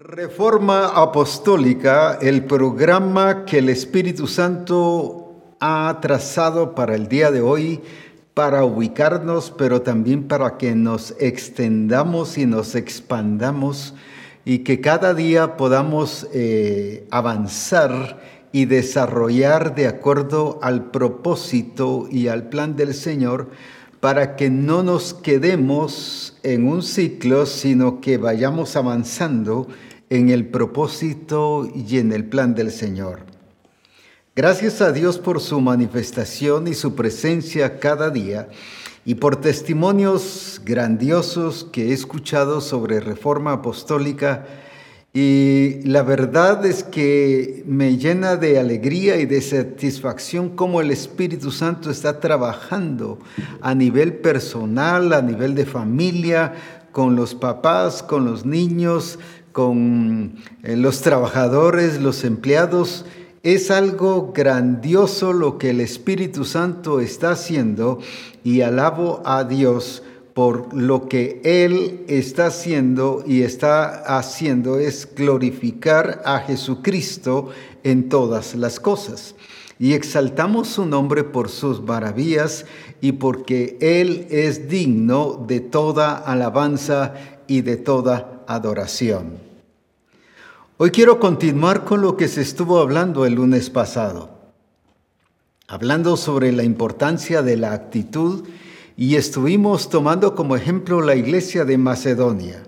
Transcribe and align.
Reforma 0.00 0.86
Apostólica, 0.94 2.18
el 2.22 2.44
programa 2.44 3.44
que 3.44 3.58
el 3.58 3.68
Espíritu 3.68 4.28
Santo 4.28 5.56
ha 5.58 5.98
trazado 6.00 6.76
para 6.76 6.94
el 6.94 7.08
día 7.08 7.32
de 7.32 7.40
hoy, 7.40 7.80
para 8.32 8.64
ubicarnos, 8.64 9.52
pero 9.58 9.82
también 9.82 10.28
para 10.28 10.56
que 10.56 10.76
nos 10.76 11.16
extendamos 11.18 12.38
y 12.38 12.46
nos 12.46 12.76
expandamos 12.76 13.96
y 14.44 14.60
que 14.60 14.80
cada 14.80 15.14
día 15.14 15.56
podamos 15.56 16.28
eh, 16.32 17.08
avanzar 17.10 18.20
y 18.52 18.66
desarrollar 18.66 19.74
de 19.74 19.88
acuerdo 19.88 20.60
al 20.62 20.92
propósito 20.92 22.06
y 22.08 22.28
al 22.28 22.48
plan 22.48 22.76
del 22.76 22.94
Señor 22.94 23.48
para 24.00 24.36
que 24.36 24.50
no 24.50 24.82
nos 24.82 25.14
quedemos 25.14 26.36
en 26.42 26.66
un 26.66 26.82
ciclo, 26.82 27.46
sino 27.46 28.00
que 28.00 28.16
vayamos 28.16 28.76
avanzando 28.76 29.66
en 30.10 30.30
el 30.30 30.46
propósito 30.46 31.68
y 31.74 31.98
en 31.98 32.12
el 32.12 32.24
plan 32.24 32.54
del 32.54 32.70
Señor. 32.70 33.20
Gracias 34.36 34.80
a 34.80 34.92
Dios 34.92 35.18
por 35.18 35.40
su 35.40 35.60
manifestación 35.60 36.68
y 36.68 36.74
su 36.74 36.94
presencia 36.94 37.80
cada 37.80 38.10
día 38.10 38.48
y 39.04 39.16
por 39.16 39.36
testimonios 39.36 40.60
grandiosos 40.64 41.66
que 41.72 41.88
he 41.88 41.92
escuchado 41.92 42.60
sobre 42.60 43.00
reforma 43.00 43.52
apostólica 43.52 44.46
y 45.14 45.80
la 45.84 46.02
verdad 46.02 46.64
es 46.66 46.84
que 46.84 47.64
me 47.66 47.96
llena 47.96 48.36
de 48.36 48.58
alegría 48.58 49.16
y 49.16 49.24
de 49.24 49.40
satisfacción 49.40 50.50
cómo 50.50 50.80
el 50.82 50.90
Espíritu 50.90 51.50
Santo 51.50 51.90
está 51.90 52.20
trabajando 52.20 53.18
a 53.62 53.74
nivel 53.74 54.14
personal, 54.14 55.12
a 55.14 55.22
nivel 55.22 55.54
de 55.54 55.64
familia, 55.64 56.52
con 56.92 57.16
los 57.16 57.34
papás, 57.34 58.02
con 58.02 58.26
los 58.26 58.44
niños, 58.44 59.18
con 59.52 60.36
eh, 60.62 60.76
los 60.76 61.00
trabajadores, 61.00 62.00
los 62.00 62.22
empleados. 62.24 63.06
Es 63.42 63.70
algo 63.70 64.32
grandioso 64.34 65.32
lo 65.32 65.56
que 65.56 65.70
el 65.70 65.80
Espíritu 65.80 66.44
Santo 66.44 67.00
está 67.00 67.30
haciendo 67.30 67.98
y 68.44 68.60
alabo 68.60 69.22
a 69.24 69.44
Dios 69.44 70.02
por 70.38 70.72
lo 70.72 71.08
que 71.08 71.40
Él 71.42 72.04
está 72.06 72.46
haciendo 72.46 73.24
y 73.26 73.42
está 73.42 74.18
haciendo 74.18 74.78
es 74.78 75.12
glorificar 75.12 76.22
a 76.24 76.38
Jesucristo 76.38 77.48
en 77.82 78.08
todas 78.08 78.54
las 78.54 78.78
cosas. 78.78 79.34
Y 79.80 79.94
exaltamos 79.94 80.68
su 80.68 80.86
nombre 80.86 81.24
por 81.24 81.48
sus 81.48 81.82
maravillas 81.82 82.66
y 83.00 83.10
porque 83.10 83.78
Él 83.80 84.28
es 84.30 84.68
digno 84.68 85.44
de 85.48 85.58
toda 85.58 86.16
alabanza 86.16 87.14
y 87.48 87.62
de 87.62 87.76
toda 87.76 88.44
adoración. 88.46 89.38
Hoy 90.76 90.92
quiero 90.92 91.18
continuar 91.18 91.84
con 91.84 92.00
lo 92.00 92.16
que 92.16 92.28
se 92.28 92.42
estuvo 92.42 92.78
hablando 92.78 93.26
el 93.26 93.34
lunes 93.34 93.70
pasado, 93.70 94.30
hablando 95.66 96.16
sobre 96.16 96.52
la 96.52 96.62
importancia 96.62 97.42
de 97.42 97.56
la 97.56 97.72
actitud 97.72 98.44
estuvimos 99.14 99.88
tomando 99.90 100.34
como 100.34 100.56
ejemplo 100.56 101.00
la 101.00 101.14
iglesia 101.14 101.64
de 101.64 101.78
Macedonia, 101.78 102.64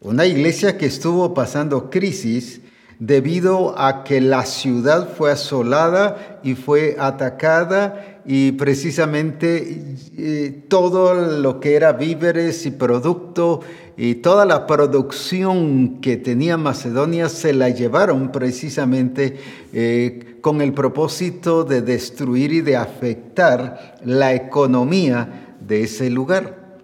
una 0.00 0.24
iglesia 0.24 0.78
que 0.78 0.86
estuvo 0.86 1.34
pasando 1.34 1.90
crisis 1.90 2.60
debido 3.00 3.76
a 3.76 4.04
que 4.04 4.20
la 4.20 4.46
ciudad 4.46 5.08
fue 5.16 5.32
asolada 5.32 6.40
y 6.44 6.54
fue 6.54 6.96
atacada 7.00 8.20
y 8.24 8.52
precisamente 8.52 9.96
eh, 10.16 10.64
todo 10.68 11.14
lo 11.14 11.58
que 11.58 11.74
era 11.74 11.92
víveres 11.92 12.64
y 12.64 12.70
producto 12.70 13.60
y 13.96 14.16
toda 14.16 14.44
la 14.44 14.64
producción 14.64 16.00
que 16.00 16.16
tenía 16.16 16.56
Macedonia 16.56 17.28
se 17.28 17.52
la 17.52 17.68
llevaron 17.68 18.30
precisamente 18.30 19.40
eh, 19.72 20.38
con 20.40 20.60
el 20.60 20.72
propósito 20.72 21.64
de 21.64 21.82
destruir 21.82 22.52
y 22.52 22.60
de 22.60 22.76
afectar 22.76 23.96
la 24.04 24.34
economía 24.34 25.47
de 25.68 25.84
ese 25.84 26.10
lugar. 26.10 26.80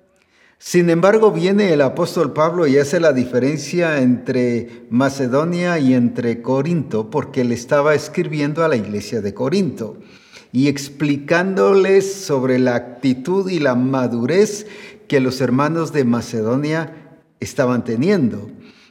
Sin 0.59 0.89
embargo, 0.89 1.31
viene 1.31 1.73
el 1.73 1.81
apóstol 1.81 2.33
Pablo 2.33 2.67
y 2.67 2.79
hace 2.79 3.01
la 3.01 3.13
diferencia 3.13 4.01
entre 4.01 4.87
Macedonia 4.89 5.79
y 5.79 5.95
entre 5.95 6.41
Corinto, 6.41 7.11
porque 7.11 7.45
le 7.45 7.55
estaba 7.55 7.95
escribiendo 7.95 8.65
a 8.65 8.69
la 8.69 8.77
iglesia 8.77 9.21
de 9.21 9.35
Corinto 9.35 9.99
y 10.53 10.69
explicándoles 10.69 12.15
sobre 12.15 12.59
la 12.59 12.77
actitud 12.77 13.51
y 13.51 13.59
la 13.59 13.75
madurez 13.75 14.67
que 15.09 15.21
los 15.21 15.41
hermanos 15.41 15.93
de 15.93 16.05
Macedonia 16.05 17.19
estaban 17.41 17.85
teniendo. 17.85 18.49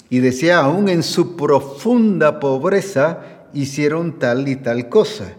Y 0.09 0.19
decía, 0.19 0.59
aún 0.59 0.89
en 0.89 1.01
su 1.01 1.35
profunda 1.35 2.39
pobreza 2.39 3.47
hicieron 3.53 4.19
tal 4.19 4.47
y 4.47 4.57
tal 4.57 4.89
cosa. 4.89 5.33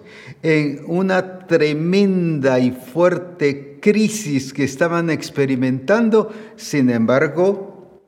En 0.45 0.85
una 0.89 1.47
tremenda 1.47 2.59
y 2.59 2.71
fuerte 2.71 3.79
crisis 3.81 4.53
que 4.53 4.65
estaban 4.65 5.09
experimentando, 5.09 6.31
sin 6.57 6.91
embargo, 6.91 8.03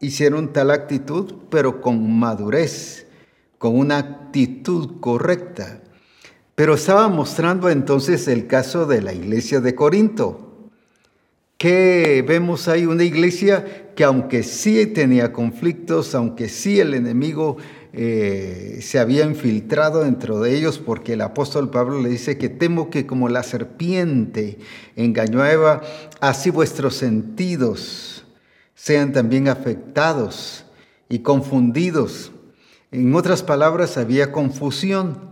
hicieron 0.00 0.52
tal 0.52 0.70
actitud, 0.70 1.34
pero 1.50 1.80
con 1.80 2.16
madurez, 2.16 3.08
con 3.58 3.76
una 3.76 3.98
actitud 3.98 5.00
correcta. 5.00 5.82
Pero 6.54 6.74
estaba 6.74 7.08
mostrando 7.08 7.68
entonces 7.68 8.28
el 8.28 8.46
caso 8.46 8.86
de 8.86 9.02
la 9.02 9.12
iglesia 9.12 9.60
de 9.60 9.74
Corinto. 9.74 10.68
Que 11.58 12.24
vemos 12.26 12.68
ahí 12.68 12.86
una 12.86 13.02
iglesia 13.02 13.92
que 13.96 14.04
aunque 14.04 14.44
sí 14.44 14.86
tenía 14.86 15.32
conflictos, 15.32 16.14
aunque 16.14 16.48
sí 16.48 16.78
el 16.78 16.94
enemigo 16.94 17.56
eh, 17.92 18.78
se 18.82 18.98
había 18.98 19.24
infiltrado 19.24 20.04
dentro 20.04 20.40
de 20.40 20.54
ellos, 20.54 20.78
porque 20.78 21.14
el 21.14 21.22
apóstol 21.22 21.70
Pablo 21.70 22.00
le 22.00 22.08
dice 22.08 22.38
que 22.38 22.48
temo 22.48 22.90
que 22.90 23.06
como 23.06 23.28
la 23.28 23.42
serpiente 23.42 24.58
engañó 24.96 25.42
a 25.42 25.52
Eva, 25.52 25.82
así 26.20 26.50
vuestros 26.50 26.94
sentidos 26.94 28.24
sean 28.74 29.12
también 29.12 29.48
afectados 29.48 30.64
y 31.08 31.18
confundidos. 31.18 32.32
En 32.92 33.14
otras 33.14 33.42
palabras, 33.42 33.98
había 33.98 34.32
confusión. 34.32 35.28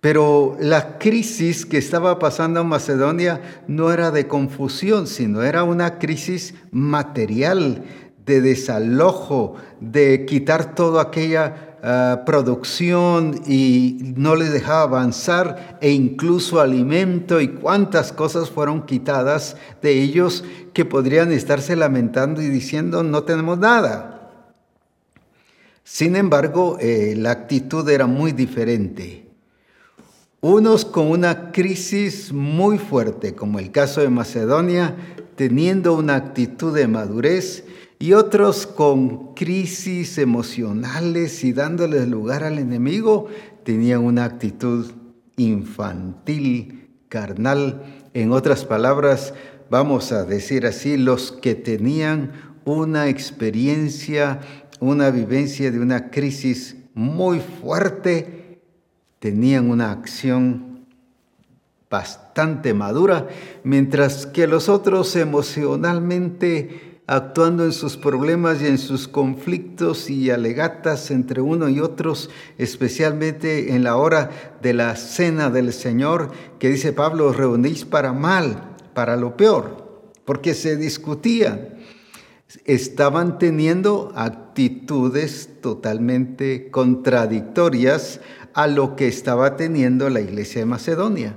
Pero 0.00 0.56
la 0.60 0.98
crisis 0.98 1.66
que 1.66 1.76
estaba 1.76 2.18
pasando 2.20 2.60
en 2.60 2.68
Macedonia 2.68 3.62
no 3.66 3.92
era 3.92 4.12
de 4.12 4.28
confusión, 4.28 5.06
sino 5.08 5.42
era 5.42 5.64
una 5.64 5.98
crisis 5.98 6.54
material, 6.70 7.84
de 8.24 8.40
desalojo, 8.40 9.56
de 9.80 10.24
quitar 10.26 10.74
toda 10.74 11.02
aquella 11.02 11.67
ah, 11.82 12.22
producción 12.26 13.40
y 13.46 14.14
no 14.16 14.36
les 14.36 14.52
dejaba 14.52 14.82
avanzar 14.82 15.78
e 15.80 15.90
incluso 15.90 16.60
alimento 16.60 17.40
y 17.40 17.48
cuántas 17.48 18.12
cosas 18.12 18.50
fueron 18.50 18.86
quitadas 18.86 19.56
de 19.82 20.02
ellos 20.02 20.44
que 20.72 20.84
podrían 20.84 21.32
estarse 21.32 21.76
lamentando 21.76 22.42
y 22.42 22.48
diciendo 22.48 23.02
no 23.02 23.24
tenemos 23.24 23.58
nada. 23.58 24.18
Sin 25.84 26.16
embargo, 26.16 26.76
eh, 26.80 27.14
la 27.16 27.30
actitud 27.30 27.88
era 27.88 28.06
muy 28.06 28.32
diferente. 28.32 29.26
Unos 30.40 30.84
con 30.84 31.08
una 31.08 31.50
crisis 31.50 32.32
muy 32.32 32.78
fuerte, 32.78 33.34
como 33.34 33.58
el 33.58 33.72
caso 33.72 34.02
de 34.02 34.10
Macedonia, 34.10 34.94
teniendo 35.34 35.94
una 35.94 36.14
actitud 36.14 36.74
de 36.74 36.86
madurez, 36.86 37.64
y 37.98 38.12
otros 38.12 38.66
con 38.66 39.34
crisis 39.34 40.18
emocionales 40.18 41.42
y 41.42 41.52
dándoles 41.52 42.06
lugar 42.08 42.44
al 42.44 42.58
enemigo, 42.58 43.26
tenían 43.64 44.04
una 44.04 44.24
actitud 44.24 44.92
infantil, 45.36 46.90
carnal. 47.08 47.82
En 48.14 48.32
otras 48.32 48.64
palabras, 48.64 49.34
vamos 49.68 50.12
a 50.12 50.24
decir 50.24 50.64
así, 50.66 50.96
los 50.96 51.32
que 51.32 51.56
tenían 51.56 52.32
una 52.64 53.08
experiencia, 53.08 54.40
una 54.78 55.10
vivencia 55.10 55.70
de 55.70 55.80
una 55.80 56.10
crisis 56.10 56.76
muy 56.94 57.40
fuerte, 57.40 58.60
tenían 59.18 59.70
una 59.70 59.90
acción 59.90 60.86
bastante 61.90 62.74
madura, 62.74 63.28
mientras 63.64 64.26
que 64.26 64.46
los 64.46 64.68
otros 64.68 65.16
emocionalmente 65.16 66.87
actuando 67.08 67.64
en 67.64 67.72
sus 67.72 67.96
problemas 67.96 68.60
y 68.60 68.66
en 68.66 68.76
sus 68.76 69.08
conflictos 69.08 70.10
y 70.10 70.30
alegatas 70.30 71.10
entre 71.10 71.40
uno 71.40 71.70
y 71.70 71.80
otros, 71.80 72.28
especialmente 72.58 73.74
en 73.74 73.82
la 73.82 73.96
hora 73.96 74.58
de 74.60 74.74
la 74.74 74.94
cena 74.94 75.48
del 75.48 75.72
Señor, 75.72 76.30
que 76.58 76.68
dice 76.68 76.92
Pablo, 76.92 77.32
reunís 77.32 77.86
para 77.86 78.12
mal, 78.12 78.76
para 78.92 79.16
lo 79.16 79.38
peor, 79.38 80.02
porque 80.26 80.52
se 80.52 80.76
discutían. 80.76 81.78
Estaban 82.66 83.38
teniendo 83.38 84.12
actitudes 84.14 85.48
totalmente 85.62 86.70
contradictorias 86.70 88.20
a 88.52 88.66
lo 88.66 88.96
que 88.96 89.08
estaba 89.08 89.56
teniendo 89.56 90.10
la 90.10 90.20
iglesia 90.20 90.60
de 90.60 90.66
Macedonia. 90.66 91.36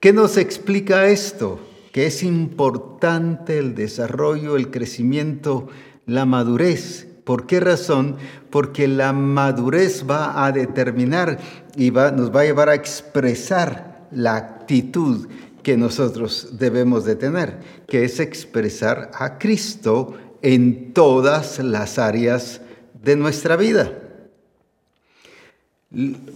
¿Qué 0.00 0.12
nos 0.12 0.36
explica 0.36 1.06
esto? 1.06 1.60
Que 1.92 2.06
es 2.06 2.22
importante 2.22 3.58
el 3.58 3.74
desarrollo, 3.74 4.56
el 4.56 4.70
crecimiento, 4.70 5.68
la 6.06 6.24
madurez 6.24 7.10
¿Por 7.30 7.46
qué 7.46 7.60
razón? 7.60 8.16
Porque 8.50 8.88
la 8.88 9.12
madurez 9.12 10.04
va 10.10 10.44
a 10.44 10.50
determinar 10.50 11.38
y 11.76 11.92
nos 11.92 12.34
va 12.34 12.40
a 12.40 12.44
llevar 12.44 12.68
a 12.68 12.74
expresar 12.74 14.08
la 14.10 14.34
actitud 14.34 15.28
que 15.62 15.76
nosotros 15.76 16.58
debemos 16.58 17.04
de 17.04 17.14
tener, 17.14 17.60
que 17.86 18.04
es 18.04 18.18
expresar 18.18 19.12
a 19.14 19.38
Cristo 19.38 20.14
en 20.42 20.92
todas 20.92 21.60
las 21.60 22.00
áreas 22.00 22.62
de 23.00 23.14
nuestra 23.14 23.54
vida. 23.54 23.92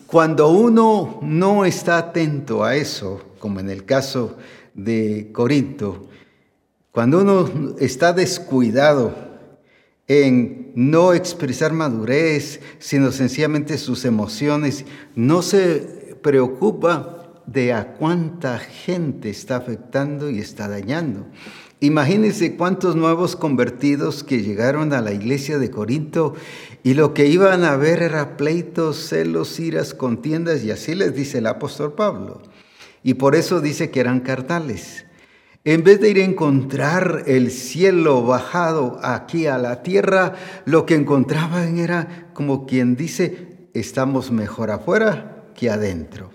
Cuando 0.06 0.48
uno 0.50 1.18
no 1.22 1.64
está 1.64 1.98
atento 1.98 2.62
a 2.62 2.76
eso, 2.76 3.20
como 3.40 3.58
en 3.58 3.68
el 3.68 3.84
caso 3.84 4.36
de 4.36 4.54
Corinto, 5.32 6.08
cuando 6.90 7.20
uno 7.20 7.76
está 7.78 8.12
descuidado 8.12 9.14
en 10.06 10.72
no 10.74 11.14
expresar 11.14 11.72
madurez, 11.72 12.60
sino 12.78 13.12
sencillamente 13.12 13.78
sus 13.78 14.04
emociones, 14.04 14.84
no 15.14 15.42
se 15.42 16.16
preocupa 16.22 17.42
de 17.46 17.72
a 17.72 17.94
cuánta 17.94 18.58
gente 18.58 19.30
está 19.30 19.56
afectando 19.56 20.30
y 20.30 20.38
está 20.38 20.68
dañando. 20.68 21.26
Imagínense 21.80 22.56
cuántos 22.56 22.96
nuevos 22.96 23.36
convertidos 23.36 24.24
que 24.24 24.42
llegaron 24.42 24.92
a 24.92 25.02
la 25.02 25.12
iglesia 25.12 25.58
de 25.58 25.70
Corinto 25.70 26.34
y 26.82 26.94
lo 26.94 27.12
que 27.12 27.26
iban 27.26 27.64
a 27.64 27.76
ver 27.76 28.02
era 28.02 28.36
pleitos, 28.36 29.08
celos, 29.08 29.60
iras, 29.60 29.92
contiendas 29.92 30.64
y 30.64 30.70
así 30.70 30.94
les 30.94 31.14
dice 31.14 31.38
el 31.38 31.46
apóstol 31.46 31.92
Pablo. 31.92 32.40
Y 33.04 33.14
por 33.14 33.36
eso 33.36 33.60
dice 33.60 33.90
que 33.90 34.00
eran 34.00 34.20
cartales. 34.20 35.04
En 35.62 35.84
vez 35.84 36.00
de 36.00 36.10
ir 36.10 36.18
a 36.18 36.24
encontrar 36.24 37.24
el 37.26 37.50
cielo 37.50 38.24
bajado 38.24 38.98
aquí 39.02 39.46
a 39.46 39.58
la 39.58 39.82
tierra, 39.82 40.34
lo 40.64 40.84
que 40.86 40.94
encontraban 40.94 41.78
era 41.78 42.30
como 42.32 42.66
quien 42.66 42.96
dice, 42.96 43.68
estamos 43.74 44.32
mejor 44.32 44.70
afuera 44.70 45.44
que 45.54 45.70
adentro. 45.70 46.30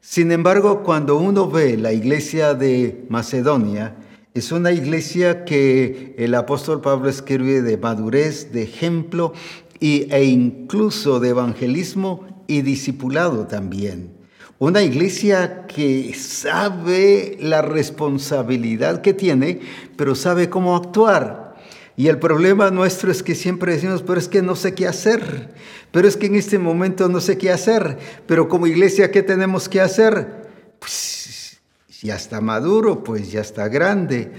Sin 0.00 0.32
embargo, 0.32 0.82
cuando 0.82 1.16
uno 1.16 1.50
ve 1.50 1.76
la 1.76 1.92
iglesia 1.92 2.54
de 2.54 3.06
Macedonia, 3.08 3.96
es 4.34 4.52
una 4.52 4.72
iglesia 4.72 5.44
que 5.44 6.14
el 6.18 6.34
apóstol 6.34 6.82
Pablo 6.82 7.08
escribe 7.08 7.62
de 7.62 7.78
madurez, 7.78 8.52
de 8.52 8.62
ejemplo 8.62 9.32
y, 9.80 10.12
e 10.12 10.24
incluso 10.24 11.20
de 11.20 11.30
evangelismo 11.30 12.44
y 12.46 12.60
discipulado 12.60 13.46
también. 13.46 14.15
Una 14.58 14.82
iglesia 14.82 15.66
que 15.66 16.14
sabe 16.14 17.36
la 17.40 17.60
responsabilidad 17.60 19.02
que 19.02 19.12
tiene, 19.12 19.60
pero 19.96 20.14
sabe 20.14 20.48
cómo 20.48 20.74
actuar. 20.74 21.56
Y 21.94 22.08
el 22.08 22.18
problema 22.18 22.70
nuestro 22.70 23.10
es 23.10 23.22
que 23.22 23.34
siempre 23.34 23.72
decimos, 23.72 24.02
pero 24.02 24.18
es 24.18 24.28
que 24.28 24.40
no 24.40 24.56
sé 24.56 24.74
qué 24.74 24.86
hacer, 24.86 25.54
pero 25.92 26.08
es 26.08 26.16
que 26.16 26.26
en 26.26 26.36
este 26.36 26.58
momento 26.58 27.08
no 27.08 27.20
sé 27.20 27.36
qué 27.36 27.50
hacer, 27.50 27.98
pero 28.26 28.48
como 28.48 28.66
iglesia, 28.66 29.10
¿qué 29.10 29.22
tenemos 29.22 29.68
que 29.68 29.82
hacer? 29.82 30.48
Pues 30.78 31.58
ya 32.02 32.16
está 32.16 32.40
maduro, 32.40 33.04
pues 33.04 33.30
ya 33.30 33.42
está 33.42 33.68
grande. 33.68 34.32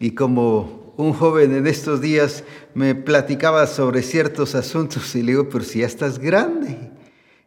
Y 0.00 0.12
como 0.12 0.94
un 0.96 1.12
joven 1.12 1.54
en 1.54 1.68
estos 1.68 2.00
días 2.00 2.42
me 2.74 2.96
platicaba 2.96 3.68
sobre 3.68 4.02
ciertos 4.02 4.56
asuntos 4.56 5.14
y 5.14 5.22
le 5.22 5.32
digo, 5.32 5.48
pero 5.48 5.64
si 5.64 5.80
ya 5.80 5.86
estás 5.86 6.18
grande, 6.18 6.90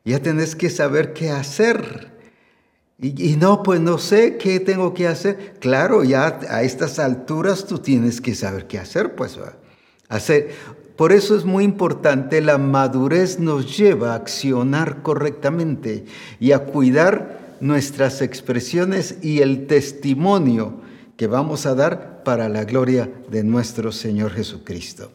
ya 0.06 0.22
tenés 0.22 0.56
que 0.56 0.70
saber 0.70 1.12
qué 1.12 1.32
hacer. 1.32 2.13
Y, 3.04 3.36
no, 3.36 3.64
pues 3.64 3.82
no 3.82 3.98
sé 3.98 4.38
qué 4.38 4.62
tengo 4.62 4.94
que 4.94 5.08
hacer. 5.08 5.56
Claro, 5.60 6.06
ya 6.06 6.40
a 6.50 6.64
estas 6.64 7.00
alturas 7.00 7.66
tú 7.66 7.80
tienes 7.80 8.22
que 8.22 8.34
saber 8.34 8.66
qué 8.66 8.80
hacer, 8.80 9.14
pues 9.16 9.38
hacer. 10.08 10.52
Por 10.96 11.12
eso 11.12 11.36
es 11.36 11.44
muy 11.44 11.66
importante, 11.66 12.40
la 12.40 12.58
madurez 12.58 13.40
nos 13.40 13.78
lleva 13.78 14.14
a 14.14 14.16
accionar 14.16 15.02
correctamente 15.02 16.06
y 16.40 16.54
a 16.54 16.60
cuidar 16.60 17.58
nuestras 17.60 18.22
expresiones 18.22 19.18
y 19.22 19.42
el 19.42 19.68
testimonio 19.68 20.82
que 21.18 21.28
vamos 21.28 21.66
a 21.66 21.76
dar 21.76 22.24
para 22.24 22.48
la 22.48 22.64
gloria 22.64 23.12
de 23.30 23.44
nuestro 23.44 23.92
Señor 23.92 24.32
Jesucristo. 24.32 25.12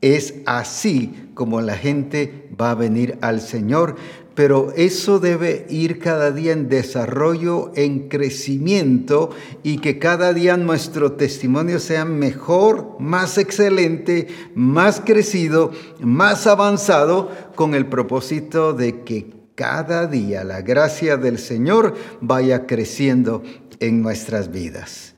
Es 0.00 0.34
así 0.46 1.30
como 1.34 1.60
la 1.60 1.76
gente 1.76 2.50
va 2.60 2.72
a 2.72 2.74
venir 2.74 3.18
al 3.20 3.40
Señor, 3.40 3.96
pero 4.34 4.72
eso 4.76 5.18
debe 5.18 5.66
ir 5.68 5.98
cada 5.98 6.30
día 6.30 6.52
en 6.52 6.68
desarrollo, 6.68 7.72
en 7.74 8.08
crecimiento 8.08 9.30
y 9.62 9.78
que 9.78 9.98
cada 9.98 10.32
día 10.32 10.56
nuestro 10.56 11.12
testimonio 11.12 11.78
sea 11.78 12.04
mejor, 12.04 12.96
más 12.98 13.38
excelente, 13.38 14.28
más 14.54 15.00
crecido, 15.04 15.72
más 16.00 16.46
avanzado, 16.46 17.30
con 17.54 17.74
el 17.74 17.86
propósito 17.86 18.72
de 18.72 19.02
que 19.02 19.30
cada 19.54 20.06
día 20.06 20.44
la 20.44 20.62
gracia 20.62 21.16
del 21.16 21.38
Señor 21.38 21.94
vaya 22.20 22.66
creciendo 22.66 23.42
en 23.80 24.02
nuestras 24.02 24.50
vidas. 24.50 25.14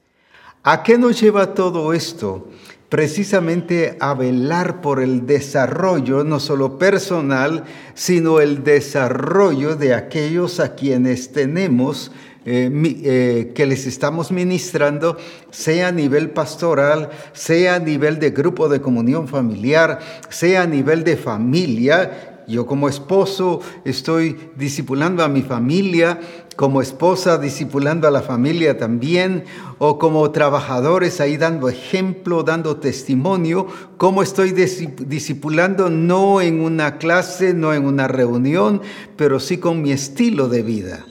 ¿A 0.62 0.82
qué 0.82 0.98
nos 0.98 1.20
lleva 1.20 1.54
todo 1.54 1.92
esto? 1.92 2.48
Precisamente 2.88 3.96
a 3.98 4.14
velar 4.14 4.80
por 4.80 5.00
el 5.00 5.26
desarrollo, 5.26 6.22
no 6.22 6.38
solo 6.38 6.78
personal, 6.78 7.64
sino 7.94 8.40
el 8.40 8.62
desarrollo 8.62 9.74
de 9.74 9.94
aquellos 9.94 10.60
a 10.60 10.74
quienes 10.74 11.32
tenemos 11.32 12.12
eh, 12.46 12.70
eh, 13.04 13.52
que 13.54 13.64
les 13.64 13.86
estamos 13.86 14.30
ministrando, 14.30 15.16
sea 15.50 15.88
a 15.88 15.92
nivel 15.92 16.30
pastoral, 16.30 17.08
sea 17.32 17.76
a 17.76 17.78
nivel 17.78 18.18
de 18.18 18.30
grupo 18.30 18.68
de 18.68 18.82
comunión 18.82 19.28
familiar, 19.28 19.98
sea 20.28 20.62
a 20.62 20.66
nivel 20.66 21.04
de 21.04 21.16
familia, 21.16 22.34
yo 22.46 22.66
como 22.66 22.88
esposo 22.88 23.60
estoy 23.84 24.50
discipulando 24.56 25.24
a 25.24 25.28
mi 25.28 25.42
familia, 25.42 26.20
como 26.56 26.82
esposa 26.82 27.38
discipulando 27.38 28.06
a 28.06 28.10
la 28.10 28.22
familia 28.22 28.78
también, 28.78 29.44
o 29.78 29.98
como 29.98 30.30
trabajadores 30.30 31.20
ahí 31.20 31.36
dando 31.36 31.68
ejemplo, 31.68 32.42
dando 32.42 32.76
testimonio, 32.76 33.66
cómo 33.96 34.22
estoy 34.22 34.52
discipulando 34.52 35.90
no 35.90 36.40
en 36.40 36.60
una 36.60 36.98
clase, 36.98 37.54
no 37.54 37.74
en 37.74 37.84
una 37.84 38.08
reunión, 38.08 38.82
pero 39.16 39.40
sí 39.40 39.58
con 39.58 39.82
mi 39.82 39.92
estilo 39.92 40.48
de 40.48 40.62
vida. 40.62 41.06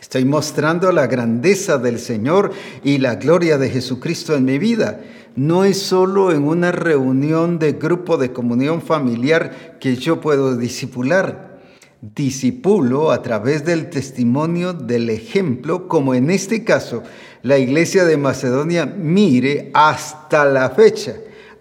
Estoy 0.00 0.24
mostrando 0.24 0.92
la 0.92 1.06
grandeza 1.06 1.78
del 1.78 1.98
Señor 1.98 2.52
y 2.84 2.98
la 2.98 3.16
gloria 3.16 3.58
de 3.58 3.70
Jesucristo 3.70 4.34
en 4.34 4.44
mi 4.44 4.58
vida 4.58 5.00
no 5.36 5.64
es 5.64 5.80
solo 5.80 6.32
en 6.32 6.44
una 6.44 6.72
reunión 6.72 7.58
de 7.58 7.72
grupo 7.74 8.16
de 8.16 8.32
comunión 8.32 8.80
familiar 8.80 9.76
que 9.78 9.96
yo 9.96 10.20
puedo 10.20 10.56
disipular. 10.56 11.55
Disipulo 12.00 13.10
a 13.10 13.22
través 13.22 13.64
del 13.64 13.90
testimonio 13.90 14.72
del 14.72 15.10
ejemplo, 15.10 15.88
como 15.88 16.14
en 16.14 16.30
este 16.30 16.62
caso 16.62 17.02
la 17.42 17.58
iglesia 17.58 18.04
de 18.04 18.16
Macedonia 18.16 18.86
mire 18.86 19.70
hasta 19.72 20.44
la 20.44 20.70
fecha 20.70 21.14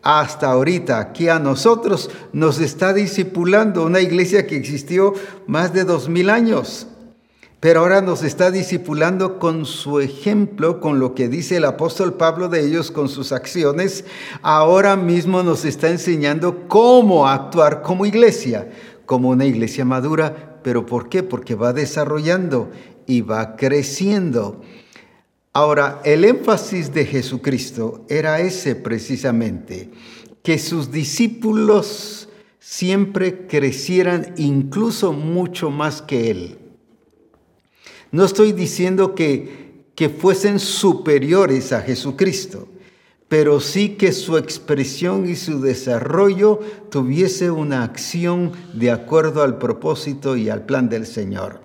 hasta 0.05 0.51
ahorita, 0.51 1.13
que 1.13 1.31
a 1.31 1.39
nosotros 1.39 2.11
nos 2.31 2.59
está 2.59 2.93
discipulando 2.93 3.83
una 3.83 4.01
iglesia 4.01 4.45
que 4.45 4.55
existió 4.55 5.15
más 5.47 5.73
de 5.73 5.83
dos 5.83 6.09
mil 6.09 6.29
años 6.29 6.87
pero 7.65 7.79
ahora 7.79 7.99
nos 7.99 8.21
está 8.21 8.51
discipulando 8.51 9.39
con 9.39 9.65
su 9.65 9.99
ejemplo, 9.99 10.79
con 10.79 10.99
lo 10.99 11.15
que 11.15 11.29
dice 11.29 11.57
el 11.57 11.65
apóstol 11.65 12.13
Pablo 12.13 12.47
de 12.47 12.63
ellos, 12.63 12.91
con 12.91 13.09
sus 13.09 13.31
acciones. 13.31 14.05
Ahora 14.43 14.95
mismo 14.95 15.41
nos 15.41 15.65
está 15.65 15.89
enseñando 15.89 16.67
cómo 16.67 17.27
actuar 17.27 17.81
como 17.81 18.05
iglesia, 18.05 18.69
como 19.05 19.29
una 19.29 19.45
iglesia 19.45 19.85
madura. 19.85 20.59
¿Pero 20.63 20.85
por 20.85 21.09
qué? 21.09 21.23
Porque 21.23 21.55
va 21.55 21.73
desarrollando 21.73 22.71
y 23.05 23.21
va 23.21 23.55
creciendo. 23.55 24.61
Ahora, 25.53 26.01
el 26.03 26.25
énfasis 26.25 26.93
de 26.93 27.05
Jesucristo 27.05 28.05
era 28.09 28.41
ese 28.41 28.75
precisamente, 28.75 29.89
que 30.43 30.59
sus 30.59 30.91
discípulos 30.91 32.27
siempre 32.59 33.47
crecieran 33.47 34.33
incluso 34.37 35.13
mucho 35.13 35.69
más 35.69 36.01
que 36.01 36.29
Él. 36.29 36.57
No 38.11 38.25
estoy 38.25 38.51
diciendo 38.51 39.15
que, 39.15 39.85
que 39.95 40.09
fuesen 40.09 40.59
superiores 40.59 41.71
a 41.71 41.81
Jesucristo, 41.81 42.67
pero 43.27 43.59
sí 43.59 43.89
que 43.89 44.11
su 44.11 44.37
expresión 44.37 45.27
y 45.27 45.35
su 45.35 45.61
desarrollo 45.61 46.59
tuviese 46.89 47.49
una 47.51 47.83
acción 47.83 48.51
de 48.73 48.91
acuerdo 48.91 49.41
al 49.43 49.57
propósito 49.57 50.37
y 50.37 50.49
al 50.49 50.65
plan 50.65 50.89
del 50.89 51.05
Señor. 51.05 51.61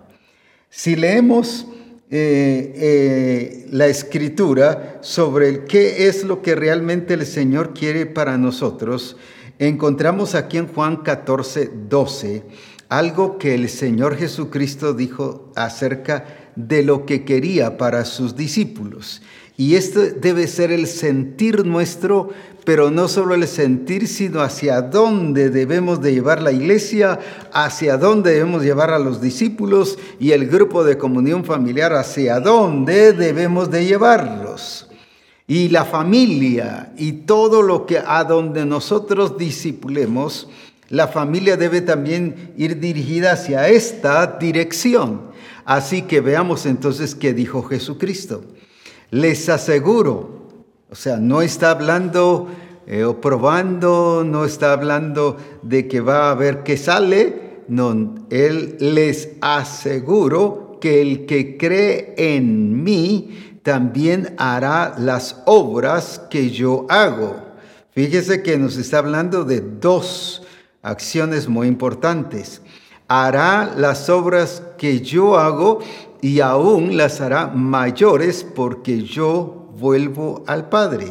Si 0.70 0.96
leemos 0.96 1.66
eh, 2.10 2.72
eh, 2.74 3.66
la 3.70 3.86
escritura 3.86 4.98
sobre 5.02 5.64
qué 5.64 6.08
es 6.08 6.24
lo 6.24 6.42
que 6.42 6.54
realmente 6.54 7.14
el 7.14 7.26
Señor 7.26 7.74
quiere 7.74 8.06
para 8.06 8.38
nosotros, 8.38 9.16
encontramos 9.58 10.34
aquí 10.34 10.56
en 10.56 10.68
Juan 10.68 10.96
14, 10.98 11.70
12 11.88 12.42
algo 12.90 13.38
que 13.38 13.54
el 13.54 13.68
Señor 13.68 14.16
Jesucristo 14.16 14.92
dijo 14.92 15.52
acerca 15.54 16.50
de 16.56 16.82
lo 16.82 17.06
que 17.06 17.24
quería 17.24 17.78
para 17.78 18.04
sus 18.04 18.34
discípulos. 18.34 19.22
Y 19.60 19.74
esto 19.74 20.00
debe 20.00 20.46
ser 20.46 20.72
el 20.72 20.86
sentir 20.86 21.66
nuestro, 21.66 22.30
pero 22.64 22.90
no 22.90 23.08
solo 23.08 23.34
el 23.34 23.46
sentir, 23.46 24.08
sino 24.08 24.40
hacia 24.40 24.80
dónde 24.80 25.50
debemos 25.50 26.00
de 26.00 26.14
llevar 26.14 26.40
la 26.40 26.50
iglesia, 26.50 27.20
hacia 27.52 27.98
dónde 27.98 28.32
debemos 28.32 28.62
llevar 28.62 28.90
a 28.90 28.98
los 28.98 29.20
discípulos 29.20 29.98
y 30.18 30.30
el 30.30 30.46
grupo 30.46 30.82
de 30.82 30.96
comunión 30.96 31.44
familiar, 31.44 31.92
hacia 31.92 32.40
dónde 32.40 33.12
debemos 33.12 33.70
de 33.70 33.84
llevarlos. 33.84 34.88
Y 35.46 35.68
la 35.68 35.84
familia 35.84 36.94
y 36.96 37.12
todo 37.12 37.60
lo 37.60 37.84
que 37.84 37.98
a 37.98 38.24
donde 38.24 38.64
nosotros 38.64 39.36
discipulemos, 39.36 40.48
la 40.88 41.06
familia 41.06 41.58
debe 41.58 41.82
también 41.82 42.54
ir 42.56 42.80
dirigida 42.80 43.32
hacia 43.32 43.68
esta 43.68 44.38
dirección. 44.40 45.20
Así 45.66 46.00
que 46.00 46.22
veamos 46.22 46.64
entonces 46.64 47.14
qué 47.14 47.34
dijo 47.34 47.62
Jesucristo. 47.62 48.42
Les 49.10 49.48
aseguro, 49.48 50.64
o 50.90 50.94
sea, 50.94 51.16
no 51.16 51.42
está 51.42 51.72
hablando 51.72 52.48
eh, 52.86 53.04
o 53.04 53.20
probando, 53.20 54.24
no 54.24 54.44
está 54.44 54.72
hablando 54.72 55.36
de 55.62 55.88
que 55.88 56.00
va 56.00 56.30
a 56.30 56.34
ver 56.34 56.62
qué 56.62 56.76
sale, 56.76 57.62
no, 57.68 58.14
Él 58.30 58.76
les 58.80 59.30
aseguro 59.40 60.78
que 60.80 61.00
el 61.00 61.26
que 61.26 61.56
cree 61.56 62.14
en 62.16 62.82
mí 62.82 63.58
también 63.62 64.34
hará 64.38 64.94
las 64.98 65.42
obras 65.44 66.20
que 66.30 66.50
yo 66.50 66.86
hago. 66.88 67.36
Fíjese 67.92 68.42
que 68.42 68.56
nos 68.58 68.76
está 68.76 68.98
hablando 68.98 69.44
de 69.44 69.60
dos 69.60 70.42
acciones 70.82 71.48
muy 71.48 71.68
importantes. 71.68 72.62
Hará 73.08 73.74
las 73.76 74.08
obras 74.08 74.62
que 74.78 75.00
yo 75.00 75.38
hago 75.38 75.80
y 76.22 76.40
aún 76.40 76.96
las 76.96 77.20
hará 77.20 77.46
mayores 77.48 78.44
porque 78.44 79.02
yo 79.02 79.70
vuelvo 79.78 80.44
al 80.46 80.68
Padre. 80.68 81.06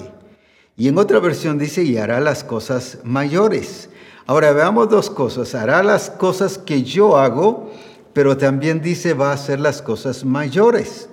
Y 0.77 0.87
en 0.87 0.97
otra 0.97 1.19
versión 1.19 1.57
dice, 1.57 1.83
y 1.83 1.97
hará 1.97 2.19
las 2.19 2.43
cosas 2.43 2.99
mayores. 3.03 3.89
Ahora 4.25 4.53
veamos 4.53 4.89
dos 4.89 5.09
cosas. 5.09 5.55
Hará 5.55 5.83
las 5.83 6.09
cosas 6.09 6.57
que 6.57 6.83
yo 6.83 7.17
hago, 7.17 7.71
pero 8.13 8.37
también 8.37 8.81
dice, 8.81 9.13
va 9.13 9.31
a 9.31 9.33
hacer 9.33 9.59
las 9.59 9.81
cosas 9.81 10.23
mayores. 10.23 11.09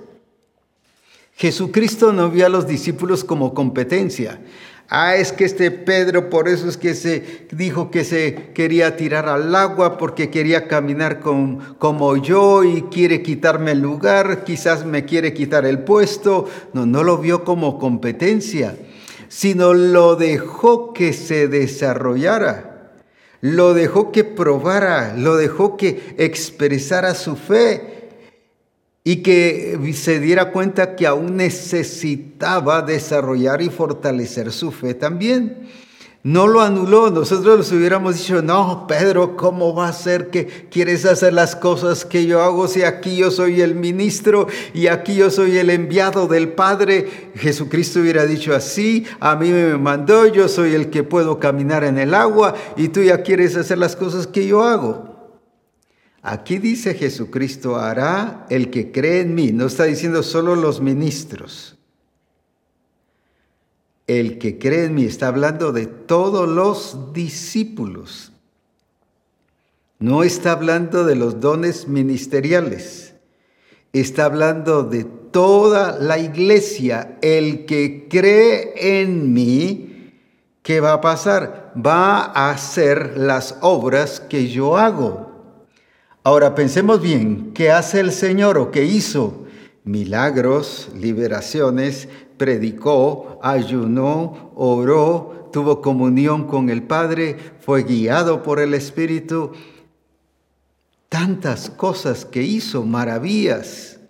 Jesucristo 1.35 2.13
no 2.13 2.31
vio 2.31 2.47
a 2.47 2.49
los 2.49 2.67
discípulos 2.67 3.25
como 3.25 3.55
competencia. 3.55 4.41
Ah, 4.89 5.17
es 5.17 5.33
que 5.33 5.45
este 5.45 5.73
Pedro, 5.73 6.31
por 6.31 6.49
eso 6.49 6.69
es 6.69 6.77
que 6.77 6.95
se 6.95 7.47
dijo 7.51 7.91
que 7.91 8.05
se 8.05 8.53
quería 8.55 8.97
tirar 8.97 9.29
al 9.29 9.53
agua 9.57 9.99
porque 9.99 10.31
quería 10.31 10.69
caminar 10.69 11.19
con, 11.19 11.75
como 11.79 12.17
yo 12.17 12.63
y 12.63 12.83
quiere 12.83 13.21
quitarme 13.21 13.73
el 13.73 13.81
lugar, 13.81 14.45
quizás 14.45 14.87
me 14.87 15.05
quiere 15.05 15.35
quitar 15.35 15.67
el 15.67 15.81
puesto. 15.81 16.49
No, 16.73 16.87
no 16.87 17.03
lo 17.03 17.19
vio 17.19 17.43
como 17.43 17.81
competencia, 17.81 18.77
sino 19.29 19.75
lo 19.75 20.15
dejó 20.15 20.93
que 20.93 21.13
se 21.13 21.49
desarrollara, 21.49 22.93
lo 23.41 23.75
dejó 23.75 24.13
que 24.13 24.23
probara, 24.23 25.17
lo 25.17 25.37
dejó 25.37 25.77
que 25.77 26.15
expresara 26.17 27.15
su 27.15 27.35
fe 27.35 27.96
y 29.07 29.19
que 29.19 29.79
se 29.95 30.19
diera 30.19 30.51
cuenta 30.51 30.97
que 30.97 31.07
aún 31.07 31.37
necesitaba 31.37 32.83
desarrollar 32.83 33.63
y 33.63 33.71
fortalecer 33.71 34.51
su 34.51 34.73
fe 34.73 34.95
también. 34.95 35.69
No 36.25 36.49
lo 36.49 36.61
anuló, 36.61 37.09
nosotros 37.11 37.59
les 37.59 37.71
hubiéramos 37.71 38.17
dicho, 38.17 38.43
no, 38.43 38.89
Pedro, 38.89 39.37
¿cómo 39.37 39.73
va 39.77 39.87
a 39.87 39.93
ser 39.93 40.31
que 40.31 40.49
quieres 40.73 41.05
hacer 41.05 41.35
las 41.35 41.55
cosas 41.55 42.05
que 42.05 42.27
yo 42.27 42.43
hago 42.43 42.67
si 42.67 42.83
aquí 42.83 43.17
yo 43.17 43.31
soy 43.31 43.61
el 43.61 43.77
ministro 43.77 44.49
y 44.75 44.89
aquí 44.89 45.15
yo 45.15 45.31
soy 45.31 45.57
el 45.57 45.71
enviado 45.71 46.27
del 46.27 46.49
Padre? 46.49 47.31
Jesucristo 47.37 48.01
hubiera 48.01 48.27
dicho 48.27 48.57
así, 48.57 49.07
a 49.21 49.37
mí 49.37 49.51
me 49.51 49.79
mandó, 49.79 50.27
yo 50.27 50.49
soy 50.49 50.75
el 50.75 50.91
que 50.91 51.05
puedo 51.05 51.39
caminar 51.39 51.85
en 51.85 51.99
el 51.99 52.13
agua 52.13 52.57
y 52.77 52.89
tú 52.89 53.05
ya 53.05 53.23
quieres 53.23 53.57
hacer 53.57 53.79
las 53.79 53.95
cosas 53.95 54.27
que 54.27 54.49
yo 54.49 54.65
hago. 54.65 55.16
Aquí 56.29 56.59
dice 56.59 56.95
Jesucristo, 56.95 57.77
hará 57.77 58.47
el 58.51 58.69
que 58.69 58.91
cree 58.91 59.21
en 59.21 59.37
mí. 59.37 59.53
No 59.53 59.67
está 59.67 59.85
diciendo 59.85 60.25
solo 60.25 60.57
los 60.57 60.81
ministros. 60.81 61.79
El 64.09 64.39
que 64.39 64.59
cree 64.59 64.87
en 64.87 64.97
mí 64.97 65.05
está 65.05 65.29
hablando 65.29 65.71
de 65.71 65.87
todos 65.87 66.49
los 66.49 67.13
discípulos. 67.13 68.33
No 70.01 70.25
está 70.25 70.51
hablando 70.51 71.05
de 71.05 71.15
los 71.15 71.39
dones 71.39 71.87
ministeriales. 71.87 73.15
Está 73.93 74.25
hablando 74.25 74.83
de 74.83 75.05
toda 75.05 75.97
la 76.01 76.19
iglesia. 76.19 77.19
El 77.23 77.67
que 77.67 78.09
cree 78.11 79.01
en 79.01 79.33
mí, 79.33 80.13
¿qué 80.65 80.81
va 80.81 80.95
a 80.95 81.01
pasar? 81.01 81.73
Va 81.77 82.25
a 82.25 82.51
hacer 82.51 83.17
las 83.17 83.59
obras 83.61 84.19
que 84.19 84.49
yo 84.49 84.77
hago. 84.77 85.36
Ahora 86.27 86.57
pensemos 86.57 87.01
bien, 87.01 87.53
¿qué 87.55 87.71
hace 87.71 88.01
el 88.01 88.11
Señor 88.11 88.59
o 88.59 88.73
qué 88.73 88.85
hizo? 88.85 89.47
Milagros, 89.85 90.89
liberaciones, 90.93 92.09
predicó, 92.37 93.39
ayunó, 93.45 94.51
oró, 94.57 95.51
tuvo 95.53 95.81
comunión 95.81 96.49
con 96.49 96.69
el 96.69 96.83
Padre, 96.83 97.37
fue 97.61 97.85
guiado 97.85 98.43
por 98.43 98.59
el 98.59 98.75
Espíritu. 98.75 99.53
Tantas 101.09 101.71
cosas 101.71 102.25
que 102.25 102.43
hizo, 102.43 102.85
maravillas. 102.85 104.01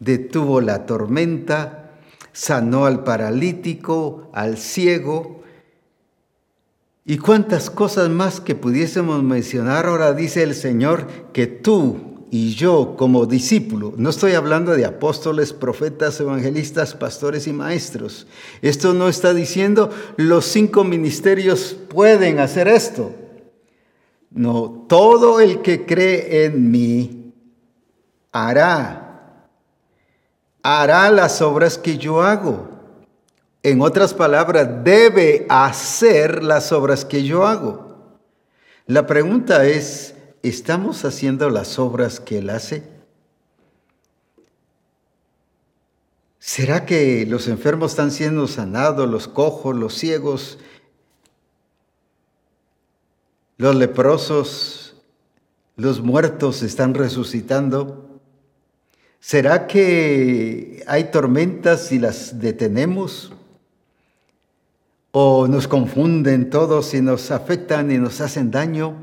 Detuvo 0.00 0.60
la 0.60 0.84
tormenta, 0.84 1.92
sanó 2.34 2.84
al 2.84 3.04
paralítico, 3.04 4.28
al 4.34 4.58
ciego, 4.58 5.43
y 7.06 7.18
cuántas 7.18 7.68
cosas 7.68 8.08
más 8.08 8.40
que 8.40 8.54
pudiésemos 8.54 9.22
mencionar 9.22 9.86
ahora 9.86 10.14
dice 10.14 10.42
el 10.42 10.54
Señor 10.54 11.06
que 11.32 11.46
tú 11.46 12.14
y 12.30 12.54
yo 12.54 12.96
como 12.96 13.26
discípulo, 13.26 13.92
no 13.96 14.10
estoy 14.10 14.32
hablando 14.32 14.74
de 14.74 14.86
apóstoles, 14.86 15.52
profetas, 15.52 16.18
evangelistas, 16.18 16.94
pastores 16.94 17.46
y 17.46 17.52
maestros. 17.52 18.26
Esto 18.60 18.92
no 18.92 19.08
está 19.08 19.34
diciendo 19.34 19.90
los 20.16 20.46
cinco 20.46 20.82
ministerios 20.82 21.76
pueden 21.88 22.40
hacer 22.40 22.66
esto. 22.66 23.12
No, 24.30 24.86
todo 24.88 25.38
el 25.38 25.62
que 25.62 25.86
cree 25.86 26.46
en 26.46 26.72
mí 26.72 27.34
hará, 28.32 29.46
hará 30.60 31.10
las 31.10 31.40
obras 31.40 31.78
que 31.78 31.98
yo 31.98 32.20
hago. 32.20 32.73
En 33.64 33.80
otras 33.80 34.12
palabras, 34.12 34.84
debe 34.84 35.46
hacer 35.48 36.44
las 36.44 36.70
obras 36.70 37.06
que 37.06 37.24
yo 37.24 37.46
hago. 37.46 38.20
La 38.86 39.06
pregunta 39.06 39.64
es, 39.64 40.14
¿estamos 40.42 41.06
haciendo 41.06 41.48
las 41.48 41.78
obras 41.78 42.20
que 42.20 42.38
Él 42.38 42.50
hace? 42.50 42.86
¿Será 46.38 46.84
que 46.84 47.24
los 47.24 47.48
enfermos 47.48 47.92
están 47.92 48.10
siendo 48.10 48.46
sanados, 48.48 49.08
los 49.08 49.28
cojos, 49.28 49.74
los 49.74 49.94
ciegos, 49.94 50.58
los 53.56 53.74
leprosos, 53.74 55.02
los 55.76 56.02
muertos 56.02 56.62
están 56.62 56.92
resucitando? 56.92 58.20
¿Será 59.20 59.66
que 59.66 60.84
hay 60.86 61.04
tormentas 61.04 61.92
y 61.92 61.98
las 61.98 62.38
detenemos? 62.40 63.32
O 65.16 65.46
nos 65.46 65.68
confunden 65.68 66.50
todos 66.50 66.92
y 66.92 67.00
nos 67.00 67.30
afectan 67.30 67.92
y 67.92 67.98
nos 67.98 68.20
hacen 68.20 68.50
daño. 68.50 68.96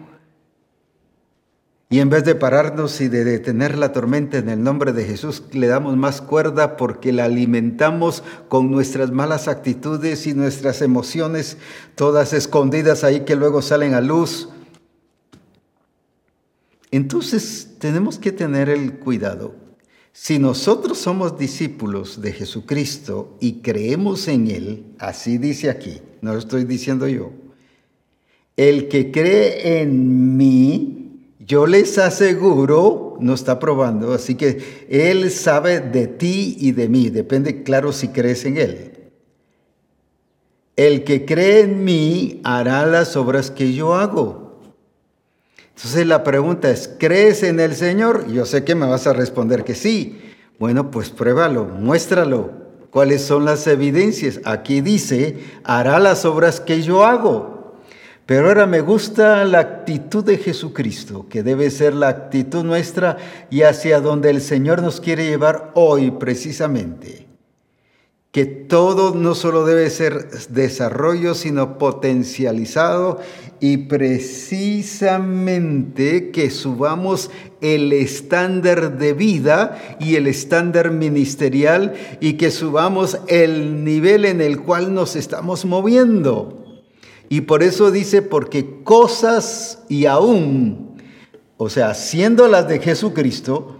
Y 1.89 2.01
en 2.01 2.09
vez 2.09 2.25
de 2.25 2.35
pararnos 2.35 2.99
y 2.99 3.07
de 3.07 3.23
detener 3.23 3.77
la 3.77 3.93
tormenta 3.93 4.37
en 4.37 4.49
el 4.49 4.61
nombre 4.61 4.91
de 4.91 5.05
Jesús, 5.05 5.41
le 5.53 5.67
damos 5.67 5.95
más 5.95 6.21
cuerda 6.21 6.75
porque 6.75 7.13
la 7.13 7.23
alimentamos 7.23 8.23
con 8.49 8.69
nuestras 8.71 9.11
malas 9.11 9.47
actitudes 9.47 10.27
y 10.27 10.33
nuestras 10.33 10.81
emociones, 10.81 11.57
todas 11.95 12.33
escondidas 12.33 13.05
ahí 13.05 13.21
que 13.21 13.37
luego 13.37 13.61
salen 13.61 13.93
a 13.93 14.01
luz. 14.01 14.49
Entonces 16.91 17.75
tenemos 17.79 18.19
que 18.19 18.33
tener 18.33 18.69
el 18.69 18.99
cuidado 18.99 19.55
si 20.13 20.39
nosotros 20.39 20.97
somos 20.97 21.37
discípulos 21.37 22.21
de 22.21 22.33
Jesucristo 22.33 23.37
y 23.39 23.61
creemos 23.61 24.27
en 24.27 24.51
Él, 24.51 24.85
así 24.99 25.37
dice 25.37 25.69
aquí, 25.69 26.01
no 26.21 26.33
lo 26.33 26.39
estoy 26.39 26.65
diciendo 26.65 27.07
yo, 27.07 27.31
el 28.57 28.89
que 28.89 29.11
cree 29.11 29.81
en 29.81 30.35
mí, 30.35 31.35
yo 31.39 31.65
les 31.65 31.97
aseguro, 31.97 33.17
no 33.19 33.33
está 33.33 33.57
probando, 33.57 34.13
así 34.13 34.35
que 34.35 34.85
Él 34.89 35.31
sabe 35.31 35.79
de 35.79 36.07
ti 36.07 36.57
y 36.59 36.73
de 36.73 36.89
mí, 36.89 37.09
depende 37.09 37.63
claro 37.63 37.93
si 37.93 38.09
crees 38.09 38.43
en 38.45 38.57
Él. 38.57 38.91
El 40.75 41.03
que 41.03 41.25
cree 41.25 41.61
en 41.61 41.83
mí 41.83 42.41
hará 42.43 42.85
las 42.85 43.15
obras 43.15 43.49
que 43.49 43.73
yo 43.73 43.95
hago 43.95 44.50
entonces 45.81 46.05
la 46.05 46.23
pregunta 46.23 46.69
es, 46.69 46.91
¿crees 46.99 47.41
en 47.41 47.59
el 47.59 47.73
Señor? 47.73 48.31
Yo 48.31 48.45
sé 48.45 48.63
que 48.63 48.75
me 48.75 48.85
vas 48.85 49.07
a 49.07 49.13
responder 49.13 49.63
que 49.63 49.73
sí. 49.73 50.21
Bueno, 50.59 50.91
pues 50.91 51.09
pruébalo, 51.09 51.65
muéstralo. 51.65 52.51
¿Cuáles 52.91 53.23
son 53.23 53.45
las 53.45 53.65
evidencias? 53.65 54.41
Aquí 54.45 54.81
dice, 54.81 55.39
hará 55.63 55.97
las 55.97 56.23
obras 56.23 56.59
que 56.59 56.83
yo 56.83 57.03
hago. 57.03 57.79
Pero 58.27 58.49
ahora 58.49 58.67
me 58.67 58.81
gusta 58.81 59.43
la 59.43 59.57
actitud 59.57 60.23
de 60.23 60.37
Jesucristo, 60.37 61.25
que 61.27 61.41
debe 61.41 61.71
ser 61.71 61.95
la 61.95 62.09
actitud 62.09 62.63
nuestra 62.63 63.17
y 63.49 63.63
hacia 63.63 64.01
donde 64.01 64.29
el 64.29 64.41
Señor 64.41 64.83
nos 64.83 65.01
quiere 65.01 65.25
llevar 65.25 65.71
hoy 65.73 66.11
precisamente 66.11 67.30
que 68.31 68.45
todo 68.45 69.13
no 69.13 69.35
solo 69.35 69.65
debe 69.65 69.89
ser 69.89 70.29
desarrollo, 70.49 71.35
sino 71.35 71.77
potencializado 71.77 73.19
y 73.59 73.75
precisamente 73.77 76.31
que 76.31 76.49
subamos 76.49 77.29
el 77.59 77.91
estándar 77.91 78.97
de 78.97 79.11
vida 79.13 79.97
y 79.99 80.15
el 80.15 80.27
estándar 80.27 80.91
ministerial 80.91 81.93
y 82.21 82.33
que 82.33 82.51
subamos 82.51 83.17
el 83.27 83.83
nivel 83.83 84.23
en 84.23 84.39
el 84.39 84.61
cual 84.61 84.93
nos 84.93 85.17
estamos 85.17 85.65
moviendo. 85.65 86.57
Y 87.27 87.41
por 87.41 87.63
eso 87.63 87.91
dice, 87.91 88.21
porque 88.21 88.81
cosas 88.83 89.79
y 89.89 90.05
aún, 90.05 90.95
o 91.57 91.69
sea, 91.69 91.95
siendo 91.95 92.47
las 92.47 92.69
de 92.69 92.79
Jesucristo, 92.79 93.77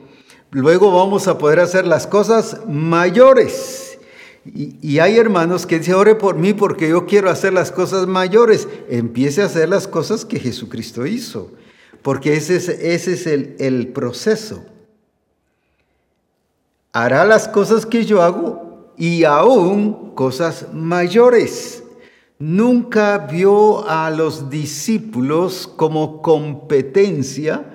luego 0.51 0.91
vamos 0.91 1.29
a 1.29 1.38
poder 1.38 1.62
hacer 1.62 1.88
las 1.88 2.05
cosas 2.05 2.58
mayores 2.67 3.80
y, 4.43 4.98
hay 4.98 5.17
hermanos 5.17 5.67
que 5.67 5.77
dicen, 5.77 5.93
ore 5.93 6.15
por 6.15 6.36
mí 6.36 6.53
porque 6.53 6.89
yo 6.89 7.05
quiero 7.05 7.29
hacer 7.29 7.53
las 7.53 7.71
cosas 7.71 8.07
mayores. 8.07 8.67
Empiece 8.89 9.41
a 9.41 9.45
hacer 9.45 9.69
las 9.69 9.88
cosas 9.88 10.25
que 10.25 10.39
Jesucristo 10.39 11.05
hizo, 11.05 11.51
porque 12.01 12.36
ese 12.36 12.55
es, 12.55 12.69
ese 12.69 13.13
es 13.13 13.27
el, 13.27 13.55
el 13.60 13.89
proceso. 13.89 14.65
Hará 16.91 17.24
las 17.24 17.48
cosas 17.48 17.86
que 17.86 18.03
yo 18.03 18.21
hago 18.24 18.93
y 18.98 19.24
aún 19.25 20.15
cosas 20.15 20.67
mayores. 20.74 21.83
Nunca 22.39 23.19
vio 23.19 23.88
a 23.88 24.10
los 24.10 24.50
discípulos 24.50 25.71
como 25.75 26.24
competencia 26.24 27.70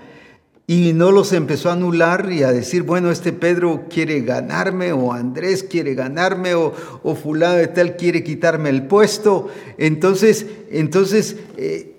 y 0.68 0.92
no 0.92 1.12
los 1.12 1.32
empezó 1.32 1.70
a 1.70 1.74
anular 1.74 2.32
y 2.32 2.42
a 2.42 2.50
decir, 2.50 2.82
bueno, 2.82 3.12
este 3.12 3.32
Pedro 3.32 3.84
quiere 3.88 4.22
ganarme, 4.22 4.92
o 4.92 5.12
Andrés 5.12 5.62
quiere 5.62 5.94
ganarme, 5.94 6.54
o, 6.54 6.72
o 7.04 7.14
fulano 7.14 7.54
de 7.54 7.68
tal 7.68 7.96
quiere 7.96 8.24
quitarme 8.24 8.70
el 8.70 8.86
puesto. 8.88 9.48
Entonces, 9.78 10.46
entonces 10.70 11.36
eh, 11.56 11.94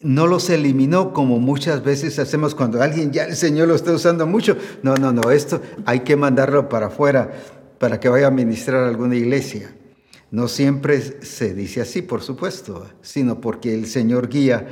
no 0.00 0.28
los 0.28 0.48
eliminó 0.48 1.12
como 1.12 1.40
muchas 1.40 1.82
veces 1.82 2.20
hacemos 2.20 2.54
cuando 2.54 2.80
alguien 2.80 3.10
ya 3.10 3.24
el 3.24 3.34
Señor 3.34 3.66
lo 3.66 3.74
está 3.74 3.92
usando 3.92 4.28
mucho. 4.28 4.56
No, 4.84 4.94
no, 4.94 5.12
no, 5.12 5.32
esto 5.32 5.60
hay 5.86 6.00
que 6.00 6.14
mandarlo 6.14 6.68
para 6.68 6.86
afuera 6.86 7.32
para 7.78 7.98
que 7.98 8.08
vaya 8.08 8.28
a 8.28 8.30
ministrar 8.30 8.84
a 8.84 8.88
alguna 8.88 9.16
iglesia. 9.16 9.74
No 10.30 10.46
siempre 10.46 11.00
se 11.00 11.52
dice 11.52 11.80
así, 11.80 12.00
por 12.00 12.22
supuesto, 12.22 12.86
sino 13.02 13.40
porque 13.40 13.74
el 13.74 13.86
Señor 13.86 14.28
guía 14.28 14.68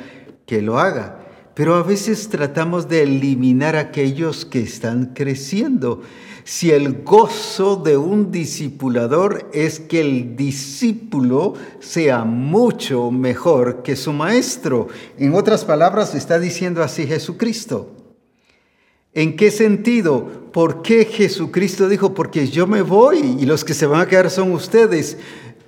que 0.46 0.62
lo 0.62 0.78
haga 0.78 1.21
pero 1.54 1.74
a 1.74 1.82
veces 1.82 2.28
tratamos 2.28 2.88
de 2.88 3.02
eliminar 3.02 3.76
aquellos 3.76 4.44
que 4.44 4.60
están 4.60 5.12
creciendo. 5.14 6.02
Si 6.44 6.72
el 6.72 7.02
gozo 7.04 7.76
de 7.76 7.96
un 7.96 8.32
discipulador 8.32 9.48
es 9.52 9.78
que 9.78 10.00
el 10.00 10.34
discípulo 10.34 11.54
sea 11.78 12.24
mucho 12.24 13.10
mejor 13.10 13.82
que 13.82 13.94
su 13.94 14.12
maestro. 14.12 14.88
En 15.18 15.34
otras 15.34 15.64
palabras, 15.64 16.14
está 16.14 16.40
diciendo 16.40 16.82
así 16.82 17.06
Jesucristo. 17.06 17.96
¿En 19.14 19.36
qué 19.36 19.50
sentido? 19.50 20.50
¿Por 20.52 20.82
qué 20.82 21.04
Jesucristo 21.04 21.88
dijo, 21.88 22.14
porque 22.14 22.48
yo 22.48 22.66
me 22.66 22.82
voy 22.82 23.36
y 23.38 23.44
los 23.44 23.62
que 23.62 23.74
se 23.74 23.86
van 23.86 24.00
a 24.00 24.06
quedar 24.06 24.30
son 24.30 24.52
ustedes? 24.52 25.18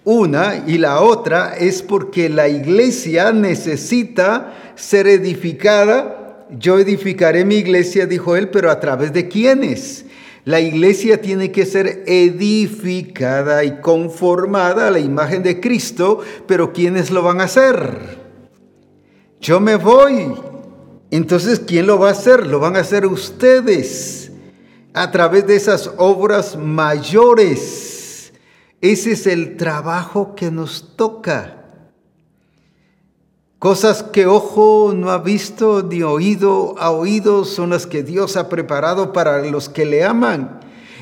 Una 0.04 0.64
y 0.66 0.76
la 0.76 1.00
otra 1.00 1.54
es 1.56 1.82
porque 1.82 2.28
la 2.28 2.46
iglesia 2.46 3.32
necesita 3.32 4.52
ser 4.76 5.06
edificada. 5.06 6.46
Yo 6.50 6.78
edificaré 6.78 7.46
mi 7.46 7.56
iglesia, 7.56 8.04
dijo 8.06 8.37
él, 8.37 8.50
pero 8.50 8.70
a 8.70 8.80
través 8.80 9.14
de 9.14 9.28
quiénes? 9.28 10.05
La 10.44 10.61
iglesia 10.61 11.22
tiene 11.22 11.50
que 11.50 11.64
ser 11.64 12.05
edificada 12.07 13.64
y 13.64 13.81
conformada 13.81 14.88
a 14.88 14.90
la 14.90 14.98
imagen 14.98 15.42
de 15.42 15.59
Cristo, 15.59 16.20
pero 16.46 16.74
¿quiénes 16.74 17.11
lo 17.11 17.22
van 17.22 17.40
a 17.40 17.44
hacer? 17.44 18.18
Yo 19.40 19.59
me 19.59 19.76
voy. 19.76 20.35
Entonces, 21.11 21.61
¿quién 21.61 21.87
lo 21.87 21.98
va 21.98 22.09
a 22.09 22.12
hacer? 22.12 22.46
Lo 22.46 22.61
van 22.61 22.76
a 22.76 22.81
hacer 22.81 23.07
ustedes 23.07 24.33
a 24.92 25.11
través 25.11 25.46
de 25.46 25.57
esas 25.57 25.90
obras 25.96 26.59
mayores 26.59 27.93
ese 28.85 29.12
es 29.12 29.27
el 29.27 29.57
trabajo 29.57 30.35
que 30.35 30.51
nos 30.51 30.94
toca. 30.94 31.64
Cosas 33.59 34.03
que 34.03 34.27
ojo 34.27 34.92
no 34.94 35.11
ha 35.11 35.16
visto 35.16 35.83
ni 35.83 36.03
oído 36.03 36.75
ha 36.79 36.90
oído 36.90 37.47
son 37.47 37.70
las 37.70 37.87
que 37.87 38.03
Dios 38.03 38.37
ha 38.37 38.51
preparado 38.51 39.14
para 39.14 39.42
los 39.47 39.70
que 39.70 39.87
le 39.87 40.05
aman. 40.05 40.61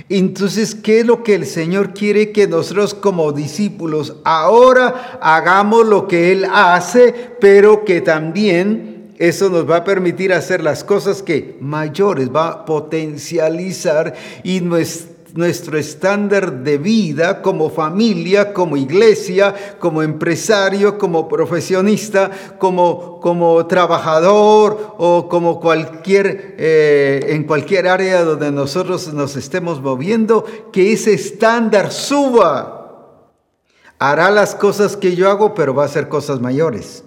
Entonces, 0.09 0.77
¿qué 0.77 1.01
es 1.01 1.07
lo 1.07 1.25
que 1.25 1.35
el 1.35 1.45
Señor 1.45 1.93
quiere 1.93 2.31
que 2.31 2.47
nosotros 2.47 2.95
como 2.95 3.33
discípulos 3.33 4.15
ahora 4.23 5.19
hagamos 5.21 5.85
lo 5.85 6.07
que 6.07 6.31
Él 6.31 6.47
hace, 6.53 7.33
pero 7.41 7.85
que 7.85 8.01
también 8.01 9.13
eso 9.19 9.51
nos 9.51 9.69
va 9.69 9.79
a 9.79 9.85
permitir 9.85 10.33
hacer 10.33 10.63
las 10.63 10.85
cosas 10.85 11.21
que 11.21 11.57
mayores, 11.61 12.31
va 12.31 12.49
a 12.49 12.65
potencializar 12.65 14.15
y 14.45 14.61
nuestra 14.61 15.12
nuestro 15.35 15.79
estándar 15.79 16.63
de 16.63 16.79
vida 16.79 17.43
como 17.43 17.71
familia, 17.71 18.53
como 18.53 18.77
iglesia, 18.77 19.77
como 19.79 20.03
empresario, 20.03 20.99
como 20.99 21.29
profesionista, 21.29 22.31
como, 22.59 23.21
como 23.21 23.67
trabajador 23.67 24.95
o 24.99 25.29
como 25.29 25.61
cualquier, 25.61 26.57
eh, 26.59 27.27
en 27.29 27.45
cualquier 27.45 27.89
área 27.89 28.25
donde 28.25 28.53
nosotros 28.53 29.13
nos 29.13 29.37
estemos 29.37 29.81
moviendo, 29.81 30.45
que 30.73 30.93
ese 30.93 31.15
estándar 31.15 31.93
suba. 31.93 32.79
Hará 33.99 34.31
las 34.31 34.55
cosas 34.55 34.97
que 34.97 35.15
yo 35.15 35.31
hago, 35.31 35.55
pero 35.55 35.75
va 35.75 35.85
a 35.85 35.87
hacer 35.87 36.09
cosas 36.09 36.41
mayores. 36.41 37.05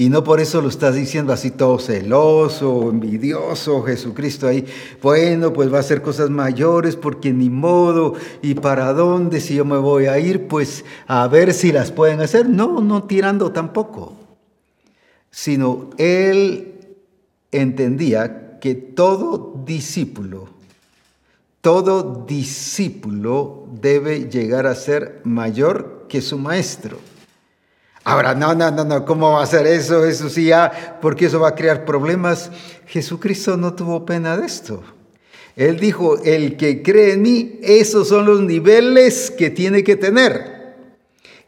Y 0.00 0.08
no 0.08 0.24
por 0.24 0.40
eso 0.40 0.62
lo 0.62 0.70
estás 0.70 0.94
diciendo 0.94 1.30
así 1.30 1.50
todo 1.50 1.78
celoso, 1.78 2.88
envidioso, 2.88 3.82
Jesucristo 3.82 4.48
ahí. 4.48 4.64
Bueno, 5.02 5.52
pues 5.52 5.70
va 5.70 5.76
a 5.76 5.80
hacer 5.80 6.00
cosas 6.00 6.30
mayores 6.30 6.96
porque 6.96 7.34
ni 7.34 7.50
modo. 7.50 8.14
¿Y 8.40 8.54
para 8.54 8.94
dónde 8.94 9.42
si 9.42 9.56
yo 9.56 9.66
me 9.66 9.76
voy 9.76 10.06
a 10.06 10.18
ir? 10.18 10.48
Pues 10.48 10.86
a 11.06 11.28
ver 11.28 11.52
si 11.52 11.70
las 11.70 11.92
pueden 11.92 12.22
hacer. 12.22 12.48
No, 12.48 12.80
no 12.80 13.02
tirando 13.02 13.52
tampoco. 13.52 14.14
Sino 15.30 15.90
él 15.98 16.96
entendía 17.52 18.58
que 18.58 18.74
todo 18.74 19.62
discípulo, 19.66 20.48
todo 21.60 22.24
discípulo 22.26 23.66
debe 23.78 24.30
llegar 24.30 24.66
a 24.66 24.74
ser 24.74 25.20
mayor 25.24 26.06
que 26.08 26.22
su 26.22 26.38
maestro. 26.38 26.96
Ahora, 28.10 28.34
no, 28.34 28.56
no, 28.56 28.72
no, 28.72 28.84
no, 28.84 29.04
¿cómo 29.04 29.34
va 29.34 29.44
a 29.44 29.46
ser 29.46 29.68
eso? 29.68 30.04
Eso 30.04 30.28
sí, 30.28 30.46
ya, 30.46 30.98
porque 31.00 31.26
eso 31.26 31.38
va 31.38 31.50
a 31.50 31.54
crear 31.54 31.84
problemas. 31.84 32.50
Jesucristo 32.88 33.56
no 33.56 33.74
tuvo 33.74 34.04
pena 34.04 34.36
de 34.36 34.46
esto. 34.46 34.82
Él 35.54 35.78
dijo, 35.78 36.20
el 36.24 36.56
que 36.56 36.82
cree 36.82 37.12
en 37.12 37.22
mí, 37.22 37.60
esos 37.62 38.08
son 38.08 38.26
los 38.26 38.40
niveles 38.40 39.30
que 39.30 39.50
tiene 39.50 39.84
que 39.84 39.94
tener. 39.94 40.74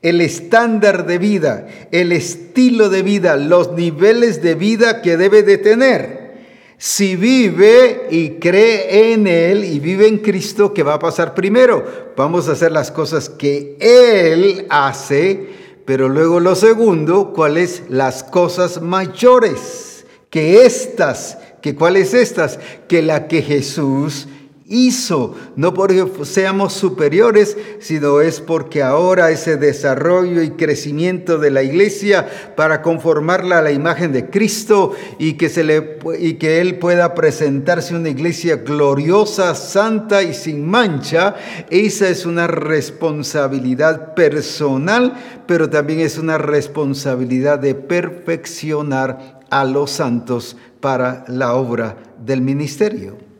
El 0.03 0.21
estándar 0.21 1.05
de 1.05 1.19
vida, 1.19 1.67
el 1.91 2.13
estilo 2.13 2.91
de 2.91 3.03
vida, 3.03 3.35
los 3.37 3.73
niveles 3.73 4.41
de 4.41 4.55
vida 4.55 5.03
que 5.03 5.17
debe 5.17 5.43
de 5.43 5.59
tener. 5.59 6.33
Si 6.79 7.17
vive 7.17 8.07
y 8.09 8.39
cree 8.39 9.13
en 9.13 9.27
Él 9.27 9.65
y 9.65 9.81
vive 9.81 10.07
en 10.07 10.19
Cristo, 10.19 10.73
¿qué 10.73 10.85
va 10.85 10.95
a 10.95 10.99
pasar 11.01 11.35
primero? 11.35 12.13
Vamos 12.17 12.49
a 12.49 12.53
hacer 12.53 12.71
las 12.71 12.93
cosas 12.93 13.29
que 13.29 13.77
Él 13.81 14.65
hace 14.71 15.61
pero 15.85 16.09
luego 16.09 16.41
lo 16.41 16.55
segundo, 16.55 17.33
¿cuáles? 17.33 17.85
Las 17.89 18.23
cosas 18.23 18.81
mayores 18.81 20.07
que 20.31 20.65
estas, 20.65 21.39
que 21.61 21.75
cuáles 21.75 22.15
estas, 22.15 22.59
que 22.89 23.03
la 23.03 23.29
que 23.29 23.43
Jesús 23.43 24.29
hizo, 24.73 25.35
no 25.55 25.75
porque 25.75 26.07
seamos 26.25 26.73
superiores, 26.73 27.59
sino 27.79 28.23
es 28.23 28.41
porque 28.41 28.83
ahora 28.83 29.31
ese 29.31 29.59
desarrollo 29.59 30.43
y 30.43 30.53
crecimiento 30.53 31.39
de 31.39 31.51
la 31.51 31.63
iglesia 31.63 32.27
para 32.57 32.81
conformarla 32.81 33.59
a 33.59 33.63
la 33.63 33.71
imagen 33.71 34.13
de 34.13 34.31
Cristo 34.31 34.93
y 35.19 35.35
que, 35.35 35.51
se 35.51 35.63
le, 35.63 35.99
y 36.19 36.35
que 36.35 36.63
Él 36.63 36.79
pueda 36.79 37.15
presentarse 37.15 37.95
una 37.95 38.09
iglesia 38.09 38.57
gloriosa, 38.57 39.55
santa 39.55 40.23
y 40.23 40.33
sin 40.33 40.67
mancha, 40.67 41.35
esa 41.69 42.09
es 42.09 42.25
una 42.25 42.47
responsabilidad 42.47 44.15
personal, 44.15 45.13
pero 45.47 45.69
también 45.69 46.01
es 46.01 46.17
una 46.17 46.39
responsabilidad 46.39 47.59
de 47.59 47.75
perfeccionar 47.75 49.41
a 49.51 49.67
los 49.67 49.91
santos 49.91 50.57
para 50.81 51.25
la 51.29 51.53
obra 51.53 51.97
del 52.25 52.41
ministerio. 52.41 53.32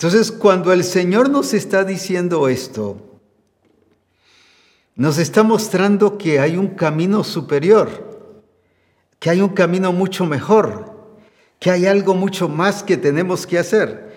Entonces, 0.00 0.32
cuando 0.32 0.72
el 0.72 0.82
Señor 0.82 1.28
nos 1.28 1.52
está 1.52 1.84
diciendo 1.84 2.48
esto, 2.48 2.96
nos 4.96 5.18
está 5.18 5.42
mostrando 5.42 6.16
que 6.16 6.40
hay 6.40 6.56
un 6.56 6.68
camino 6.68 7.22
superior, 7.22 8.40
que 9.18 9.28
hay 9.28 9.42
un 9.42 9.50
camino 9.50 9.92
mucho 9.92 10.24
mejor, 10.24 10.90
que 11.58 11.70
hay 11.70 11.84
algo 11.84 12.14
mucho 12.14 12.48
más 12.48 12.82
que 12.82 12.96
tenemos 12.96 13.46
que 13.46 13.58
hacer. 13.58 14.14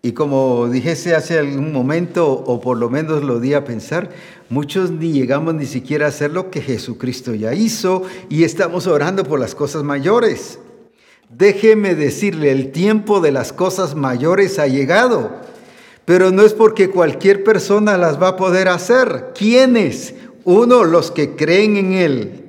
Y 0.00 0.12
como 0.12 0.68
dijese 0.68 1.14
hace 1.14 1.38
algún 1.38 1.70
momento, 1.70 2.32
o 2.32 2.58
por 2.58 2.78
lo 2.78 2.88
menos 2.88 3.22
lo 3.22 3.38
di 3.38 3.52
a 3.52 3.66
pensar, 3.66 4.08
muchos 4.48 4.90
ni 4.90 5.12
llegamos 5.12 5.52
ni 5.52 5.66
siquiera 5.66 6.06
a 6.06 6.08
hacer 6.08 6.30
lo 6.30 6.50
que 6.50 6.62
Jesucristo 6.62 7.34
ya 7.34 7.52
hizo 7.52 8.04
y 8.30 8.44
estamos 8.44 8.86
orando 8.86 9.22
por 9.22 9.38
las 9.38 9.54
cosas 9.54 9.82
mayores. 9.82 10.60
Déjeme 11.28 11.94
decirle, 11.94 12.52
el 12.52 12.72
tiempo 12.72 13.20
de 13.20 13.32
las 13.32 13.52
cosas 13.52 13.94
mayores 13.94 14.58
ha 14.58 14.66
llegado, 14.66 15.32
pero 16.04 16.30
no 16.30 16.42
es 16.42 16.54
porque 16.54 16.88
cualquier 16.90 17.44
persona 17.44 17.98
las 17.98 18.20
va 18.20 18.28
a 18.28 18.36
poder 18.36 18.68
hacer. 18.68 19.32
¿Quiénes? 19.34 20.14
Uno, 20.44 20.84
los 20.84 21.10
que 21.10 21.34
creen 21.34 21.76
en 21.76 21.92
Él. 21.92 22.42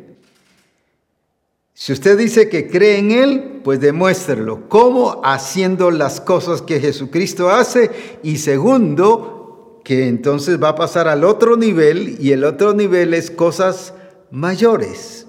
Si 1.73 1.93
usted 1.93 2.17
dice 2.17 2.49
que 2.49 2.67
cree 2.67 2.97
en 2.97 3.11
Él, 3.11 3.61
pues 3.63 3.79
demuéstrelo. 3.79 4.67
¿Cómo? 4.67 5.21
Haciendo 5.23 5.91
las 5.91 6.21
cosas 6.21 6.63
que 6.63 6.79
Jesucristo 6.79 7.51
hace. 7.51 7.91
Y 8.23 8.37
segundo, 8.37 9.81
que 9.83 10.07
entonces 10.07 10.61
va 10.61 10.69
a 10.69 10.75
pasar 10.75 11.07
al 11.07 11.23
otro 11.23 11.55
nivel 11.55 12.17
y 12.19 12.31
el 12.31 12.43
otro 12.45 12.73
nivel 12.73 13.13
es 13.13 13.29
cosas 13.29 13.93
mayores. 14.31 15.26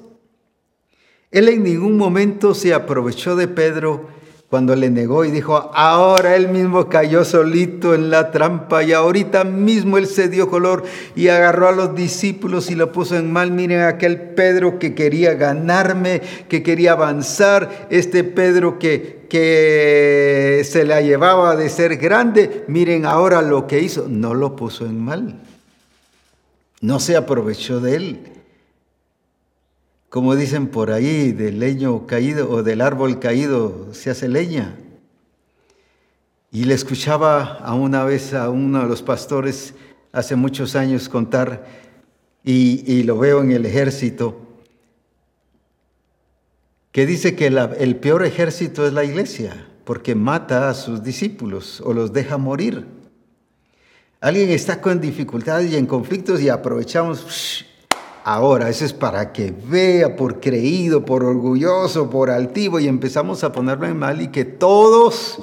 Él 1.30 1.48
en 1.48 1.62
ningún 1.62 1.96
momento 1.96 2.54
se 2.54 2.72
aprovechó 2.72 3.36
de 3.36 3.48
Pedro 3.48 4.08
cuando 4.48 4.74
le 4.74 4.88
negó 4.88 5.26
y 5.26 5.30
dijo, 5.30 5.70
ahora 5.74 6.34
él 6.34 6.48
mismo 6.48 6.88
cayó 6.88 7.22
solito 7.22 7.94
en 7.94 8.08
la 8.10 8.30
trampa 8.30 8.82
y 8.82 8.94
ahorita 8.94 9.44
mismo 9.44 9.98
él 9.98 10.06
se 10.06 10.30
dio 10.30 10.48
color 10.48 10.84
y 11.14 11.28
agarró 11.28 11.68
a 11.68 11.72
los 11.72 11.94
discípulos 11.94 12.70
y 12.70 12.74
lo 12.74 12.90
puso 12.90 13.16
en 13.16 13.30
mal. 13.30 13.50
Miren 13.50 13.82
aquel 13.82 14.18
Pedro 14.18 14.78
que 14.78 14.94
quería 14.94 15.34
ganarme, 15.34 16.22
que 16.48 16.62
quería 16.62 16.92
avanzar, 16.92 17.88
este 17.90 18.24
Pedro 18.24 18.78
que, 18.78 19.26
que 19.28 20.62
se 20.64 20.84
la 20.84 21.02
llevaba 21.02 21.54
de 21.54 21.68
ser 21.68 21.98
grande, 21.98 22.64
miren 22.68 23.04
ahora 23.04 23.42
lo 23.42 23.66
que 23.66 23.80
hizo, 23.80 24.06
no 24.08 24.32
lo 24.32 24.56
puso 24.56 24.86
en 24.86 24.98
mal, 24.98 25.42
no 26.80 27.00
se 27.00 27.16
aprovechó 27.16 27.80
de 27.80 27.96
él 27.96 28.38
como 30.08 30.36
dicen 30.36 30.68
por 30.68 30.90
ahí, 30.90 31.32
del 31.32 31.58
leño 31.58 32.06
caído 32.06 32.50
o 32.50 32.62
del 32.62 32.80
árbol 32.80 33.18
caído 33.18 33.92
se 33.92 34.10
hace 34.10 34.28
leña. 34.28 34.76
Y 36.50 36.64
le 36.64 36.74
escuchaba 36.74 37.58
a 37.58 37.74
una 37.74 38.04
vez 38.04 38.32
a 38.32 38.48
uno 38.48 38.82
de 38.82 38.88
los 38.88 39.02
pastores 39.02 39.74
hace 40.12 40.34
muchos 40.34 40.74
años 40.76 41.08
contar, 41.08 41.66
y, 42.42 43.02
lo 43.02 43.18
veo 43.18 43.42
en 43.42 43.52
el 43.52 43.66
ejército, 43.66 44.40
que 46.92 47.04
dice 47.04 47.36
que 47.36 47.46
el 47.46 47.96
peor 47.96 48.24
ejército 48.24 48.86
es 48.86 48.94
la 48.94 49.04
iglesia, 49.04 49.68
porque 49.84 50.14
mata 50.14 50.70
a 50.70 50.74
sus 50.74 51.02
discípulos 51.02 51.82
o 51.82 51.92
los 51.92 52.14
deja 52.14 52.38
morir. 52.38 52.86
Alguien 54.20 54.48
está 54.48 54.80
con 54.80 55.00
dificultades 55.00 55.70
y 55.70 55.76
en 55.76 55.86
conflictos 55.86 56.40
y 56.40 56.48
aprovechamos, 56.48 57.66
Ahora, 58.30 58.68
eso 58.68 58.84
es 58.84 58.92
para 58.92 59.32
que 59.32 59.54
vea 59.70 60.14
por 60.14 60.38
creído, 60.38 61.06
por 61.06 61.24
orgulloso, 61.24 62.10
por 62.10 62.28
altivo 62.28 62.78
y 62.78 62.86
empezamos 62.86 63.42
a 63.42 63.52
ponerlo 63.52 63.86
en 63.86 63.96
mal 63.96 64.20
y 64.20 64.28
que 64.28 64.44
todos 64.44 65.38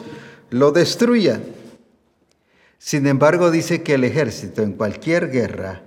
lo 0.51 0.71
destruyan. 0.71 1.41
Sin 2.77 3.07
embargo, 3.07 3.49
dice 3.49 3.81
que 3.81 3.95
el 3.95 4.03
ejército 4.03 4.61
en 4.61 4.73
cualquier 4.73 5.31
guerra, 5.31 5.81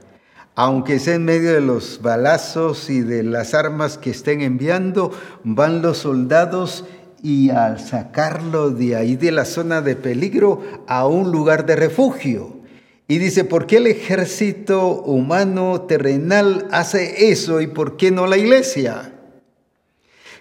aunque 0.56 0.98
sea 0.98 1.14
en 1.14 1.24
medio 1.24 1.52
de 1.52 1.60
los 1.60 2.02
balazos 2.02 2.90
y 2.90 3.00
de 3.00 3.22
las 3.22 3.54
armas 3.54 3.96
que 3.96 4.10
estén 4.10 4.40
enviando, 4.40 5.12
van 5.44 5.82
los 5.82 5.98
soldados 5.98 6.84
y 7.22 7.50
al 7.50 7.78
sacarlo 7.78 8.70
de 8.70 8.96
ahí 8.96 9.14
de 9.14 9.30
la 9.30 9.44
zona 9.44 9.82
de 9.82 9.94
peligro 9.94 10.62
a 10.88 11.06
un 11.06 11.30
lugar 11.30 11.64
de 11.64 11.76
refugio. 11.76 12.57
Y 13.10 13.16
dice, 13.16 13.44
¿por 13.44 13.66
qué 13.66 13.78
el 13.78 13.86
ejército 13.86 14.86
humano 14.86 15.80
terrenal 15.88 16.68
hace 16.70 17.30
eso 17.30 17.62
y 17.62 17.66
por 17.66 17.96
qué 17.96 18.10
no 18.10 18.26
la 18.26 18.36
iglesia? 18.36 19.14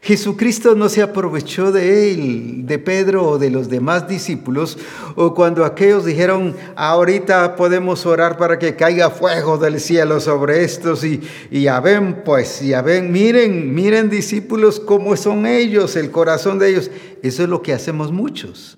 Jesucristo 0.02 0.76
no 0.76 0.90
se 0.90 1.02
aprovechó 1.02 1.72
de 1.72 2.12
él, 2.12 2.66
de 2.66 2.78
Pedro 2.78 3.24
o 3.26 3.38
de 3.40 3.50
los 3.50 3.70
demás 3.70 4.08
discípulos, 4.08 4.78
o 5.16 5.34
cuando 5.34 5.66
aquellos 5.66 6.06
dijeron, 6.06 6.56
ahorita 6.76 7.56
podemos 7.56 8.06
orar 8.06 8.38
para 8.38 8.60
que 8.60 8.76
caiga 8.76 9.10
fuego 9.10 9.58
del 9.58 9.80
cielo 9.80 10.20
sobre 10.20 10.64
estos, 10.64 11.04
y, 11.04 11.22
y 11.50 11.64
ya 11.64 11.80
ven, 11.80 12.22
pues, 12.24 12.62
ya 12.62 12.82
ven, 12.82 13.12
miren, 13.12 13.74
miren 13.74 14.10
discípulos 14.10 14.80
cómo 14.80 15.16
son 15.16 15.46
ellos, 15.46 15.96
el 15.96 16.12
corazón 16.12 16.60
de 16.60 16.70
ellos. 16.70 16.92
Eso 17.24 17.44
es 17.44 17.50
lo 17.50 17.62
que 17.62 17.74
hacemos 17.74 18.12
muchos. 18.12 18.77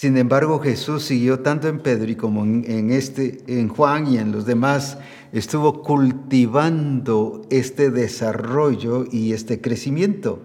Sin 0.00 0.16
embargo, 0.16 0.60
Jesús 0.60 1.02
siguió 1.02 1.40
tanto 1.40 1.66
en 1.66 1.80
Pedro 1.80 2.08
y 2.08 2.14
como 2.14 2.44
en, 2.44 2.92
este, 2.92 3.42
en 3.48 3.66
Juan 3.66 4.06
y 4.06 4.18
en 4.18 4.30
los 4.30 4.46
demás, 4.46 4.96
estuvo 5.32 5.82
cultivando 5.82 7.42
este 7.50 7.90
desarrollo 7.90 9.06
y 9.10 9.32
este 9.32 9.60
crecimiento. 9.60 10.40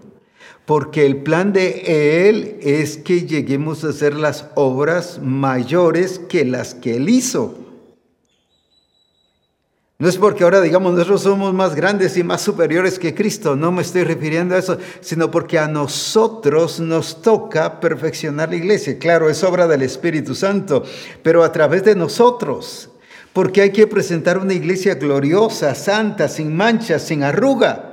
Porque 0.66 1.06
el 1.06 1.22
plan 1.22 1.52
de 1.52 2.28
Él 2.28 2.56
es 2.62 2.96
que 2.96 3.28
lleguemos 3.28 3.84
a 3.84 3.90
hacer 3.90 4.16
las 4.16 4.48
obras 4.56 5.20
mayores 5.22 6.18
que 6.18 6.44
las 6.44 6.74
que 6.74 6.96
Él 6.96 7.08
hizo. 7.08 7.56
No 9.96 10.08
es 10.08 10.16
porque 10.16 10.42
ahora 10.42 10.60
digamos 10.60 10.92
nosotros 10.92 11.22
somos 11.22 11.54
más 11.54 11.76
grandes 11.76 12.16
y 12.16 12.24
más 12.24 12.42
superiores 12.42 12.98
que 12.98 13.14
Cristo, 13.14 13.54
no 13.54 13.70
me 13.70 13.82
estoy 13.82 14.02
refiriendo 14.02 14.56
a 14.56 14.58
eso, 14.58 14.76
sino 15.00 15.30
porque 15.30 15.56
a 15.56 15.68
nosotros 15.68 16.80
nos 16.80 17.22
toca 17.22 17.78
perfeccionar 17.78 18.48
la 18.48 18.56
iglesia. 18.56 18.98
Claro, 18.98 19.30
es 19.30 19.44
obra 19.44 19.68
del 19.68 19.82
Espíritu 19.82 20.34
Santo, 20.34 20.82
pero 21.22 21.44
a 21.44 21.52
través 21.52 21.84
de 21.84 21.94
nosotros, 21.94 22.90
porque 23.32 23.62
hay 23.62 23.70
que 23.70 23.86
presentar 23.86 24.36
una 24.36 24.54
iglesia 24.54 24.96
gloriosa, 24.96 25.74
santa, 25.76 26.26
sin 26.28 26.56
manchas, 26.56 27.02
sin 27.02 27.22
arruga. 27.22 27.92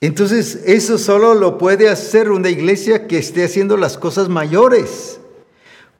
Entonces, 0.00 0.60
eso 0.66 0.98
solo 0.98 1.34
lo 1.34 1.56
puede 1.56 1.88
hacer 1.88 2.30
una 2.30 2.50
iglesia 2.50 3.06
que 3.06 3.18
esté 3.18 3.44
haciendo 3.44 3.76
las 3.76 3.96
cosas 3.96 4.28
mayores. 4.28 5.20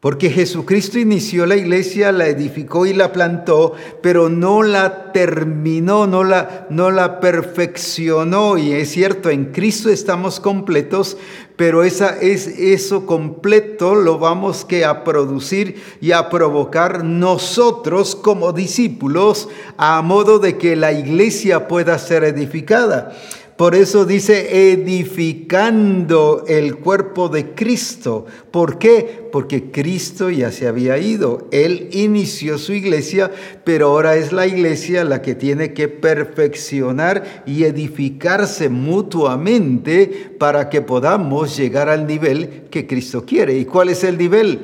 Porque 0.06 0.30
Jesucristo 0.30 1.00
inició 1.00 1.46
la 1.46 1.56
iglesia, 1.56 2.12
la 2.12 2.28
edificó 2.28 2.86
y 2.86 2.92
la 2.92 3.12
plantó, 3.12 3.72
pero 4.02 4.28
no 4.28 4.62
la 4.62 5.10
terminó, 5.10 6.06
no 6.06 6.22
la, 6.22 6.68
no 6.70 6.92
la 6.92 7.18
perfeccionó. 7.18 8.56
Y 8.56 8.70
es 8.70 8.92
cierto, 8.92 9.30
en 9.30 9.46
Cristo 9.46 9.90
estamos 9.90 10.38
completos, 10.38 11.16
pero 11.56 11.82
esa, 11.82 12.20
es, 12.20 12.46
eso 12.46 13.04
completo 13.04 13.96
lo 13.96 14.20
vamos 14.20 14.64
que 14.64 14.84
a 14.84 15.02
producir 15.02 15.82
y 16.00 16.12
a 16.12 16.30
provocar 16.30 17.02
nosotros 17.02 18.14
como 18.14 18.52
discípulos 18.52 19.48
a 19.76 20.00
modo 20.02 20.38
de 20.38 20.56
que 20.56 20.76
la 20.76 20.92
iglesia 20.92 21.66
pueda 21.66 21.98
ser 21.98 22.22
edificada. 22.22 23.12
Por 23.56 23.74
eso 23.74 24.04
dice 24.04 24.72
edificando 24.72 26.44
el 26.46 26.76
cuerpo 26.76 27.30
de 27.30 27.54
Cristo. 27.54 28.26
¿Por 28.50 28.78
qué? 28.78 29.28
Porque 29.32 29.70
Cristo 29.70 30.28
ya 30.28 30.52
se 30.52 30.68
había 30.68 30.98
ido. 30.98 31.48
Él 31.52 31.88
inició 31.92 32.58
su 32.58 32.74
iglesia, 32.74 33.30
pero 33.64 33.86
ahora 33.86 34.16
es 34.16 34.30
la 34.34 34.46
iglesia 34.46 35.04
la 35.04 35.22
que 35.22 35.34
tiene 35.34 35.72
que 35.72 35.88
perfeccionar 35.88 37.44
y 37.46 37.64
edificarse 37.64 38.68
mutuamente 38.68 40.34
para 40.38 40.68
que 40.68 40.82
podamos 40.82 41.56
llegar 41.56 41.88
al 41.88 42.06
nivel 42.06 42.64
que 42.70 42.86
Cristo 42.86 43.24
quiere. 43.24 43.56
¿Y 43.56 43.64
cuál 43.64 43.88
es 43.88 44.04
el 44.04 44.18
nivel? 44.18 44.60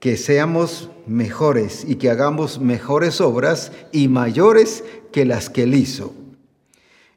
Que 0.00 0.16
seamos 0.16 0.90
mejores 1.06 1.84
y 1.86 1.94
que 1.94 2.10
hagamos 2.10 2.58
mejores 2.58 3.20
obras 3.20 3.70
y 3.92 4.08
mayores 4.08 4.82
que 5.12 5.24
las 5.24 5.50
que 5.50 5.62
Él 5.62 5.74
hizo. 5.74 6.23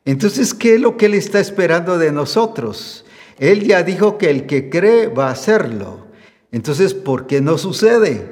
Entonces, 0.08 0.54
¿qué 0.54 0.76
es 0.76 0.80
lo 0.80 0.96
que 0.96 1.08
Él 1.08 1.16
está 1.16 1.42
esperando 1.42 1.98
de 1.98 2.14
nosotros? 2.14 3.04
Él 3.40 3.66
ya 3.66 3.84
dijo 3.84 4.18
que 4.18 4.30
el 4.30 4.46
que 4.46 4.70
cree 4.70 5.08
va 5.08 5.28
a 5.28 5.32
hacerlo. 5.32 6.08
Entonces, 6.50 6.94
¿por 6.94 7.28
qué 7.28 7.42
no 7.42 7.58
sucede? 7.58 8.26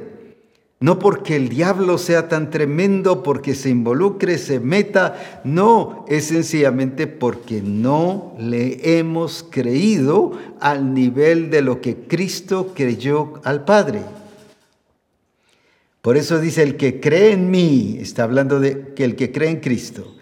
No 0.79 0.99
porque 0.99 1.35
el 1.35 1.49
diablo 1.49 1.97
sea 1.97 2.29
tan 2.29 2.49
tremendo, 2.49 3.23
porque 3.23 3.55
se 3.55 3.71
involucre, 3.71 4.37
se 4.37 4.61
meta, 4.61 5.41
no, 5.43 6.05
es 6.07 6.27
sencillamente 6.27 7.07
porque 7.07 7.61
no 7.61 8.37
le 8.39 8.97
hemos 8.97 9.45
creído 9.49 10.31
al 10.61 10.93
nivel 10.93 11.49
de 11.49 11.61
lo 11.61 11.81
que 11.81 11.97
Cristo 12.07 12.71
creyó 12.73 13.41
al 13.43 13.65
Padre. 13.65 13.99
Por 16.01 16.15
eso 16.15 16.39
dice, 16.39 16.63
el 16.63 16.77
que 16.77 17.01
cree 17.01 17.33
en 17.33 17.51
mí, 17.51 17.97
está 17.99 18.23
hablando 18.23 18.61
de 18.61 18.93
que 18.93 19.03
el 19.03 19.17
que 19.17 19.33
cree 19.33 19.49
en 19.49 19.59
Cristo, 19.59 20.14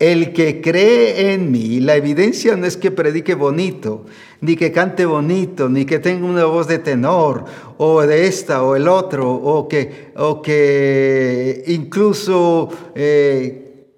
El 0.00 0.32
que 0.32 0.62
cree 0.62 1.34
en 1.34 1.52
mí, 1.52 1.78
la 1.78 1.94
evidencia 1.94 2.56
no 2.56 2.64
es 2.64 2.78
que 2.78 2.90
predique 2.90 3.34
bonito, 3.34 4.06
ni 4.40 4.56
que 4.56 4.72
cante 4.72 5.04
bonito, 5.04 5.68
ni 5.68 5.84
que 5.84 5.98
tenga 5.98 6.26
una 6.26 6.46
voz 6.46 6.66
de 6.68 6.78
tenor, 6.78 7.44
o 7.76 8.00
de 8.00 8.26
esta 8.26 8.62
o 8.62 8.76
el 8.76 8.88
otro, 8.88 9.30
o 9.30 9.68
que, 9.68 10.10
o 10.16 10.40
que 10.40 11.64
incluso 11.66 12.70
eh, 12.94 13.88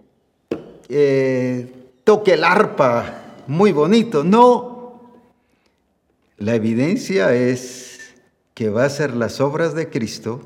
eh, 0.89 1.73
toque 2.03 2.33
el 2.33 2.43
arpa 2.43 3.37
muy 3.47 3.71
bonito. 3.71 4.25
No, 4.25 5.01
la 6.37 6.57
evidencia 6.57 7.33
es 7.33 8.01
que 8.55 8.71
va 8.71 8.87
a 8.87 8.91
ser 8.91 9.15
las 9.15 9.41
obras 9.41 9.73
de 9.77 9.89
Cristo, 9.89 10.41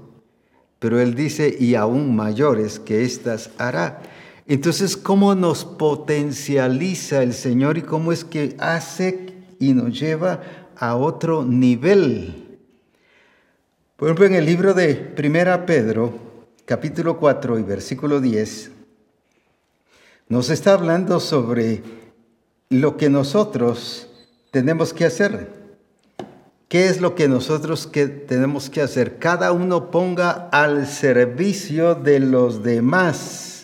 pero 0.79 1.01
Él 1.01 1.15
dice, 1.15 1.57
y 1.59 1.77
aún 1.77 2.15
mayores 2.15 2.79
que 2.79 3.05
éstas 3.05 3.49
hará. 3.57 4.03
Entonces, 4.49 4.97
¿cómo 4.97 5.35
nos 5.35 5.65
potencializa 5.65 7.23
el 7.23 7.35
Señor 7.35 7.79
y 7.79 7.83
cómo 7.83 8.13
es 8.13 8.25
que 8.25 8.57
hace 8.61 9.35
y 9.59 9.73
nos 9.73 9.99
lleva 9.99 10.41
a 10.77 10.95
otro 10.95 11.45
nivel? 11.45 12.59
Por 13.97 14.07
ejemplo, 14.07 14.27
en 14.27 14.35
el 14.37 14.47
libro 14.47 14.73
de 14.73 14.95
Primera 14.95 15.67
Pedro, 15.67 16.15
capítulo 16.65 17.19
4 17.19 17.59
y 17.59 17.63
versículo 17.65 18.21
10, 18.21 18.71
nos 20.29 20.51
está 20.51 20.75
hablando 20.75 21.19
sobre 21.19 21.83
lo 22.69 22.97
que 22.97 23.11
nosotros 23.11 24.09
tenemos 24.53 24.93
que 24.93 25.07
hacer. 25.07 25.51
¿Qué 26.69 26.87
es 26.87 27.01
lo 27.01 27.17
que 27.17 27.27
nosotros 27.27 27.89
que 27.89 28.07
tenemos 28.07 28.71
que 28.71 28.83
hacer? 28.83 29.19
Cada 29.19 29.51
uno 29.51 29.91
ponga 29.91 30.49
al 30.53 30.87
servicio 30.87 31.97
de 31.97 32.21
los 32.21 32.63
demás 32.63 33.56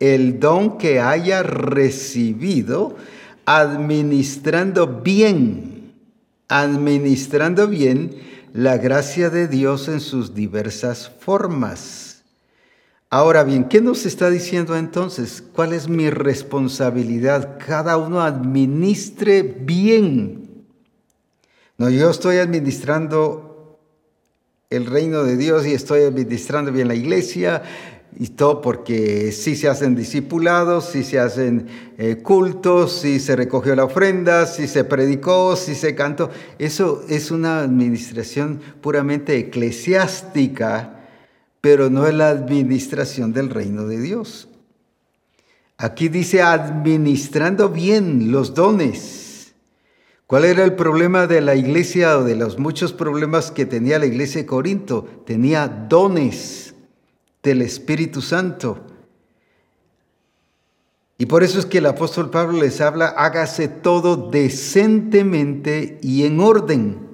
el 0.00 0.40
don 0.40 0.78
que 0.78 0.98
haya 0.98 1.42
recibido 1.42 2.96
administrando 3.44 4.86
bien, 5.02 5.94
administrando 6.48 7.68
bien 7.68 8.16
la 8.52 8.78
gracia 8.78 9.30
de 9.30 9.46
Dios 9.46 9.88
en 9.88 10.00
sus 10.00 10.34
diversas 10.34 11.10
formas. 11.20 12.22
Ahora 13.10 13.42
bien, 13.42 13.64
¿qué 13.64 13.80
nos 13.80 14.06
está 14.06 14.30
diciendo 14.30 14.76
entonces? 14.76 15.42
¿Cuál 15.52 15.72
es 15.72 15.88
mi 15.88 16.10
responsabilidad? 16.10 17.58
Cada 17.64 17.96
uno 17.96 18.20
administre 18.20 19.42
bien. 19.42 20.64
No, 21.76 21.90
yo 21.90 22.08
estoy 22.08 22.36
administrando 22.36 23.78
el 24.70 24.86
reino 24.86 25.24
de 25.24 25.36
Dios 25.36 25.66
y 25.66 25.74
estoy 25.74 26.02
administrando 26.02 26.70
bien 26.70 26.86
la 26.86 26.94
iglesia, 26.94 27.62
y 28.18 28.28
todo 28.28 28.60
porque 28.60 29.32
si 29.32 29.56
se 29.56 29.68
hacen 29.68 29.94
discipulados, 29.94 30.86
si 30.86 31.04
se 31.04 31.18
hacen 31.18 31.66
eh, 31.96 32.16
cultos, 32.22 32.92
si 32.92 33.20
se 33.20 33.36
recogió 33.36 33.74
la 33.76 33.84
ofrenda, 33.84 34.46
si 34.46 34.66
se 34.66 34.84
predicó, 34.84 35.56
si 35.56 35.74
se 35.74 35.94
cantó. 35.94 36.30
Eso 36.58 37.04
es 37.08 37.30
una 37.30 37.60
administración 37.60 38.60
puramente 38.80 39.38
eclesiástica, 39.38 41.00
pero 41.60 41.88
no 41.90 42.06
es 42.06 42.14
la 42.14 42.30
administración 42.30 43.32
del 43.32 43.50
reino 43.50 43.86
de 43.86 44.00
Dios. 44.00 44.48
Aquí 45.76 46.08
dice 46.08 46.42
administrando 46.42 47.68
bien 47.68 48.32
los 48.32 48.54
dones. 48.54 49.54
¿Cuál 50.26 50.44
era 50.44 50.62
el 50.62 50.74
problema 50.74 51.26
de 51.26 51.40
la 51.40 51.56
iglesia 51.56 52.18
o 52.18 52.24
de 52.24 52.36
los 52.36 52.58
muchos 52.58 52.92
problemas 52.92 53.50
que 53.50 53.66
tenía 53.66 53.98
la 53.98 54.06
iglesia 54.06 54.42
de 54.42 54.46
Corinto? 54.46 55.08
Tenía 55.26 55.66
dones 55.66 56.69
del 57.42 57.62
Espíritu 57.62 58.22
Santo. 58.22 58.78
Y 61.18 61.26
por 61.26 61.42
eso 61.42 61.58
es 61.58 61.66
que 61.66 61.78
el 61.78 61.86
apóstol 61.86 62.30
Pablo 62.30 62.60
les 62.60 62.80
habla, 62.80 63.08
hágase 63.08 63.68
todo 63.68 64.30
decentemente 64.30 65.98
y 66.00 66.24
en 66.24 66.40
orden. 66.40 67.10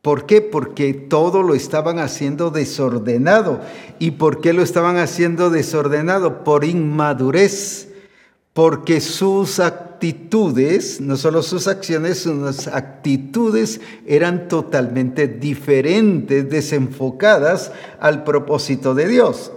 ¿Por 0.00 0.24
qué? 0.24 0.40
Porque 0.40 0.94
todo 0.94 1.42
lo 1.42 1.54
estaban 1.54 1.98
haciendo 1.98 2.50
desordenado. 2.50 3.60
¿Y 3.98 4.12
por 4.12 4.40
qué 4.40 4.52
lo 4.52 4.62
estaban 4.62 4.96
haciendo 4.96 5.50
desordenado? 5.50 6.44
Por 6.44 6.64
inmadurez. 6.64 7.85
Porque 8.56 9.00
sus 9.02 9.60
actitudes, 9.60 10.98
no 11.02 11.18
solo 11.18 11.42
sus 11.42 11.68
acciones, 11.68 12.20
sus 12.20 12.68
actitudes 12.68 13.82
eran 14.06 14.48
totalmente 14.48 15.28
diferentes, 15.28 16.48
desenfocadas 16.48 17.70
al 18.00 18.24
propósito 18.24 18.94
de 18.94 19.08
Dios. 19.08 19.52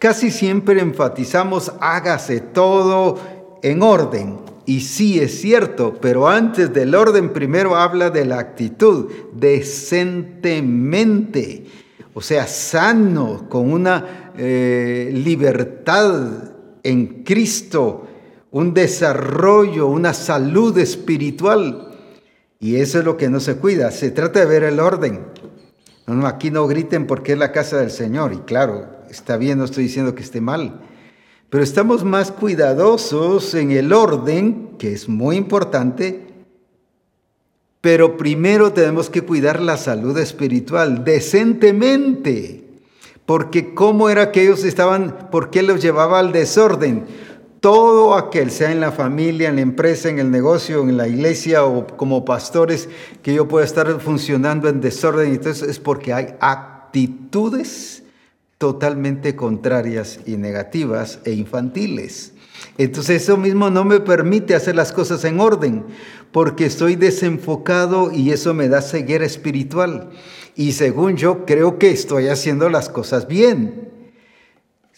Casi 0.00 0.32
siempre 0.32 0.80
enfatizamos, 0.80 1.70
hágase 1.78 2.40
todo 2.40 3.20
en 3.62 3.84
orden. 3.84 4.40
Y 4.66 4.80
sí 4.80 5.20
es 5.20 5.40
cierto, 5.40 5.94
pero 6.00 6.26
antes 6.26 6.72
del 6.72 6.96
orden 6.96 7.32
primero 7.32 7.76
habla 7.76 8.10
de 8.10 8.24
la 8.24 8.40
actitud, 8.40 9.12
decentemente, 9.32 11.66
o 12.14 12.20
sea, 12.20 12.48
sano, 12.48 13.46
con 13.48 13.72
una 13.72 14.32
eh, 14.36 15.12
libertad 15.14 16.50
en 16.82 17.22
Cristo, 17.22 18.08
un 18.50 18.74
desarrollo, 18.74 19.86
una 19.86 20.12
salud 20.14 20.76
espiritual. 20.78 21.88
Y 22.58 22.76
eso 22.76 22.98
es 22.98 23.04
lo 23.04 23.16
que 23.16 23.28
no 23.28 23.40
se 23.40 23.56
cuida. 23.56 23.90
Se 23.90 24.10
trata 24.10 24.40
de 24.40 24.46
ver 24.46 24.64
el 24.64 24.80
orden. 24.80 25.20
No, 26.06 26.26
aquí 26.26 26.50
no 26.50 26.66
griten 26.66 27.06
porque 27.06 27.32
es 27.32 27.38
la 27.38 27.52
casa 27.52 27.78
del 27.78 27.90
Señor. 27.90 28.32
Y 28.32 28.38
claro, 28.38 28.86
está 29.08 29.36
bien, 29.36 29.58
no 29.58 29.64
estoy 29.64 29.84
diciendo 29.84 30.14
que 30.14 30.22
esté 30.22 30.40
mal. 30.40 30.80
Pero 31.48 31.64
estamos 31.64 32.04
más 32.04 32.30
cuidadosos 32.30 33.54
en 33.54 33.70
el 33.70 33.92
orden, 33.92 34.76
que 34.78 34.92
es 34.92 35.08
muy 35.08 35.36
importante. 35.36 36.26
Pero 37.80 38.16
primero 38.16 38.72
tenemos 38.72 39.08
que 39.08 39.22
cuidar 39.22 39.60
la 39.60 39.76
salud 39.76 40.18
espiritual 40.18 41.04
decentemente. 41.04 42.64
Porque 43.24 43.74
cómo 43.74 44.10
era 44.10 44.32
que 44.32 44.42
ellos 44.42 44.64
estaban, 44.64 45.28
por 45.30 45.50
qué 45.50 45.62
los 45.62 45.80
llevaba 45.80 46.18
al 46.18 46.32
desorden 46.32 47.06
todo 47.60 48.14
aquel, 48.14 48.50
sea 48.50 48.72
en 48.72 48.80
la 48.80 48.90
familia, 48.90 49.50
en 49.50 49.56
la 49.56 49.60
empresa, 49.60 50.08
en 50.08 50.18
el 50.18 50.30
negocio, 50.30 50.82
en 50.82 50.96
la 50.96 51.06
iglesia 51.06 51.64
o 51.64 51.86
como 51.86 52.24
pastores, 52.24 52.88
que 53.22 53.34
yo 53.34 53.46
pueda 53.48 53.64
estar 53.64 54.00
funcionando 54.00 54.68
en 54.68 54.80
desorden, 54.80 55.32
entonces 55.32 55.68
es 55.68 55.78
porque 55.78 56.12
hay 56.12 56.34
actitudes 56.40 58.02
totalmente 58.56 59.36
contrarias 59.36 60.20
y 60.26 60.36
negativas 60.36 61.20
e 61.24 61.32
infantiles. 61.32 62.32
Entonces 62.78 63.22
eso 63.22 63.36
mismo 63.36 63.70
no 63.70 63.84
me 63.84 64.00
permite 64.00 64.54
hacer 64.54 64.74
las 64.76 64.92
cosas 64.92 65.24
en 65.24 65.40
orden, 65.40 65.84
porque 66.32 66.66
estoy 66.66 66.96
desenfocado 66.96 68.10
y 68.12 68.32
eso 68.32 68.54
me 68.54 68.68
da 68.68 68.82
ceguera 68.82 69.24
espiritual. 69.26 70.10
Y 70.56 70.72
según 70.72 71.16
yo 71.16 71.44
creo 71.46 71.78
que 71.78 71.90
estoy 71.90 72.28
haciendo 72.28 72.68
las 72.68 72.88
cosas 72.88 73.28
bien. 73.28 73.89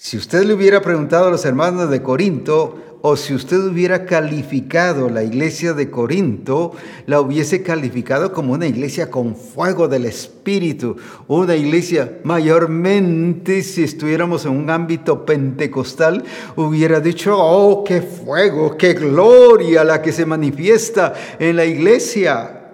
Si 0.05 0.17
usted 0.17 0.43
le 0.43 0.55
hubiera 0.55 0.83
preguntado 0.83 1.29
a 1.29 1.31
los 1.31 1.45
hermanos 1.45 1.89
de 1.89 2.03
Corinto, 2.03 2.99
o 3.03 3.17
si 3.17 3.35
usted 3.35 3.59
hubiera 3.59 4.05
calificado 4.05 5.09
la 5.09 5.23
iglesia 5.23 5.75
de 5.75 5.93
Corinto, 5.93 6.73
la 7.07 7.21
hubiese 7.21 7.63
calificado 7.63 8.33
como 8.33 8.53
una 8.53 8.67
iglesia 8.67 9.13
con 9.13 9.37
fuego 9.37 9.87
del 9.87 10.07
Espíritu, 10.07 10.97
una 11.29 11.55
iglesia 11.55 12.19
mayormente, 12.25 13.63
si 13.63 13.85
estuviéramos 13.85 14.45
en 14.45 14.57
un 14.57 14.71
ámbito 14.71 15.25
pentecostal, 15.25 16.25
hubiera 16.57 16.99
dicho, 16.99 17.37
oh, 17.39 17.85
qué 17.85 18.03
fuego, 18.03 18.77
qué 18.77 18.95
gloria 18.95 19.85
la 19.85 20.03
que 20.03 20.11
se 20.11 20.27
manifiesta 20.27 21.15
en 21.39 21.55
la 21.55 21.65
iglesia, 21.65 22.73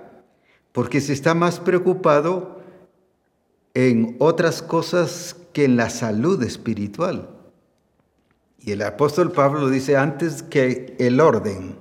porque 0.73 1.03
se 1.03 1.12
está 1.12 1.35
más 1.35 1.61
preocupado 1.61 2.62
en 3.75 4.17
otras 4.19 4.62
cosas 4.62 5.37
en 5.62 5.77
la 5.77 5.90
salud 5.90 6.42
espiritual. 6.42 7.29
Y 8.61 8.73
el 8.73 8.83
apóstol 8.83 9.33
Pablo 9.33 9.68
dice, 9.68 9.97
antes 9.97 10.42
que 10.42 10.97
el 10.99 11.21
orden, 11.21 11.77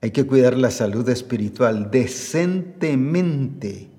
hay 0.00 0.10
que 0.10 0.26
cuidar 0.26 0.56
la 0.56 0.70
salud 0.70 1.08
espiritual 1.08 1.90
decentemente. 1.90 3.90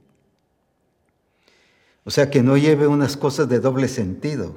O 2.03 2.11
sea, 2.11 2.29
que 2.29 2.41
no 2.41 2.57
lleve 2.57 2.87
unas 2.87 3.17
cosas 3.17 3.47
de 3.49 3.59
doble 3.59 3.87
sentido. 3.87 4.55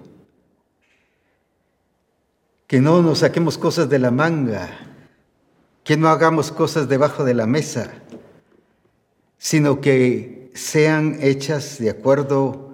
Que 2.66 2.80
no 2.80 3.02
nos 3.02 3.18
saquemos 3.18 3.58
cosas 3.58 3.90
de 3.90 3.98
la 3.98 4.10
manga. 4.10 4.70
Que 5.84 5.96
no 5.96 6.08
hagamos 6.08 6.50
cosas 6.50 6.88
debajo 6.88 7.24
de 7.24 7.34
la 7.34 7.46
mesa. 7.46 7.92
Sino 9.36 9.80
que 9.80 10.50
sean 10.54 11.18
hechas 11.20 11.78
de 11.78 11.90
acuerdo 11.90 12.71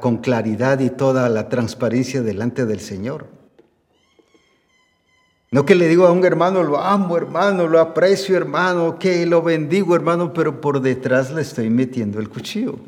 con 0.00 0.18
claridad 0.18 0.80
y 0.80 0.90
toda 0.90 1.28
la 1.28 1.48
transparencia 1.48 2.22
delante 2.22 2.66
del 2.66 2.80
Señor. 2.80 3.26
No 5.52 5.64
que 5.64 5.74
le 5.74 5.88
digo 5.88 6.06
a 6.06 6.12
un 6.12 6.24
hermano, 6.24 6.62
lo 6.62 6.80
amo 6.80 7.16
hermano, 7.16 7.66
lo 7.66 7.80
aprecio 7.80 8.36
hermano, 8.36 8.98
que 8.98 9.26
lo 9.26 9.42
bendigo 9.42 9.96
hermano, 9.96 10.32
pero 10.32 10.60
por 10.60 10.80
detrás 10.80 11.32
le 11.32 11.42
estoy 11.42 11.70
metiendo 11.70 12.20
el 12.20 12.28
cuchillo. 12.28 12.78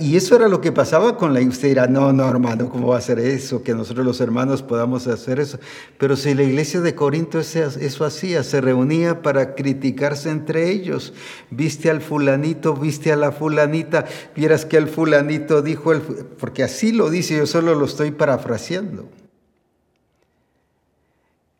Y 0.00 0.16
eso 0.16 0.34
era 0.34 0.48
lo 0.48 0.60
que 0.60 0.72
pasaba 0.72 1.16
con 1.16 1.32
la 1.32 1.40
usted 1.40 1.68
dirá, 1.68 1.86
no, 1.86 2.12
no, 2.12 2.28
hermano, 2.28 2.68
¿cómo 2.68 2.88
va 2.88 2.98
a 2.98 3.00
ser 3.00 3.20
eso? 3.20 3.62
Que 3.62 3.72
nosotros 3.72 4.04
los 4.04 4.20
hermanos 4.20 4.62
podamos 4.62 5.06
hacer 5.06 5.38
eso. 5.38 5.60
Pero 5.96 6.16
si 6.16 6.34
la 6.34 6.42
iglesia 6.42 6.80
de 6.80 6.96
Corinto 6.96 7.38
eso 7.38 8.04
hacía, 8.04 8.42
se 8.42 8.60
reunía 8.60 9.22
para 9.22 9.54
criticarse 9.54 10.28
entre 10.28 10.70
ellos. 10.70 11.12
Viste 11.50 11.88
al 11.88 12.00
fulanito, 12.00 12.74
viste 12.74 13.12
a 13.12 13.16
la 13.16 13.30
fulanita, 13.30 14.06
vieras 14.34 14.64
que 14.64 14.76
el 14.76 14.88
fulanito 14.88 15.62
dijo, 15.62 15.92
el, 15.92 16.00
porque 16.00 16.64
así 16.64 16.90
lo 16.90 17.08
dice, 17.08 17.36
yo 17.36 17.46
solo 17.46 17.76
lo 17.76 17.84
estoy 17.84 18.10
parafraseando. 18.10 19.08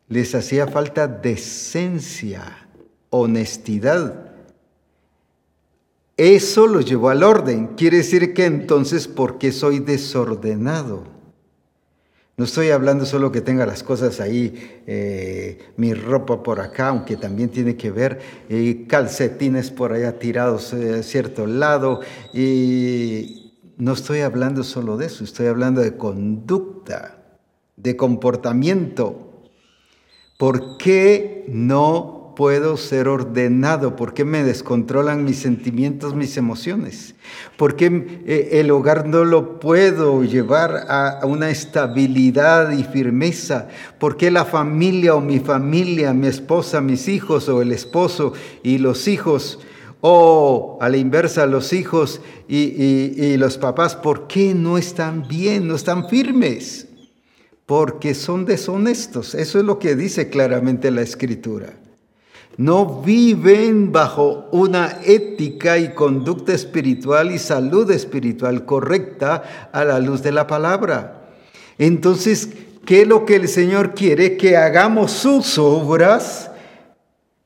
Les 0.09 0.35
hacía 0.35 0.67
falta 0.67 1.07
decencia, 1.07 2.67
honestidad 3.11 4.22
eso 6.17 6.67
lo 6.67 6.81
llevó 6.81 7.09
al 7.09 7.23
orden. 7.23 7.69
Quiere 7.77 7.99
decir 7.99 8.35
que 8.35 8.45
entonces, 8.45 9.09
¿por 9.09 9.39
qué 9.39 9.53
soy 9.53 9.79
desordenado? 9.79 11.05
No 12.37 12.47
estoy 12.47 12.71
hablando 12.71 13.05
solo 13.05 13.31
que 13.31 13.43
tenga 13.43 13.67
las 13.67 13.83
cosas 13.83 14.19
ahí, 14.19 14.83
eh, 14.87 15.59
mi 15.77 15.93
ropa 15.93 16.43
por 16.43 16.61
acá, 16.61 16.89
aunque 16.89 17.17
también 17.17 17.51
tiene 17.51 17.77
que 17.77 17.91
ver, 17.91 18.21
eh, 18.49 18.87
calcetines 18.89 19.71
por 19.71 19.93
allá 19.93 20.19
tirados 20.19 20.73
eh, 20.73 21.01
a 21.01 21.03
cierto 21.03 21.47
lado. 21.47 22.01
Y 22.33 23.53
no 23.77 23.93
estoy 23.93 24.21
hablando 24.21 24.65
solo 24.65 24.97
de 24.97 25.07
eso, 25.07 25.25
estoy 25.25 25.47
hablando 25.47 25.83
de 25.83 25.97
conducta, 25.97 27.19
de 27.77 27.97
comportamiento. 27.97 29.45
¿Por 30.39 30.79
qué 30.79 31.45
no 31.49 32.22
puedo 32.43 32.77
ser 32.77 33.07
ordenado? 33.07 33.95
¿Por 33.95 34.15
qué 34.15 34.25
me 34.25 34.43
descontrolan 34.43 35.23
mis 35.23 35.39
sentimientos, 35.39 36.17
mis 36.17 36.37
emociones? 36.37 37.15
¿Por 37.57 37.77
qué 37.77 38.21
eh, 38.27 38.49
el 38.55 38.73
hogar 38.73 39.07
no 39.07 39.25
lo 39.25 39.61
puedo 39.61 40.25
llevar 40.25 40.87
a 40.89 41.21
una 41.25 41.51
estabilidad 41.51 42.73
y 42.73 42.83
firmeza? 42.83 43.69
¿Por 44.01 44.17
qué 44.17 44.33
la 44.33 44.45
familia 44.45 45.15
o 45.15 45.21
mi 45.21 45.39
familia, 45.39 46.13
mi 46.15 46.27
esposa, 46.27 46.81
mis 46.81 47.07
hijos 47.07 47.49
o 47.49 47.63
el 47.63 47.71
esposo 47.71 48.33
y 48.65 48.79
los 48.79 49.07
hijos? 49.07 49.61
O 50.01 50.79
a 50.81 50.89
la 50.89 50.97
inversa, 50.97 51.47
los 51.47 51.73
hijos 51.73 52.21
y, 52.49 52.59
y 52.59 53.37
los 53.37 53.57
papás, 53.57 53.95
¿por 53.95 54.27
qué 54.27 54.53
no 54.53 54.79
están 54.79 55.29
bien, 55.29 55.69
no 55.69 55.77
están 55.77 56.09
firmes? 56.09 56.89
Porque 57.67 58.17
son 58.17 58.45
deshonestos. 58.47 59.37
Eso 59.37 59.61
es 59.61 59.65
lo 59.65 59.79
que 59.79 59.95
dice 59.95 60.29
claramente 60.29 60.91
la 60.91 61.03
escritura 61.03 61.75
no 62.57 63.03
viven 63.03 63.93
bajo 63.93 64.49
una 64.53 64.99
ética 65.05 65.79
y 65.79 65.95
conducta 65.95 66.53
espiritual 66.53 67.31
y 67.33 67.39
salud 67.39 67.91
espiritual 67.91 68.65
correcta 68.65 69.71
a 69.73 69.85
la 69.85 69.99
luz 69.99 70.23
de 70.23 70.33
la 70.33 70.47
palabra. 70.47 71.31
Entonces, 71.79 72.51
¿qué 72.85 73.03
es 73.03 73.09
lo 73.09 73.25
que 73.25 73.37
el 73.37 73.49
Señor 73.49 73.95
quiere? 73.95 74.37
Que 74.37 74.57
hagamos 74.57 75.13
sus 75.13 75.59
obras, 75.59 76.51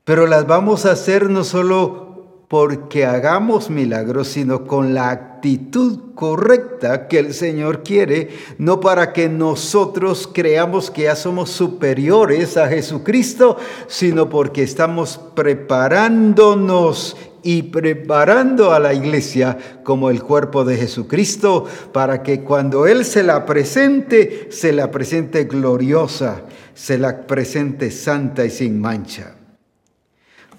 pero 0.05 0.27
las 0.27 0.47
vamos 0.47 0.87
a 0.87 0.93
hacer 0.93 1.31
no 1.31 1.45
solo 1.45 2.06
porque 2.49 3.05
hagamos 3.05 3.71
milagros, 3.71 4.29
sino 4.29 4.67
con 4.67 4.95
la 4.95 5.11
actitud 5.11 6.15
correcta 6.15 7.09
que 7.09 7.19
el 7.19 7.35
Señor 7.35 7.83
quiere, 7.83 8.31
no 8.59 8.81
para 8.81 9.13
que 9.13 9.29
nosotros 9.29 10.31
creamos 10.33 10.91
que 10.91 11.03
ya 11.03 11.17
somos 11.17 11.51
superiores 11.51 12.57
a 12.57 12.69
Jesucristo, 12.69 13.57
sino 13.89 14.29
porque 14.29 14.63
estamos 14.63 15.21
preparándonos 15.35 17.17
y 17.43 17.63
preparando 17.65 18.73
a 18.73 18.81
la 18.81 18.93
iglesia 18.93 19.57
como 19.85 20.11
el 20.11 20.23
cuerpo 20.23 20.65
de 20.65 20.77
Jesucristo, 20.77 21.65
para 21.93 22.23
que 22.23 22.43
cuando 22.43 22.87
Él 22.87 23.05
se 23.05 23.23
la 23.23 23.45
presente, 23.45 24.49
se 24.51 24.73
la 24.73 24.91
presente 24.91 25.45
gloriosa, 25.45 26.43
se 26.75 26.99
la 26.99 27.27
presente 27.27 27.91
santa 27.91 28.45
y 28.45 28.51
sin 28.51 28.81
mancha. 28.81 29.36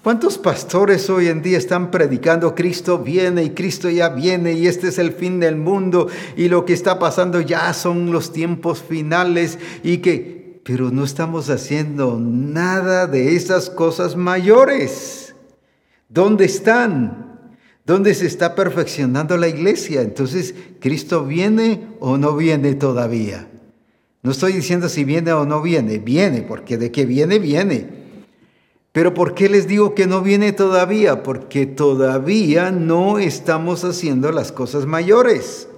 ¿Cuántos 0.08 0.38
pastores 0.38 1.10
hoy 1.10 1.26
en 1.26 1.42
día 1.42 1.58
están 1.58 1.90
predicando 1.90 2.54
Cristo 2.54 2.98
viene 2.98 3.44
y 3.44 3.50
Cristo 3.50 3.90
ya 3.90 4.08
viene 4.08 4.54
y 4.54 4.66
este 4.66 4.88
es 4.88 4.98
el 4.98 5.12
fin 5.12 5.38
del 5.38 5.56
mundo 5.56 6.08
y 6.34 6.48
lo 6.48 6.64
que 6.64 6.72
está 6.72 6.98
pasando 6.98 7.42
ya 7.42 7.74
son 7.74 8.10
los 8.10 8.32
tiempos 8.32 8.82
finales 8.82 9.58
y 9.82 9.98
que, 9.98 10.62
pero 10.64 10.90
no 10.90 11.04
estamos 11.04 11.50
haciendo 11.50 12.18
nada 12.18 13.06
de 13.06 13.36
esas 13.36 13.68
cosas 13.68 14.16
mayores? 14.16 15.34
¿Dónde 16.08 16.46
están? 16.46 17.58
¿Dónde 17.84 18.14
se 18.14 18.28
está 18.28 18.54
perfeccionando 18.54 19.36
la 19.36 19.48
iglesia? 19.48 20.00
Entonces, 20.00 20.54
¿Cristo 20.80 21.26
viene 21.26 21.86
o 22.00 22.16
no 22.16 22.34
viene 22.34 22.76
todavía? 22.76 23.46
No 24.22 24.30
estoy 24.30 24.54
diciendo 24.54 24.88
si 24.88 25.04
viene 25.04 25.34
o 25.34 25.44
no 25.44 25.60
viene, 25.60 25.98
viene, 25.98 26.40
porque 26.40 26.78
de 26.78 26.90
que 26.90 27.04
viene, 27.04 27.38
viene. 27.38 27.97
Pero 28.98 29.14
¿por 29.14 29.32
qué 29.32 29.48
les 29.48 29.68
digo 29.68 29.94
que 29.94 30.08
no 30.08 30.22
viene 30.22 30.50
todavía? 30.50 31.22
Porque 31.22 31.66
todavía 31.66 32.72
no 32.72 33.20
estamos 33.20 33.84
haciendo 33.84 34.32
las 34.32 34.50
cosas 34.50 34.86
mayores. 34.86 35.68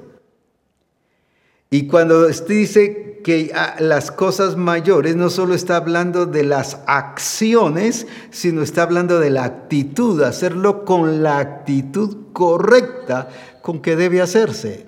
Y 1.68 1.87
cuando 1.87 2.28
dice 2.28 3.20
que 3.22 3.52
ah, 3.54 3.76
las 3.78 4.11
cosas 4.11 4.56
mayores 4.56 5.16
no 5.16 5.28
solo 5.28 5.52
está 5.52 5.76
hablando 5.76 6.24
de 6.24 6.44
las 6.44 6.78
acciones, 6.87 8.06
sino 8.30 8.62
está 8.62 8.85
hablando 8.85 9.20
de 9.20 9.28
la 9.28 9.44
actitud, 9.44 10.22
hacerlo 10.22 10.87
con 10.87 11.22
la 11.22 11.40
actitud 11.40 12.33
correcta 12.33 13.28
con 13.61 13.83
que 13.83 13.96
debe 13.96 14.22
hacerse. 14.22 14.87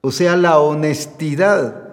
O 0.00 0.10
sea, 0.10 0.36
la 0.36 0.58
honestidad. 0.58 1.89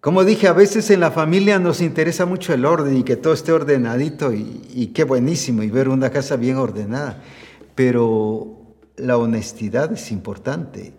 Como 0.00 0.24
dije, 0.24 0.48
a 0.48 0.54
veces 0.54 0.90
en 0.90 1.00
la 1.00 1.10
familia 1.10 1.58
nos 1.58 1.82
interesa 1.82 2.24
mucho 2.24 2.54
el 2.54 2.64
orden 2.64 2.96
y 2.96 3.02
que 3.02 3.16
todo 3.16 3.34
esté 3.34 3.52
ordenadito 3.52 4.32
y, 4.32 4.92
qué 4.94 5.04
buenísimo 5.04 5.62
y 5.62 5.68
ver 5.70 5.90
una 5.90 6.08
casa 6.08 6.36
bien 6.36 6.56
ordenada, 6.56 7.22
pero 7.74 8.56
la 8.96 9.18
honestidad 9.18 9.92
es 9.92 10.10
importante. 10.10 10.94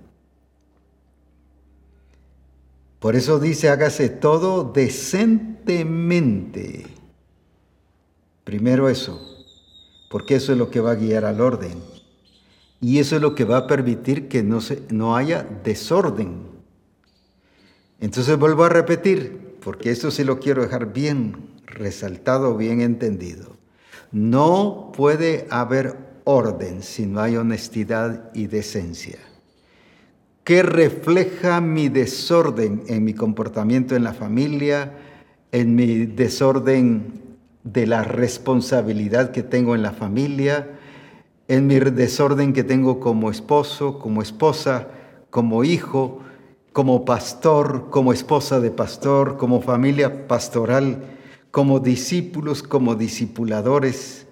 Por 3.00 3.16
eso 3.16 3.40
dice, 3.40 3.70
hágase 3.70 4.10
todo 4.10 4.72
decentemente. 4.72 6.86
Primero 8.44 8.88
eso, 8.88 9.20
porque 10.12 10.36
eso 10.36 10.52
es 10.52 10.60
lo 10.60 10.70
que 10.70 10.80
va 10.80 10.92
a 10.92 10.96
guiar 10.96 11.26
al 11.26 11.42
orden. 11.42 11.82
Y 12.80 13.00
eso 13.00 13.16
es 13.16 13.22
lo 13.24 13.34
que 13.34 13.46
va 13.46 13.58
a 13.58 13.66
permitir 13.66 14.28
que 14.28 14.44
no, 14.44 14.62
se, 14.62 14.84
no 14.90 15.16
haya 15.16 15.42
desorden. 15.64 16.51
Entonces 18.02 18.38
vuelvo 18.38 18.64
a 18.64 18.70
repetir, 18.70 19.58
porque 19.64 19.92
esto 19.92 20.10
sí 20.10 20.24
lo 20.24 20.40
quiero 20.40 20.64
dejar 20.64 20.92
bien 20.92 21.52
resaltado, 21.68 22.58
bien 22.58 22.82
entendido. 22.82 23.58
No 24.12 24.92
puede 24.96 25.48
haber 25.52 25.96
orden 26.24 26.82
si 26.82 27.06
no 27.06 27.22
hay 27.22 27.38
honestidad 27.38 28.32
y 28.34 28.48
decencia. 28.48 29.20
¿Qué 30.44 30.64
refleja 30.64 31.62
mi 31.62 31.90
desorden 31.90 32.84
en 32.88 33.06
mi 33.06 33.14
comportamiento 33.14 33.96
en 33.96 34.04
la 34.04 34.14
familia, 34.14 34.98
en 35.52 35.76
mi 35.76 36.08
desorden 36.08 37.22
de 37.64 37.86
la 37.86 38.04
responsabilidad 38.04 39.32
que 39.32 39.44
tengo 39.44 39.76
en 39.76 39.84
la 39.84 39.92
familia, 39.92 40.80
en 41.48 41.68
mi 41.68 41.80
desorden 41.80 42.54
que 42.54 42.64
tengo 42.64 43.00
como 43.00 43.30
esposo, 43.30 44.00
como 44.00 44.24
esposa, 44.24 44.88
como 45.30 45.64
hijo, 45.64 46.24
como 46.74 47.04
pastor, 47.06 47.90
como 47.90 48.14
esposa 48.14 48.60
de 48.60 48.72
pastor, 48.72 49.38
como 49.38 49.62
familia 49.62 50.28
pastoral, 50.28 51.04
como 51.52 51.80
discípulos, 51.80 52.64
como 52.64 52.96
discipuladores. 52.96 54.28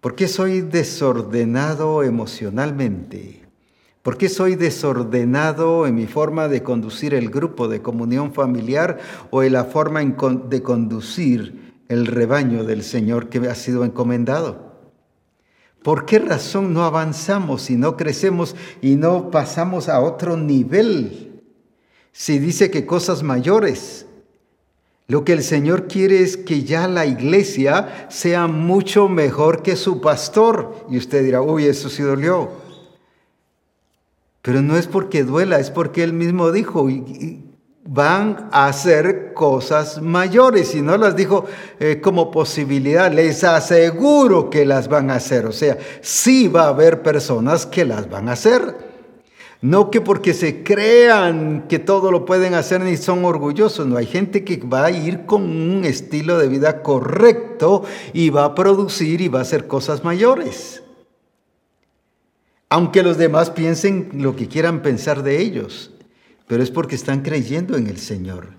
¿Por 0.00 0.14
qué 0.14 0.26
soy 0.26 0.62
desordenado 0.62 2.02
emocionalmente? 2.02 3.46
¿Por 4.02 4.16
qué 4.16 4.28
soy 4.28 4.54
desordenado 4.54 5.86
en 5.86 5.94
mi 5.94 6.06
forma 6.06 6.48
de 6.48 6.62
conducir 6.62 7.14
el 7.14 7.30
grupo 7.30 7.68
de 7.68 7.82
comunión 7.82 8.32
familiar 8.32 8.98
o 9.30 9.42
en 9.42 9.52
la 9.52 9.64
forma 9.64 10.00
de 10.02 10.62
conducir 10.62 11.74
el 11.88 12.06
rebaño 12.06 12.64
del 12.64 12.82
Señor 12.82 13.28
que 13.28 13.40
me 13.40 13.48
ha 13.48 13.54
sido 13.54 13.84
encomendado? 13.84 14.68
¿Por 15.82 16.06
qué 16.06 16.18
razón 16.18 16.74
no 16.74 16.84
avanzamos 16.84 17.70
y 17.70 17.76
no 17.76 17.96
crecemos 17.96 18.56
y 18.82 18.96
no 18.96 19.30
pasamos 19.30 19.88
a 19.88 20.00
otro 20.00 20.36
nivel? 20.36 21.27
Si 22.18 22.40
dice 22.40 22.68
que 22.68 22.84
cosas 22.84 23.22
mayores. 23.22 24.04
Lo 25.06 25.24
que 25.24 25.32
el 25.32 25.44
Señor 25.44 25.86
quiere 25.86 26.20
es 26.20 26.36
que 26.36 26.64
ya 26.64 26.88
la 26.88 27.06
iglesia 27.06 28.08
sea 28.10 28.48
mucho 28.48 29.08
mejor 29.08 29.62
que 29.62 29.76
su 29.76 30.00
pastor. 30.00 30.84
Y 30.90 30.98
usted 30.98 31.22
dirá, 31.22 31.42
uy, 31.42 31.66
eso 31.66 31.88
sí 31.88 32.02
dolió. 32.02 32.50
Pero 34.42 34.62
no 34.62 34.76
es 34.76 34.88
porque 34.88 35.22
duela, 35.22 35.60
es 35.60 35.70
porque 35.70 36.02
Él 36.02 36.12
mismo 36.12 36.50
dijo, 36.50 36.88
van 37.84 38.48
a 38.50 38.66
hacer 38.66 39.32
cosas 39.32 40.02
mayores. 40.02 40.74
Y 40.74 40.82
no 40.82 40.96
las 40.96 41.14
dijo 41.14 41.44
eh, 41.78 42.00
como 42.00 42.32
posibilidad, 42.32 43.12
les 43.12 43.44
aseguro 43.44 44.50
que 44.50 44.64
las 44.64 44.88
van 44.88 45.12
a 45.12 45.14
hacer. 45.14 45.46
O 45.46 45.52
sea, 45.52 45.78
sí 46.00 46.48
va 46.48 46.64
a 46.64 46.70
haber 46.70 47.00
personas 47.00 47.64
que 47.64 47.84
las 47.84 48.10
van 48.10 48.28
a 48.28 48.32
hacer. 48.32 48.87
No 49.60 49.90
que 49.90 50.00
porque 50.00 50.34
se 50.34 50.62
crean 50.62 51.66
que 51.68 51.80
todo 51.80 52.12
lo 52.12 52.24
pueden 52.24 52.54
hacer 52.54 52.80
ni 52.80 52.96
son 52.96 53.24
orgullosos, 53.24 53.86
no 53.86 53.96
hay 53.96 54.06
gente 54.06 54.44
que 54.44 54.58
va 54.58 54.84
a 54.84 54.90
ir 54.92 55.26
con 55.26 55.42
un 55.42 55.84
estilo 55.84 56.38
de 56.38 56.48
vida 56.48 56.82
correcto 56.82 57.82
y 58.12 58.30
va 58.30 58.44
a 58.44 58.54
producir 58.54 59.20
y 59.20 59.28
va 59.28 59.40
a 59.40 59.42
hacer 59.42 59.66
cosas 59.66 60.04
mayores. 60.04 60.82
Aunque 62.68 63.02
los 63.02 63.18
demás 63.18 63.50
piensen 63.50 64.10
lo 64.12 64.36
que 64.36 64.46
quieran 64.46 64.82
pensar 64.82 65.24
de 65.24 65.40
ellos, 65.40 65.90
pero 66.46 66.62
es 66.62 66.70
porque 66.70 66.94
están 66.94 67.22
creyendo 67.22 67.76
en 67.76 67.88
el 67.88 67.98
Señor. 67.98 68.58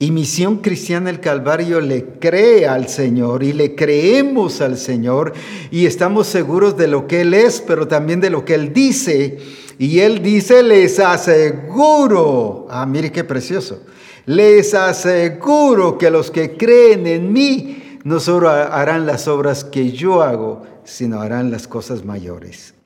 Y 0.00 0.12
Misión 0.12 0.58
Cristiana 0.58 1.10
el 1.10 1.18
Calvario 1.18 1.80
le 1.80 2.04
cree 2.20 2.68
al 2.68 2.88
Señor 2.88 3.42
y 3.42 3.52
le 3.52 3.74
creemos 3.74 4.60
al 4.60 4.78
Señor 4.78 5.32
y 5.72 5.86
estamos 5.86 6.28
seguros 6.28 6.76
de 6.76 6.86
lo 6.86 7.08
que 7.08 7.22
Él 7.22 7.34
es, 7.34 7.60
pero 7.60 7.88
también 7.88 8.20
de 8.20 8.30
lo 8.30 8.44
que 8.44 8.54
Él 8.54 8.72
dice. 8.72 9.38
Y 9.76 9.98
Él 9.98 10.22
dice, 10.22 10.62
les 10.62 11.00
aseguro, 11.00 12.68
ah, 12.70 12.86
mire 12.86 13.10
qué 13.10 13.24
precioso, 13.24 13.82
les 14.26 14.72
aseguro 14.72 15.98
que 15.98 16.10
los 16.10 16.30
que 16.30 16.56
creen 16.56 17.08
en 17.08 17.32
mí 17.32 17.98
no 18.04 18.20
solo 18.20 18.50
harán 18.50 19.04
las 19.04 19.26
obras 19.26 19.64
que 19.64 19.90
yo 19.90 20.22
hago, 20.22 20.62
sino 20.84 21.20
harán 21.20 21.50
las 21.50 21.66
cosas 21.66 22.04
mayores. 22.04 22.77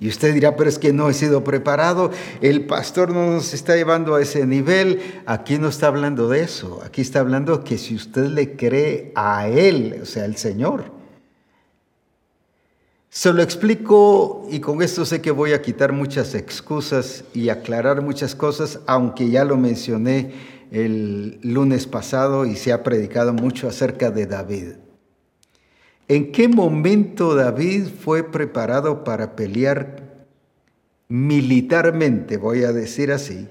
Y 0.00 0.08
usted 0.08 0.32
dirá, 0.32 0.54
pero 0.54 0.70
es 0.70 0.78
que 0.78 0.92
no 0.92 1.10
he 1.10 1.14
sido 1.14 1.42
preparado, 1.42 2.12
el 2.40 2.66
pastor 2.66 3.12
no 3.12 3.32
nos 3.32 3.52
está 3.52 3.74
llevando 3.74 4.14
a 4.14 4.22
ese 4.22 4.46
nivel. 4.46 5.00
Aquí 5.26 5.58
no 5.58 5.68
está 5.68 5.88
hablando 5.88 6.28
de 6.28 6.42
eso, 6.42 6.80
aquí 6.84 7.00
está 7.00 7.20
hablando 7.20 7.64
que 7.64 7.78
si 7.78 7.96
usted 7.96 8.26
le 8.26 8.56
cree 8.56 9.12
a 9.16 9.48
Él, 9.48 9.98
o 10.02 10.06
sea, 10.06 10.24
al 10.24 10.36
Señor. 10.36 10.98
Se 13.10 13.32
lo 13.32 13.42
explico 13.42 14.46
y 14.50 14.60
con 14.60 14.82
esto 14.82 15.04
sé 15.04 15.20
que 15.20 15.32
voy 15.32 15.52
a 15.52 15.62
quitar 15.62 15.92
muchas 15.92 16.34
excusas 16.34 17.24
y 17.34 17.48
aclarar 17.48 18.00
muchas 18.00 18.36
cosas, 18.36 18.80
aunque 18.86 19.30
ya 19.30 19.44
lo 19.44 19.56
mencioné 19.56 20.32
el 20.70 21.40
lunes 21.42 21.86
pasado 21.86 22.44
y 22.44 22.54
se 22.54 22.72
ha 22.72 22.84
predicado 22.84 23.32
mucho 23.32 23.66
acerca 23.66 24.12
de 24.12 24.26
David. 24.26 24.87
¿En 26.08 26.32
qué 26.32 26.48
momento 26.48 27.34
David 27.34 27.86
fue 28.00 28.24
preparado 28.24 29.04
para 29.04 29.36
pelear 29.36 30.26
militarmente, 31.08 32.38
voy 32.38 32.64
a 32.64 32.72
decir 32.72 33.12
así, 33.12 33.46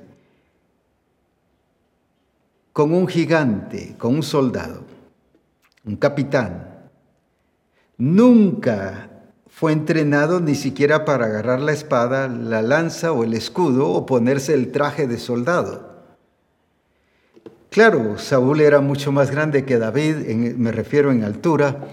con 2.74 2.94
un 2.94 3.08
gigante, 3.08 3.96
con 4.00 4.16
un 4.16 4.24
soldado, 4.24 4.82
un 5.86 5.98
capitán? 5.98 6.90
Nunca 7.96 9.12
fue 9.48 9.72
entrenado 9.72 10.40
ni 10.40 10.56
siquiera 10.56 11.06
para 11.06 11.28
agarrar 11.28 11.60
la 11.60 11.74
espada, 11.74 12.28
la 12.28 12.64
lanza 12.64 13.12
o 13.12 13.24
el 13.24 13.36
escudo 13.36 13.88
o 13.90 14.08
ponerse 14.08 14.56
el 14.56 14.72
traje 14.72 15.08
de 15.08 15.20
soldado. 15.20 15.96
Claro, 17.70 18.18
Saúl 18.18 18.62
era 18.62 18.82
mucho 18.82 19.12
más 19.12 19.30
grande 19.30 19.64
que 19.64 19.78
David, 19.78 20.16
me 20.56 20.72
refiero 20.72 21.12
en 21.12 21.24
altura, 21.24 21.88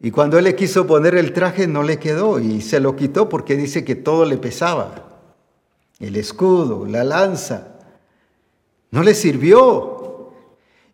y 0.00 0.10
cuando 0.10 0.38
él 0.38 0.44
le 0.44 0.54
quiso 0.56 0.86
poner 0.86 1.14
el 1.14 1.32
traje 1.32 1.66
no 1.66 1.82
le 1.82 1.98
quedó 1.98 2.38
y 2.38 2.62
se 2.62 2.80
lo 2.80 2.96
quitó 2.96 3.28
porque 3.28 3.56
dice 3.56 3.84
que 3.84 3.94
todo 3.94 4.24
le 4.24 4.38
pesaba. 4.38 5.20
El 5.98 6.16
escudo, 6.16 6.86
la 6.86 7.04
lanza. 7.04 7.68
No 8.90 9.02
le 9.02 9.14
sirvió. 9.14 10.32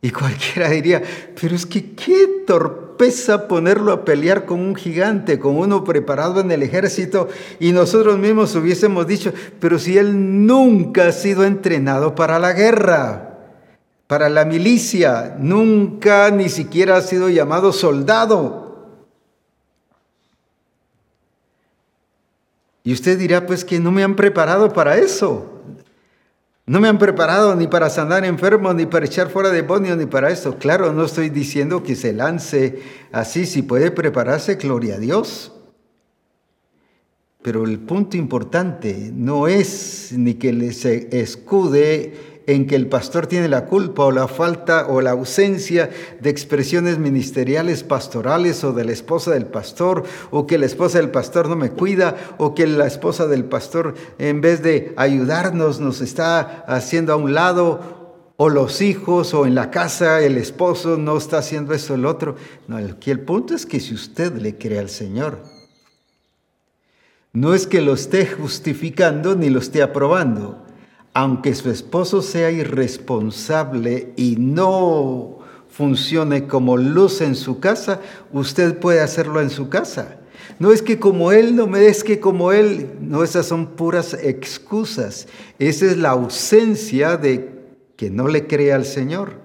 Y 0.03 0.11
cualquiera 0.11 0.69
diría, 0.71 1.03
pero 1.41 1.55
es 1.55 1.67
que 1.67 1.95
qué 1.95 2.45
torpeza 2.47 3.47
ponerlo 3.47 3.93
a 3.93 4.05
pelear 4.05 4.45
con 4.45 4.61
un 4.61 4.75
gigante, 4.75 5.39
con 5.39 5.57
uno 5.57 5.85
preparado 5.85 6.41
en 6.41 6.51
el 6.51 6.65
ejército. 6.65 7.29
Y 7.61 7.71
nosotros 7.73 8.19
mismos 8.19 8.57
hubiésemos 8.57 9.07
dicho, 9.07 9.33
pero 9.61 9.79
si 9.79 9.97
él 9.99 10.47
nunca 10.47 11.07
ha 11.07 11.13
sido 11.13 11.45
entrenado 11.45 12.17
para 12.17 12.41
la 12.41 12.53
guerra 12.53 13.27
para 14.07 14.29
la 14.29 14.45
milicia, 14.45 15.37
nunca 15.39 16.31
ni 16.31 16.49
siquiera 16.49 16.97
ha 16.97 17.03
sido 17.03 17.29
llamado 17.29 17.73
soldado. 17.73 18.66
Y 22.87 22.93
usted 22.93 23.19
dirá, 23.19 23.47
pues 23.47 23.65
que 23.65 23.81
no 23.81 23.91
me 23.91 24.05
han 24.05 24.15
preparado 24.15 24.73
para 24.73 24.97
eso. 24.97 25.61
No 26.67 26.81
me 26.81 26.87
han 26.87 26.99
preparado 26.99 27.57
ni 27.57 27.67
para 27.67 27.91
sanar 27.91 28.25
enfermos, 28.25 28.77
ni 28.77 28.87
para 28.87 29.07
echar 29.07 29.29
fuera 29.29 29.51
demonios, 29.51 29.99
ni 29.99 30.07
para 30.07 30.31
eso. 30.31 30.57
Claro, 30.57 30.93
no 30.93 31.05
estoy 31.05 31.29
diciendo 31.29 31.83
que 31.83 31.97
se 31.97 32.13
lance 32.13 32.81
así. 33.11 33.45
Si 33.45 33.63
puede 33.63 33.91
prepararse, 33.91 34.55
gloria 34.55 34.95
a 34.95 34.99
Dios. 35.01 35.53
Pero 37.43 37.65
el 37.65 37.81
punto 37.81 38.17
importante 38.17 39.11
no 39.13 39.49
es 39.49 40.13
ni 40.13 40.35
que 40.35 40.53
les 40.53 40.85
escude 40.85 42.36
en 42.47 42.67
que 42.67 42.77
el 42.77 42.87
pastor 42.87 43.27
tiene 43.27 43.49
la 43.49 43.67
culpa 43.67 44.05
o 44.05 44.13
la 44.13 44.29
falta 44.29 44.87
o 44.89 45.01
la 45.01 45.11
ausencia 45.11 45.91
de 46.21 46.31
expresiones 46.31 46.99
ministeriales 46.99 47.83
pastorales 47.83 48.63
o 48.65 48.73
de 48.73 48.85
la 48.85 48.93
esposa 48.93 49.33
del 49.33 49.47
pastor 49.47 50.05
o 50.31 50.47
que 50.47 50.59
la 50.59 50.67
esposa 50.67 50.99
del 50.99 51.11
pastor 51.11 51.49
no 51.49 51.57
me 51.57 51.71
cuida 51.71 52.17
o 52.39 52.55
que 52.55 52.67
la 52.67 52.87
esposa 52.87 53.27
del 53.27 53.45
pastor 53.45 53.95
en 54.19 54.41
vez 54.41 54.63
de 54.63 54.95
ayudarnos 54.97 55.81
nos 55.81 56.01
está 56.01 56.65
haciendo 56.69 57.13
a 57.13 57.17
un 57.17 57.35
lado 57.35 57.97
o 58.37 58.49
los 58.49 58.81
hijos 58.81 59.35
o 59.35 59.47
en 59.47 59.55
la 59.55 59.71
casa 59.71 60.21
el 60.21 60.37
esposo 60.37 60.97
no 60.97 61.17
está 61.17 61.39
haciendo 61.39 61.75
eso 61.75 61.95
el 61.95 62.07
otro. 62.07 62.37
No, 62.69 62.77
aquí 62.77 63.11
el 63.11 63.21
punto 63.21 63.55
es 63.55 63.67
que 63.67 63.81
si 63.81 63.95
usted 63.95 64.35
le 64.35 64.57
cree 64.57 64.79
al 64.79 64.91
Señor, 64.91 65.43
no 67.33 67.55
es 67.55 67.67
que 67.67 67.81
lo 67.81 67.95
esté 67.95 68.27
justificando 68.27 69.35
ni 69.35 69.51
lo 69.51 69.59
esté 69.59 69.83
aprobando 69.83 70.66
aunque 71.17 71.55
su 71.55 71.71
esposo 71.71 72.21
sea 72.21 72.51
irresponsable 72.51 74.13
y 74.17 74.37
no 74.37 75.39
funcione 75.67 76.47
como 76.47 76.77
luz 76.77 77.23
en 77.23 77.35
su 77.37 77.59
casa, 77.59 78.03
usted 78.35 78.79
puede 78.79 79.01
hacerlo 79.01 79.41
en 79.41 79.49
su 79.49 79.71
casa. 79.71 80.19
No 80.59 80.73
es 80.73 80.83
que 80.83 80.99
como 80.99 81.33
él, 81.33 81.57
no 81.57 81.67
me 81.69 81.91
que 82.05 82.21
como 82.21 82.53
él, 82.53 82.99
no, 83.01 83.25
esas 83.25 83.47
son 83.47 83.77
puras 83.77 84.13
excusas. 84.13 85.27
Esa 85.59 85.87
es 85.87 85.97
la 85.97 86.11
ausencia 86.11 87.17
de 87.17 87.65
que 87.97 88.11
no 88.11 88.29
le 88.29 88.47
crea 88.47 88.77
al 88.77 88.85
Señor. 88.85 89.41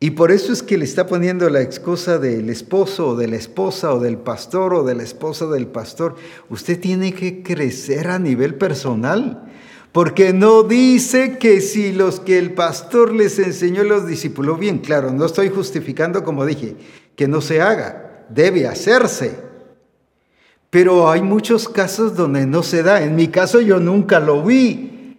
Y 0.00 0.10
por 0.10 0.32
eso 0.32 0.52
es 0.52 0.64
que 0.64 0.76
le 0.76 0.86
está 0.86 1.06
poniendo 1.06 1.48
la 1.50 1.60
excusa 1.60 2.18
del 2.18 2.50
esposo 2.50 3.10
o 3.10 3.14
de 3.14 3.28
la 3.28 3.36
esposa 3.36 3.94
o 3.94 4.00
del 4.00 4.18
pastor 4.18 4.74
o 4.74 4.82
de 4.82 4.96
la 4.96 5.04
esposa 5.04 5.46
del 5.46 5.68
pastor. 5.68 6.16
Usted 6.48 6.80
tiene 6.80 7.14
que 7.14 7.44
crecer 7.44 8.08
a 8.08 8.18
nivel 8.18 8.56
personal. 8.56 9.46
Porque 9.92 10.32
no 10.32 10.62
dice 10.62 11.38
que 11.38 11.60
si 11.60 11.92
los 11.92 12.20
que 12.20 12.38
el 12.38 12.54
pastor 12.54 13.12
les 13.12 13.38
enseñó 13.38 13.82
los 13.82 14.06
discípulos, 14.06 14.58
bien 14.58 14.78
claro, 14.78 15.10
no 15.12 15.24
estoy 15.24 15.48
justificando 15.48 16.22
como 16.22 16.46
dije, 16.46 16.76
que 17.16 17.26
no 17.26 17.40
se 17.40 17.60
haga, 17.60 18.24
debe 18.28 18.68
hacerse. 18.68 19.36
Pero 20.70 21.10
hay 21.10 21.22
muchos 21.22 21.68
casos 21.68 22.14
donde 22.14 22.46
no 22.46 22.62
se 22.62 22.84
da. 22.84 23.02
En 23.02 23.16
mi 23.16 23.28
caso 23.28 23.60
yo 23.60 23.80
nunca 23.80 24.20
lo 24.20 24.44
vi, 24.44 25.16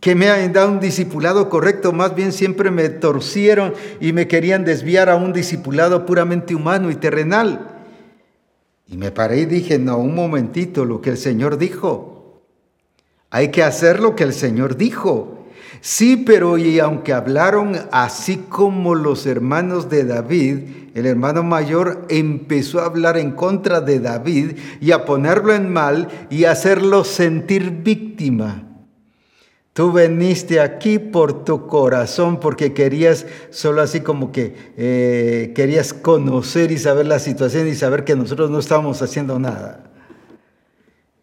que 0.00 0.16
me 0.16 0.28
han 0.30 0.52
dado 0.52 0.72
un 0.72 0.80
discipulado 0.80 1.48
correcto, 1.48 1.92
más 1.92 2.14
bien 2.14 2.32
siempre 2.32 2.70
me 2.70 2.88
torcieron 2.88 3.74
y 4.00 4.12
me 4.12 4.28
querían 4.28 4.64
desviar 4.64 5.08
a 5.08 5.16
un 5.16 5.32
discipulado 5.32 6.06
puramente 6.06 6.56
humano 6.56 6.90
y 6.90 6.96
terrenal. 6.96 7.82
Y 8.86 8.96
me 8.96 9.12
paré 9.12 9.40
y 9.40 9.46
dije, 9.46 9.78
no, 9.78 9.98
un 9.98 10.14
momentito, 10.14 10.84
lo 10.84 11.00
que 11.00 11.10
el 11.10 11.18
Señor 11.18 11.58
dijo. 11.58 12.17
Hay 13.30 13.48
que 13.50 13.62
hacer 13.62 14.00
lo 14.00 14.16
que 14.16 14.24
el 14.24 14.32
Señor 14.32 14.76
dijo. 14.76 15.46
Sí, 15.80 16.16
pero 16.16 16.58
y 16.58 16.80
aunque 16.80 17.12
hablaron 17.12 17.76
así 17.92 18.38
como 18.48 18.94
los 18.94 19.26
hermanos 19.26 19.88
de 19.88 20.04
David, 20.04 20.58
el 20.94 21.06
hermano 21.06 21.42
mayor 21.42 22.06
empezó 22.08 22.80
a 22.80 22.86
hablar 22.86 23.16
en 23.16 23.32
contra 23.32 23.80
de 23.80 24.00
David 24.00 24.56
y 24.80 24.90
a 24.90 25.04
ponerlo 25.04 25.54
en 25.54 25.72
mal 25.72 26.08
y 26.30 26.44
hacerlo 26.44 27.04
sentir 27.04 27.70
víctima. 27.70 28.64
Tú 29.72 29.92
veniste 29.92 30.60
aquí 30.60 30.98
por 30.98 31.44
tu 31.44 31.68
corazón 31.68 32.40
porque 32.40 32.72
querías 32.72 33.26
solo 33.50 33.80
así 33.80 34.00
como 34.00 34.32
que 34.32 34.72
eh, 34.76 35.52
querías 35.54 35.92
conocer 35.94 36.72
y 36.72 36.78
saber 36.78 37.06
la 37.06 37.20
situación 37.20 37.68
y 37.68 37.76
saber 37.76 38.02
que 38.02 38.16
nosotros 38.16 38.50
no 38.50 38.58
estábamos 38.58 39.00
haciendo 39.02 39.38
nada. 39.38 39.84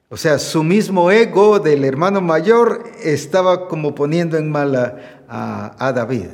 O 0.10 0.18
sea, 0.18 0.38
su 0.38 0.64
mismo 0.64 1.10
ego 1.10 1.60
del 1.60 1.84
hermano 1.84 2.22
mayor 2.22 2.84
estaba 3.04 3.68
como 3.68 3.96
poniendo 3.96 4.38
en 4.38 4.52
mala 4.52 5.24
a, 5.28 5.92
David. 5.94 6.28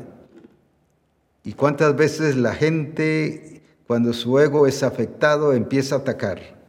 ¿Y 1.43 1.53
cuántas 1.53 1.95
veces 1.95 2.36
la 2.36 2.53
gente, 2.53 3.61
cuando 3.88 4.13
su 4.13 4.38
ego 4.39 4.67
es 4.67 4.84
afectado, 4.84 5.53
empieza 5.53 5.95
a 5.95 5.99
atacar? 5.99 6.61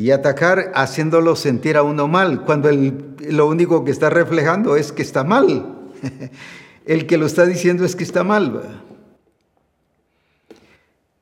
y 0.00 0.12
atacar 0.12 0.72
haciéndolo 0.74 1.36
sentir 1.36 1.76
a 1.76 1.82
uno 1.82 2.08
mal, 2.08 2.46
cuando 2.46 2.70
lo 2.72 3.46
único 3.46 3.84
que 3.84 3.90
está 3.90 4.08
reflejando 4.08 4.76
es 4.76 4.92
que 4.92 5.02
está 5.02 5.24
mal. 5.24 5.90
el 6.86 7.06
que 7.06 7.18
lo 7.18 7.26
está 7.26 7.44
diciendo 7.44 7.84
es 7.84 7.94
que 7.96 8.04
está 8.04 8.24
mal. 8.24 8.82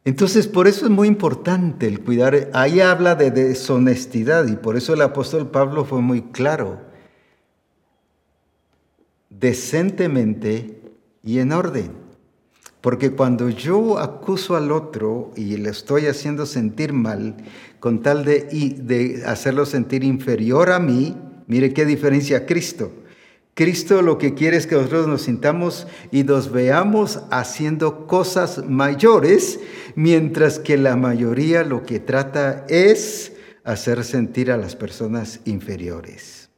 Entonces, 0.09 0.49
por 0.49 0.67
eso 0.67 0.87
es 0.87 0.91
muy 0.91 1.07
importante 1.07 1.87
el 1.87 2.01
cuidar. 2.01 2.49
Ahí 2.55 2.81
habla 2.81 3.15
de 3.15 3.31
deshonestidad 3.31 4.49
y 4.49 4.57
por 4.57 4.79
eso 4.79 4.95
el 4.95 5.03
apóstol 5.03 5.51
Pablo 5.51 5.85
fue 5.85 6.01
muy 6.01 6.23
claro. 6.23 6.81
Decentemente 9.29 10.81
y 11.23 11.41
en 11.41 11.53
orden. 11.53 11.93
Porque 12.81 13.11
cuando 13.11 13.51
yo 13.51 13.99
acuso 13.99 14.57
al 14.57 14.73
otro 14.73 15.31
y 15.37 15.59
le 15.59 15.69
estoy 15.69 16.07
haciendo 16.07 16.47
sentir 16.47 16.95
mal, 16.95 17.37
con 17.79 18.01
tal 18.01 18.25
de, 18.25 19.23
hacerlo 19.27 19.67
sentir 19.67 20.05
inferior 20.05 20.71
a 20.71 20.79
mí, 20.79 21.19
mire 21.49 21.75
qué 21.75 21.85
diferencia 21.85 22.47
Cristo. 22.47 22.93
Cristo 23.59 24.03
lo 24.03 24.19
que 24.19 24.35
quiere 24.35 24.57
es 24.57 24.69
que 24.69 24.77
nosotros 24.77 25.09
nos 25.09 25.23
sintamos 25.23 25.89
y 26.13 26.23
nos 26.23 26.53
veamos 26.53 27.23
haciendo 27.33 28.07
cosas 28.07 28.65
mayores, 28.69 29.59
mientras 29.95 30.59
que 30.59 30.77
la 30.77 30.97
mayoría 30.97 31.65
lo 31.65 31.85
que 31.85 32.01
trata 32.01 32.65
es 32.69 33.33
hacer 33.65 34.05
sentir 34.05 34.51
a 34.51 34.57
las 34.57 34.77
personas 34.77 35.41
inferiores. 35.45 36.49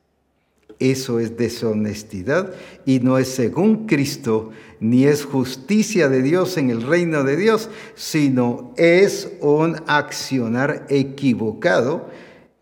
Eso 0.81 1.21
es 1.21 1.37
deshonestidad 1.37 2.55
y 2.87 3.01
no 3.01 3.19
es 3.19 3.29
según 3.29 3.87
Cristo, 3.87 4.51
ni 4.81 5.05
es 5.05 5.27
justicia 5.27 6.09
de 6.09 6.23
Dios 6.23 6.57
en 6.57 6.71
el 6.71 6.83
reino 6.83 7.23
de 7.23 7.37
Dios, 7.37 7.69
sino 7.95 8.73
es 8.79 9.31
un 9.41 9.77
accionar 9.87 10.87
equivocado 10.89 12.09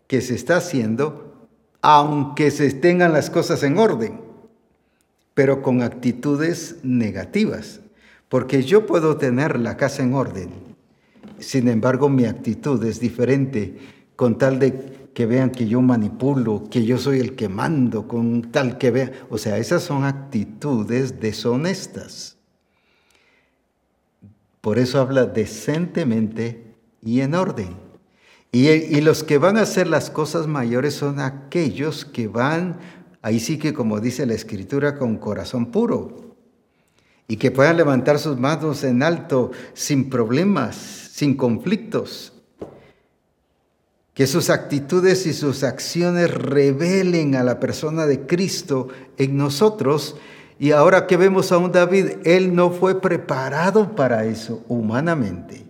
que 0.07 0.19
se 0.19 0.35
está 0.35 0.57
haciendo, 0.57 1.47
aunque 1.81 2.51
se 2.51 2.69
tengan 2.73 3.13
las 3.13 3.29
cosas 3.29 3.63
en 3.63 3.77
orden, 3.77 4.19
pero 5.33 5.61
con 5.61 5.81
actitudes 5.81 6.75
negativas. 6.83 7.78
Porque 8.29 8.63
yo 8.63 8.85
puedo 8.85 9.17
tener 9.17 9.59
la 9.59 9.75
casa 9.75 10.03
en 10.03 10.13
orden, 10.13 10.49
sin 11.39 11.67
embargo 11.67 12.09
mi 12.09 12.25
actitud 12.25 12.83
es 12.85 12.99
diferente 12.99 13.77
con 14.15 14.37
tal 14.37 14.59
de 14.59 15.09
que 15.13 15.25
vean 15.25 15.49
que 15.49 15.67
yo 15.67 15.81
manipulo, 15.81 16.63
que 16.69 16.85
yo 16.85 16.97
soy 16.97 17.19
el 17.19 17.35
que 17.35 17.49
mando, 17.49 18.07
con 18.07 18.51
tal 18.51 18.77
que 18.77 18.91
vean. 18.91 19.11
O 19.29 19.37
sea, 19.37 19.57
esas 19.57 19.83
son 19.83 20.05
actitudes 20.05 21.19
deshonestas. 21.19 22.37
Por 24.61 24.77
eso 24.77 24.99
habla 24.99 25.25
decentemente 25.25 26.75
y 27.01 27.21
en 27.21 27.33
orden. 27.33 27.75
Y, 28.51 29.01
los 29.01 29.23
que 29.23 29.37
van 29.37 29.57
a 29.57 29.61
hacer 29.61 29.87
las 29.87 30.09
cosas 30.09 30.47
mayores 30.47 30.95
son 30.95 31.19
aquellos 31.19 32.03
que 32.03 32.27
van, 32.27 32.79
ahí 33.21 33.39
sí 33.39 33.59
que 33.59 33.73
como 33.73 33.99
dice 33.99 34.25
la 34.25 34.33
escritura, 34.33 34.97
con 34.97 35.17
corazón 35.17 35.67
puro. 35.71 36.28
Y 37.29 37.37
que 37.37 37.51
puedan 37.51 37.77
levantar 37.77 38.19
sus 38.19 38.37
manos 38.37 38.83
en 38.83 39.01
alto 39.03 39.51
sin 39.73 40.09
problemas, 40.09 40.75
sin 40.75 41.37
conflictos, 41.37 42.33
que 44.13 44.27
sus 44.27 44.49
actitudes 44.49 45.25
y 45.25 45.33
sus 45.33 45.63
acciones 45.63 46.29
revelen 46.33 47.35
a 47.35 47.43
la 47.43 47.61
persona 47.61 48.05
de 48.05 48.25
Cristo 48.25 48.89
en 49.17 49.37
nosotros. 49.37 50.17
Y 50.59 50.71
ahora 50.71 51.07
que 51.07 51.15
vemos 51.15 51.53
a 51.53 51.57
un 51.57 51.71
David, 51.71 52.17
él 52.25 52.53
no 52.53 52.71
fue 52.71 52.99
preparado 52.99 53.95
para 53.95 54.25
eso 54.25 54.61
humanamente. 54.67 55.65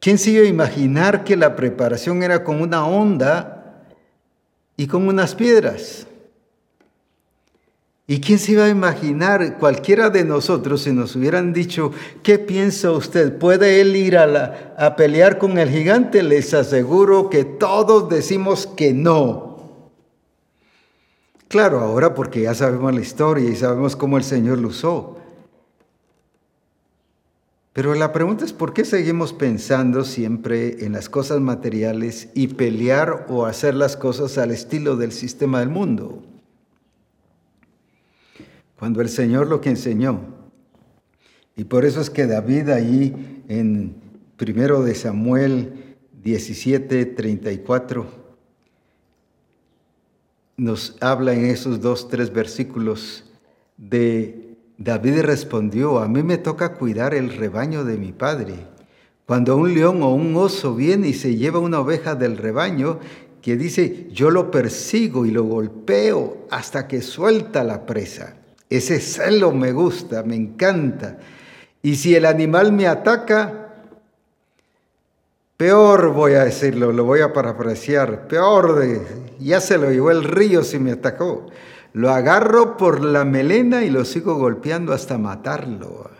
¿Quién 0.00 0.18
se 0.18 0.36
a 0.36 0.42
imaginar 0.42 1.22
que 1.22 1.36
la 1.36 1.54
preparación 1.54 2.24
era 2.24 2.42
con 2.42 2.60
una 2.60 2.84
onda 2.84 3.84
y 4.76 4.88
con 4.88 5.06
unas 5.06 5.36
piedras? 5.36 6.08
¿Y 8.12 8.20
quién 8.20 8.38
se 8.38 8.52
iba 8.52 8.66
a 8.66 8.68
imaginar, 8.68 9.56
cualquiera 9.58 10.10
de 10.10 10.22
nosotros, 10.22 10.82
si 10.82 10.92
nos 10.92 11.16
hubieran 11.16 11.54
dicho, 11.54 11.92
¿qué 12.22 12.38
piensa 12.38 12.90
usted? 12.90 13.38
¿Puede 13.38 13.80
él 13.80 13.96
ir 13.96 14.18
a, 14.18 14.74
a 14.76 14.96
pelear 14.96 15.38
con 15.38 15.56
el 15.56 15.70
gigante? 15.70 16.22
Les 16.22 16.52
aseguro 16.52 17.30
que 17.30 17.46
todos 17.46 18.10
decimos 18.10 18.66
que 18.66 18.92
no. 18.92 19.80
Claro, 21.48 21.80
ahora 21.80 22.12
porque 22.12 22.42
ya 22.42 22.54
sabemos 22.54 22.94
la 22.94 23.00
historia 23.00 23.48
y 23.48 23.56
sabemos 23.56 23.96
cómo 23.96 24.18
el 24.18 24.24
Señor 24.24 24.58
lo 24.58 24.68
usó. 24.68 25.16
Pero 27.72 27.94
la 27.94 28.12
pregunta 28.12 28.44
es, 28.44 28.52
¿por 28.52 28.74
qué 28.74 28.84
seguimos 28.84 29.32
pensando 29.32 30.04
siempre 30.04 30.84
en 30.84 30.92
las 30.92 31.08
cosas 31.08 31.40
materiales 31.40 32.28
y 32.34 32.48
pelear 32.48 33.24
o 33.30 33.46
hacer 33.46 33.74
las 33.74 33.96
cosas 33.96 34.36
al 34.36 34.50
estilo 34.50 34.96
del 34.96 35.12
sistema 35.12 35.60
del 35.60 35.70
mundo? 35.70 36.22
Cuando 38.82 39.00
el 39.00 39.08
Señor 39.08 39.46
lo 39.46 39.60
que 39.60 39.70
enseñó. 39.70 40.22
Y 41.54 41.62
por 41.62 41.84
eso 41.84 42.00
es 42.00 42.10
que 42.10 42.26
David 42.26 42.68
ahí 42.70 43.44
en 43.46 43.94
primero 44.36 44.82
de 44.82 44.96
Samuel 44.96 45.94
17, 46.20 47.06
34 47.06 48.06
nos 50.56 50.96
habla 51.00 51.32
en 51.32 51.44
esos 51.44 51.80
dos, 51.80 52.08
tres 52.08 52.32
versículos 52.32 53.22
de 53.76 54.56
David 54.78 55.20
respondió, 55.20 56.00
a 56.00 56.08
mí 56.08 56.24
me 56.24 56.38
toca 56.38 56.74
cuidar 56.74 57.14
el 57.14 57.32
rebaño 57.32 57.84
de 57.84 57.98
mi 57.98 58.10
padre. 58.10 58.54
Cuando 59.26 59.56
un 59.56 59.72
león 59.74 60.02
o 60.02 60.12
un 60.12 60.34
oso 60.34 60.74
viene 60.74 61.06
y 61.06 61.14
se 61.14 61.36
lleva 61.36 61.60
una 61.60 61.78
oveja 61.78 62.16
del 62.16 62.36
rebaño, 62.36 62.98
que 63.42 63.56
dice, 63.56 64.08
yo 64.10 64.32
lo 64.32 64.50
persigo 64.50 65.24
y 65.24 65.30
lo 65.30 65.44
golpeo 65.44 66.48
hasta 66.50 66.88
que 66.88 67.00
suelta 67.00 67.62
la 67.62 67.86
presa. 67.86 68.41
Ese 68.72 69.00
celo 69.00 69.52
me 69.52 69.70
gusta, 69.72 70.22
me 70.22 70.34
encanta. 70.34 71.18
Y 71.82 71.96
si 71.96 72.14
el 72.14 72.24
animal 72.24 72.72
me 72.72 72.86
ataca, 72.86 73.68
peor 75.58 76.14
voy 76.14 76.32
a 76.32 76.44
decirlo, 76.44 76.90
lo 76.90 77.04
voy 77.04 77.20
a 77.20 77.34
parafrasear, 77.34 78.26
peor 78.28 78.78
de, 78.78 79.02
ya 79.38 79.60
se 79.60 79.76
lo 79.76 79.90
llevó 79.90 80.10
el 80.10 80.24
río 80.24 80.64
si 80.64 80.78
me 80.78 80.92
atacó. 80.92 81.48
Lo 81.92 82.08
agarro 82.08 82.78
por 82.78 83.04
la 83.04 83.26
melena 83.26 83.84
y 83.84 83.90
lo 83.90 84.06
sigo 84.06 84.36
golpeando 84.36 84.94
hasta 84.94 85.18
matarlo. 85.18 86.10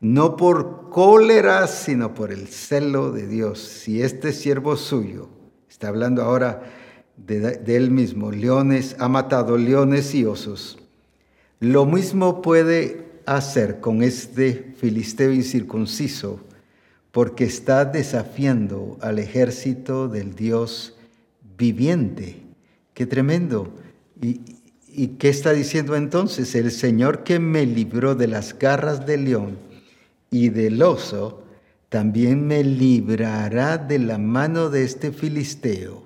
No 0.00 0.34
por 0.34 0.90
cólera, 0.90 1.68
sino 1.68 2.14
por 2.14 2.32
el 2.32 2.48
celo 2.48 3.12
de 3.12 3.28
Dios. 3.28 3.60
Si 3.60 4.02
este 4.02 4.32
siervo 4.32 4.76
suyo, 4.76 5.28
está 5.70 5.86
hablando 5.86 6.22
ahora 6.22 6.64
de, 7.16 7.58
de 7.58 7.76
él 7.76 7.92
mismo, 7.92 8.32
leones, 8.32 8.96
ha 8.98 9.06
matado 9.06 9.56
leones 9.56 10.12
y 10.16 10.24
osos 10.24 10.81
lo 11.62 11.86
mismo 11.86 12.42
puede 12.42 13.06
hacer 13.24 13.78
con 13.78 14.02
este 14.02 14.74
filisteo 14.78 15.32
incircunciso, 15.32 16.40
porque 17.12 17.44
está 17.44 17.84
desafiando 17.84 18.98
al 19.00 19.20
ejército 19.20 20.08
del 20.08 20.34
Dios 20.34 20.96
viviente. 21.56 22.42
Qué 22.94 23.06
tremendo. 23.06 23.72
¿Y, 24.20 24.40
¿Y, 24.88 25.06
qué 25.18 25.28
está 25.28 25.52
diciendo 25.52 25.94
entonces? 25.94 26.52
El 26.56 26.72
Señor 26.72 27.22
que 27.22 27.38
me 27.38 27.64
libró 27.64 28.16
de 28.16 28.26
las 28.26 28.58
garras 28.58 29.06
del 29.06 29.26
león 29.26 29.56
y 30.32 30.48
del 30.48 30.82
oso, 30.82 31.44
también 31.88 32.44
me 32.44 32.64
librará 32.64 33.78
de 33.78 34.00
la 34.00 34.18
mano 34.18 34.68
de 34.68 34.82
este 34.82 35.12
filisteo. 35.12 36.01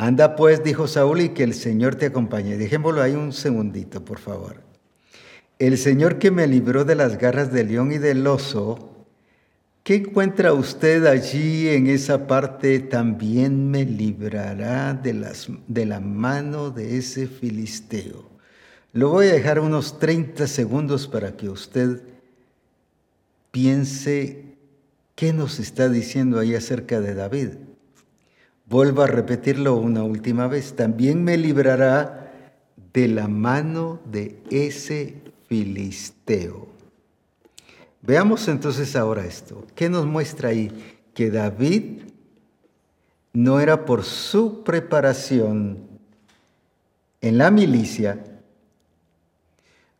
Anda 0.00 0.36
pues, 0.36 0.62
dijo 0.62 0.86
Saúl, 0.86 1.22
y 1.22 1.28
que 1.30 1.42
el 1.42 1.54
Señor 1.54 1.96
te 1.96 2.06
acompañe. 2.06 2.56
Dejémoslo 2.56 3.02
ahí 3.02 3.14
un 3.14 3.32
segundito, 3.32 4.04
por 4.04 4.20
favor. 4.20 4.62
El 5.58 5.76
Señor 5.76 6.20
que 6.20 6.30
me 6.30 6.46
libró 6.46 6.84
de 6.84 6.94
las 6.94 7.18
garras 7.18 7.52
del 7.52 7.66
león 7.66 7.90
y 7.90 7.98
del 7.98 8.24
oso, 8.28 9.06
¿qué 9.82 9.96
encuentra 9.96 10.52
usted 10.52 11.04
allí 11.04 11.68
en 11.68 11.88
esa 11.88 12.28
parte? 12.28 12.78
También 12.78 13.72
me 13.72 13.84
librará 13.84 14.94
de, 14.94 15.84
la 15.84 15.98
mano 15.98 16.70
de 16.70 16.96
ese 16.96 17.26
filisteo. 17.26 18.24
Lo 18.92 19.10
voy 19.10 19.26
a 19.26 19.32
dejar 19.32 19.58
unos 19.58 19.98
30 19.98 20.46
segundos 20.46 21.08
para 21.08 21.36
que 21.36 21.48
usted 21.48 22.02
piense 23.50 24.44
qué 25.16 25.32
nos 25.32 25.58
está 25.58 25.88
diciendo 25.88 26.38
ahí 26.38 26.54
acerca 26.54 27.00
de 27.00 27.14
David. 27.14 27.48
Vuelvo 28.68 29.02
a 29.02 29.06
repetirlo 29.06 29.76
una 29.76 30.02
última 30.02 30.46
vez. 30.46 30.76
También 30.76 31.24
me 31.24 31.38
librará 31.38 32.32
de 32.92 33.08
la 33.08 33.26
mano 33.26 33.98
de 34.04 34.42
ese 34.50 35.22
filisteo. 35.46 36.68
Veamos 38.02 38.46
entonces 38.48 38.94
ahora 38.94 39.24
esto. 39.24 39.66
¿Qué 39.74 39.88
nos 39.88 40.04
muestra 40.04 40.50
ahí? 40.50 40.70
Que 41.14 41.30
David 41.30 42.02
no 43.32 43.60
era 43.60 43.86
por 43.86 44.04
su 44.04 44.64
preparación 44.64 45.88
en 47.20 47.38
la 47.38 47.50
milicia, 47.50 48.22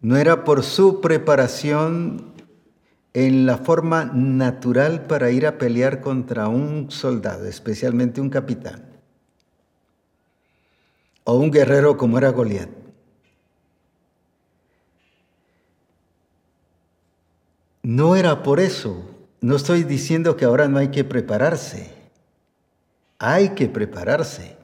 no 0.01 0.17
era 0.17 0.45
por 0.45 0.63
su 0.63 1.01
preparación 1.01 2.33
en 3.15 3.47
la 3.47 3.59
forma 3.59 4.05
natural 4.05 5.07
para 5.07 5.31
ir 5.31 5.47
a 5.47 5.59
pelear 5.59 6.01
contra 6.01 6.49
un 6.49 6.91
soldado, 6.91 7.47
especialmente 7.47 8.21
un 8.21 8.31
capitán, 8.31 8.85
o 11.25 11.35
un 11.37 11.51
guerrero 11.51 11.97
como 11.97 12.19
era 12.19 12.31
Goliat. 12.31 12.69
No 17.83 18.17
era 18.17 18.43
por 18.43 18.61
eso. 18.61 19.03
No 19.41 19.57
estoy 19.57 19.83
diciendo 19.85 20.37
que 20.37 20.45
ahora 20.45 20.69
no 20.69 20.79
hay 20.79 20.89
que 20.89 21.05
prepararse. 21.05 21.91
Hay 23.19 23.51
que 23.51 23.67
prepararse. 23.67 24.57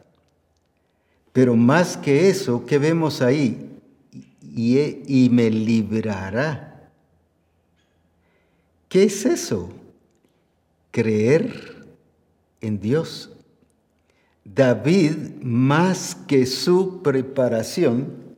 Pero 1.33 1.57
más 1.57 1.97
que 1.97 2.29
eso, 2.29 2.67
¿qué 2.67 2.79
vemos 2.79 3.23
ahí? 3.23 3.81
Y, 4.43 4.79
y 5.07 5.31
me 5.31 5.49
librará. 5.51 6.74
¿Qué 8.95 9.03
es 9.03 9.27
eso? 9.27 9.71
Creer 10.93 11.85
en 12.61 12.79
Dios. 12.79 13.33
David, 14.45 15.17
más 15.43 16.15
que 16.15 16.47
su 16.47 17.03
preparación, 17.03 18.37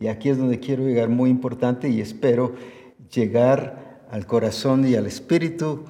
y 0.00 0.08
aquí 0.08 0.30
es 0.30 0.38
donde 0.38 0.58
quiero 0.58 0.82
llegar 0.82 1.10
muy 1.10 1.30
importante 1.30 1.88
y 1.88 2.00
espero 2.00 2.56
llegar 3.14 4.04
al 4.10 4.26
corazón 4.26 4.84
y 4.84 4.96
al 4.96 5.06
espíritu 5.06 5.84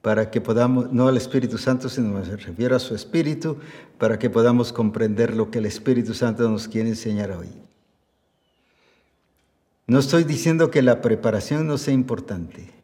para 0.00 0.30
que 0.30 0.40
podamos, 0.40 0.90
no 0.90 1.06
al 1.06 1.18
Espíritu 1.18 1.58
Santo, 1.58 1.90
sino 1.90 2.08
me 2.18 2.24
refiero 2.24 2.76
a 2.76 2.78
su 2.78 2.94
espíritu, 2.94 3.58
para 3.98 4.18
que 4.18 4.30
podamos 4.30 4.72
comprender 4.72 5.36
lo 5.36 5.50
que 5.50 5.58
el 5.58 5.66
Espíritu 5.66 6.14
Santo 6.14 6.48
nos 6.48 6.66
quiere 6.66 6.88
enseñar 6.88 7.32
hoy. 7.32 7.50
No 9.86 9.98
estoy 9.98 10.24
diciendo 10.24 10.70
que 10.70 10.80
la 10.80 11.02
preparación 11.02 11.66
no 11.66 11.76
sea 11.76 11.92
importante, 11.92 12.81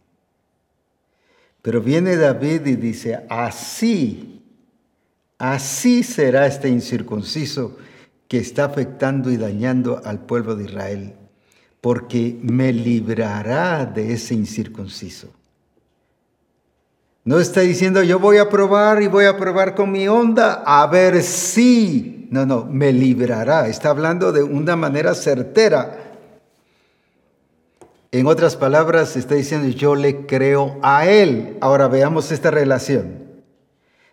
pero 1.62 1.80
viene 1.80 2.16
David 2.16 2.66
y 2.66 2.76
dice, 2.76 3.24
así, 3.28 4.42
así 5.38 6.02
será 6.02 6.46
este 6.46 6.68
incircunciso 6.68 7.76
que 8.28 8.38
está 8.38 8.64
afectando 8.64 9.30
y 9.30 9.36
dañando 9.36 10.00
al 10.04 10.20
pueblo 10.20 10.54
de 10.54 10.64
Israel 10.64 11.14
porque 11.80 12.38
me 12.42 12.72
librará 12.72 13.86
de 13.86 14.12
ese 14.12 14.34
incircunciso. 14.34 15.28
No 17.24 17.38
está 17.38 17.60
diciendo 17.60 18.02
yo 18.02 18.18
voy 18.18 18.38
a 18.38 18.48
probar 18.48 19.02
y 19.02 19.06
voy 19.06 19.26
a 19.26 19.36
probar 19.36 19.74
con 19.74 19.92
mi 19.92 20.08
onda 20.08 20.62
a 20.64 20.86
ver 20.86 21.22
si. 21.22 22.28
No, 22.30 22.44
no, 22.46 22.64
me 22.64 22.92
librará. 22.92 23.68
Está 23.68 23.90
hablando 23.90 24.32
de 24.32 24.42
una 24.42 24.76
manera 24.76 25.14
certera. 25.14 26.07
En 28.10 28.26
otras 28.26 28.56
palabras, 28.56 29.16
está 29.16 29.34
diciendo 29.34 29.68
yo 29.68 29.94
le 29.94 30.26
creo 30.26 30.78
a 30.82 31.06
él. 31.06 31.58
Ahora 31.60 31.88
veamos 31.88 32.32
esta 32.32 32.50
relación. 32.50 33.28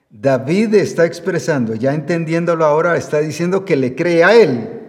David 0.09 0.75
está 0.75 1.05
expresando, 1.05 1.75
ya 1.75 1.93
entendiéndolo 1.93 2.65
ahora, 2.65 2.95
está 2.95 3.19
diciendo 3.19 3.65
que 3.65 3.75
le 3.75 3.95
cree 3.95 4.23
a 4.23 4.33
él 4.33 4.81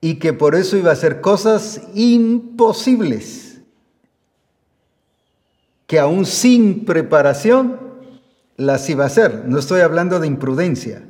y 0.00 0.16
que 0.16 0.32
por 0.32 0.54
eso 0.54 0.76
iba 0.76 0.90
a 0.90 0.92
hacer 0.92 1.20
cosas 1.20 1.82
imposibles, 1.94 3.58
que 5.88 5.98
aún 5.98 6.24
sin 6.24 6.84
preparación 6.84 7.80
las 8.56 8.88
iba 8.90 9.04
a 9.04 9.08
hacer. 9.08 9.44
No 9.46 9.58
estoy 9.58 9.80
hablando 9.80 10.20
de 10.20 10.28
imprudencia. 10.28 11.02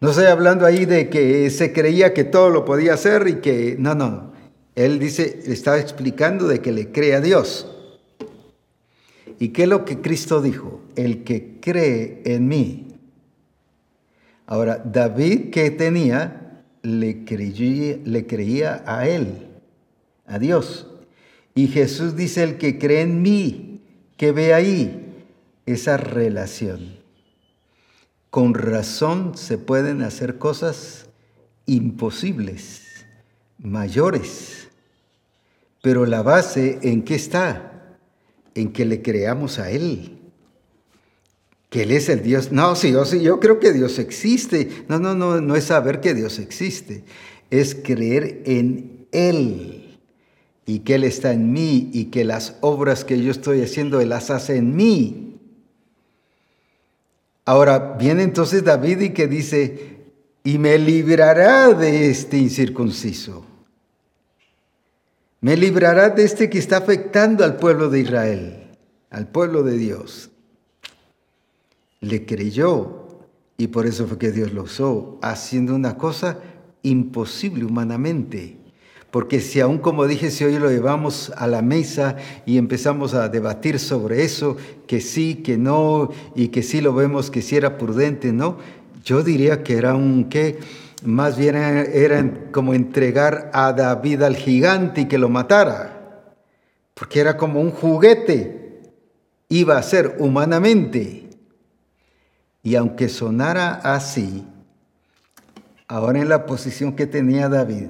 No 0.00 0.10
estoy 0.10 0.26
hablando 0.26 0.66
ahí 0.66 0.84
de 0.84 1.08
que 1.08 1.48
se 1.50 1.72
creía 1.72 2.12
que 2.12 2.24
todo 2.24 2.50
lo 2.50 2.64
podía 2.64 2.94
hacer 2.94 3.26
y 3.26 3.36
que 3.36 3.76
no, 3.78 3.94
no. 3.94 4.35
Él 4.76 4.98
dice, 4.98 5.42
estaba 5.46 5.80
explicando 5.80 6.46
de 6.46 6.60
que 6.60 6.70
le 6.70 6.92
cree 6.92 7.14
a 7.14 7.20
Dios. 7.20 7.66
¿Y 9.38 9.48
qué 9.48 9.64
es 9.64 9.68
lo 9.68 9.84
que 9.86 10.02
Cristo 10.02 10.42
dijo? 10.42 10.82
El 10.94 11.24
que 11.24 11.58
cree 11.60 12.22
en 12.26 12.46
mí. 12.46 12.88
Ahora, 14.46 14.76
David 14.76 15.50
que 15.50 15.70
tenía 15.70 16.62
le 16.82 17.24
creía, 17.24 17.98
le 18.04 18.26
creía 18.26 18.84
a 18.86 19.08
Él, 19.08 19.48
a 20.26 20.38
Dios. 20.38 20.86
Y 21.54 21.68
Jesús 21.68 22.14
dice, 22.14 22.42
el 22.42 22.58
que 22.58 22.78
cree 22.78 23.00
en 23.00 23.22
mí, 23.22 23.80
que 24.18 24.30
ve 24.32 24.52
ahí 24.52 25.14
esa 25.64 25.96
relación. 25.96 26.96
Con 28.28 28.52
razón 28.52 29.38
se 29.38 29.56
pueden 29.56 30.02
hacer 30.02 30.36
cosas 30.36 31.06
imposibles, 31.64 32.82
mayores. 33.58 34.55
Pero 35.86 36.04
la 36.04 36.20
base 36.20 36.80
en 36.82 37.04
qué 37.04 37.14
está? 37.14 37.96
En 38.56 38.72
que 38.72 38.84
le 38.84 39.02
creamos 39.02 39.60
a 39.60 39.70
Él 39.70 40.18
que 41.70 41.82
Él 41.82 41.92
es 41.92 42.08
el 42.08 42.24
Dios. 42.24 42.50
No, 42.50 42.74
sí, 42.74 42.90
yo, 42.90 43.04
sí, 43.04 43.22
yo 43.22 43.38
creo 43.38 43.60
que 43.60 43.72
Dios 43.72 44.00
existe. 44.00 44.84
No, 44.88 44.98
no, 44.98 45.14
no, 45.14 45.40
no 45.40 45.54
es 45.54 45.62
saber 45.62 46.00
que 46.00 46.12
Dios 46.12 46.40
existe, 46.40 47.04
es 47.50 47.76
creer 47.76 48.42
en 48.46 49.06
Él 49.12 50.00
y 50.66 50.80
que 50.80 50.96
Él 50.96 51.04
está 51.04 51.32
en 51.32 51.52
mí 51.52 51.88
y 51.92 52.06
que 52.06 52.24
las 52.24 52.56
obras 52.62 53.04
que 53.04 53.22
yo 53.22 53.30
estoy 53.30 53.62
haciendo 53.62 54.00
Él 54.00 54.08
las 54.08 54.30
hace 54.30 54.56
en 54.56 54.74
mí. 54.74 55.38
Ahora 57.44 57.94
viene 57.96 58.24
entonces 58.24 58.64
David 58.64 59.02
y 59.02 59.10
que 59.10 59.28
dice, 59.28 59.98
y 60.42 60.58
me 60.58 60.78
librará 60.78 61.72
de 61.74 62.10
este 62.10 62.38
incircunciso. 62.38 63.44
Me 65.40 65.56
librará 65.56 66.10
de 66.10 66.24
este 66.24 66.50
que 66.50 66.58
está 66.58 66.78
afectando 66.78 67.44
al 67.44 67.56
pueblo 67.56 67.88
de 67.90 68.00
Israel, 68.00 68.66
al 69.10 69.28
pueblo 69.28 69.62
de 69.62 69.76
Dios 69.76 70.30
le 72.00 72.26
creyó 72.26 73.06
y 73.58 73.68
por 73.68 73.86
eso 73.86 74.06
fue 74.06 74.18
que 74.18 74.32
Dios 74.32 74.52
lo 74.52 74.64
usó, 74.64 75.18
haciendo 75.22 75.74
una 75.74 75.96
cosa 75.96 76.38
imposible 76.82 77.64
humanamente. 77.64 78.58
Porque 79.10 79.40
si 79.40 79.60
aún 79.60 79.78
como 79.78 80.06
dije, 80.06 80.30
si 80.30 80.44
hoy 80.44 80.58
lo 80.58 80.70
llevamos 80.70 81.32
a 81.36 81.46
la 81.46 81.62
mesa 81.62 82.16
y 82.44 82.58
empezamos 82.58 83.14
a 83.14 83.28
debatir 83.28 83.78
sobre 83.78 84.24
eso, 84.24 84.56
que 84.86 85.00
sí, 85.00 85.36
que 85.36 85.56
no, 85.56 86.10
y 86.34 86.48
que 86.48 86.62
sí 86.62 86.82
lo 86.82 86.92
vemos 86.92 87.30
que 87.30 87.40
sí 87.40 87.56
era 87.56 87.78
prudente, 87.78 88.32
¿no? 88.32 88.58
Yo 89.04 89.22
diría 89.22 89.62
que 89.62 89.78
era 89.78 89.94
un 89.94 90.28
qué, 90.28 90.58
más 91.04 91.36
bien 91.36 91.56
era 91.56 92.50
como 92.52 92.74
entregar 92.74 93.50
a 93.52 93.72
David 93.72 94.22
al 94.22 94.36
gigante 94.36 95.02
y 95.02 95.08
que 95.08 95.18
lo 95.18 95.28
matara, 95.28 96.34
porque 96.94 97.20
era 97.20 97.36
como 97.36 97.60
un 97.60 97.70
juguete, 97.70 98.92
iba 99.48 99.76
a 99.76 99.82
ser 99.82 100.16
humanamente. 100.18 101.28
Y 102.62 102.74
aunque 102.74 103.08
sonara 103.08 103.74
así, 103.74 104.44
ahora 105.86 106.20
en 106.20 106.28
la 106.28 106.46
posición 106.46 106.96
que 106.96 107.06
tenía 107.06 107.48
David, 107.48 107.88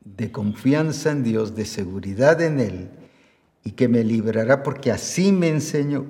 de 0.00 0.32
confianza 0.32 1.10
en 1.10 1.22
Dios, 1.22 1.54
de 1.54 1.64
seguridad 1.64 2.40
en 2.42 2.60
Él, 2.60 2.90
y 3.62 3.72
que 3.72 3.88
me 3.88 4.04
librará 4.04 4.62
porque 4.62 4.90
así 4.90 5.32
me 5.32 5.48
enseñó 5.48 6.06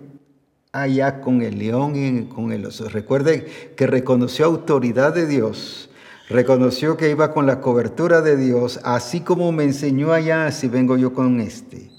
allá 0.75 1.21
con 1.21 1.41
el 1.41 1.59
león 1.59 1.95
y 1.97 2.25
con 2.25 2.53
el 2.53 2.67
oso. 2.67 2.89
Recuerde 2.89 3.47
que 3.77 3.87
reconoció 3.87 4.45
autoridad 4.45 5.15
de 5.15 5.27
Dios, 5.27 5.89
reconoció 6.29 6.97
que 6.97 7.11
iba 7.11 7.33
con 7.33 7.47
la 7.47 7.61
cobertura 7.61 8.21
de 8.21 8.37
Dios, 8.37 8.81
así 8.85 9.21
como 9.21 9.53
me 9.53 9.65
enseñó 9.65 10.13
allá, 10.13 10.47
así 10.47 10.69
vengo 10.69 10.97
yo 10.97 11.15
con 11.15 11.41
este. 11.41 11.91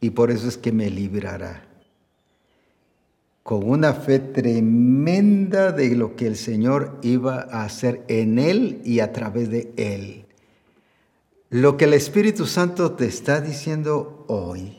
Y 0.00 0.10
por 0.10 0.30
eso 0.30 0.48
es 0.48 0.56
que 0.56 0.72
me 0.72 0.88
librará 0.88 1.68
con 3.42 3.68
una 3.68 3.92
fe 3.92 4.20
tremenda 4.20 5.72
de 5.72 5.96
lo 5.96 6.14
que 6.14 6.26
el 6.26 6.36
Señor 6.36 6.98
iba 7.02 7.40
a 7.50 7.64
hacer 7.64 8.04
en 8.08 8.38
él 8.38 8.80
y 8.84 9.00
a 9.00 9.12
través 9.12 9.50
de 9.50 9.72
él. 9.76 10.26
Lo 11.50 11.76
que 11.76 11.86
el 11.86 11.94
Espíritu 11.94 12.46
Santo 12.46 12.92
te 12.92 13.06
está 13.06 13.40
diciendo 13.40 14.24
hoy, 14.28 14.78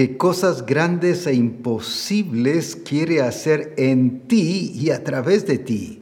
que 0.00 0.16
cosas 0.16 0.64
grandes 0.64 1.26
e 1.26 1.34
imposibles 1.34 2.74
quiere 2.74 3.20
hacer 3.20 3.74
en 3.76 4.20
ti 4.28 4.72
y 4.74 4.92
a 4.92 5.04
través 5.04 5.46
de 5.46 5.58
ti. 5.58 6.00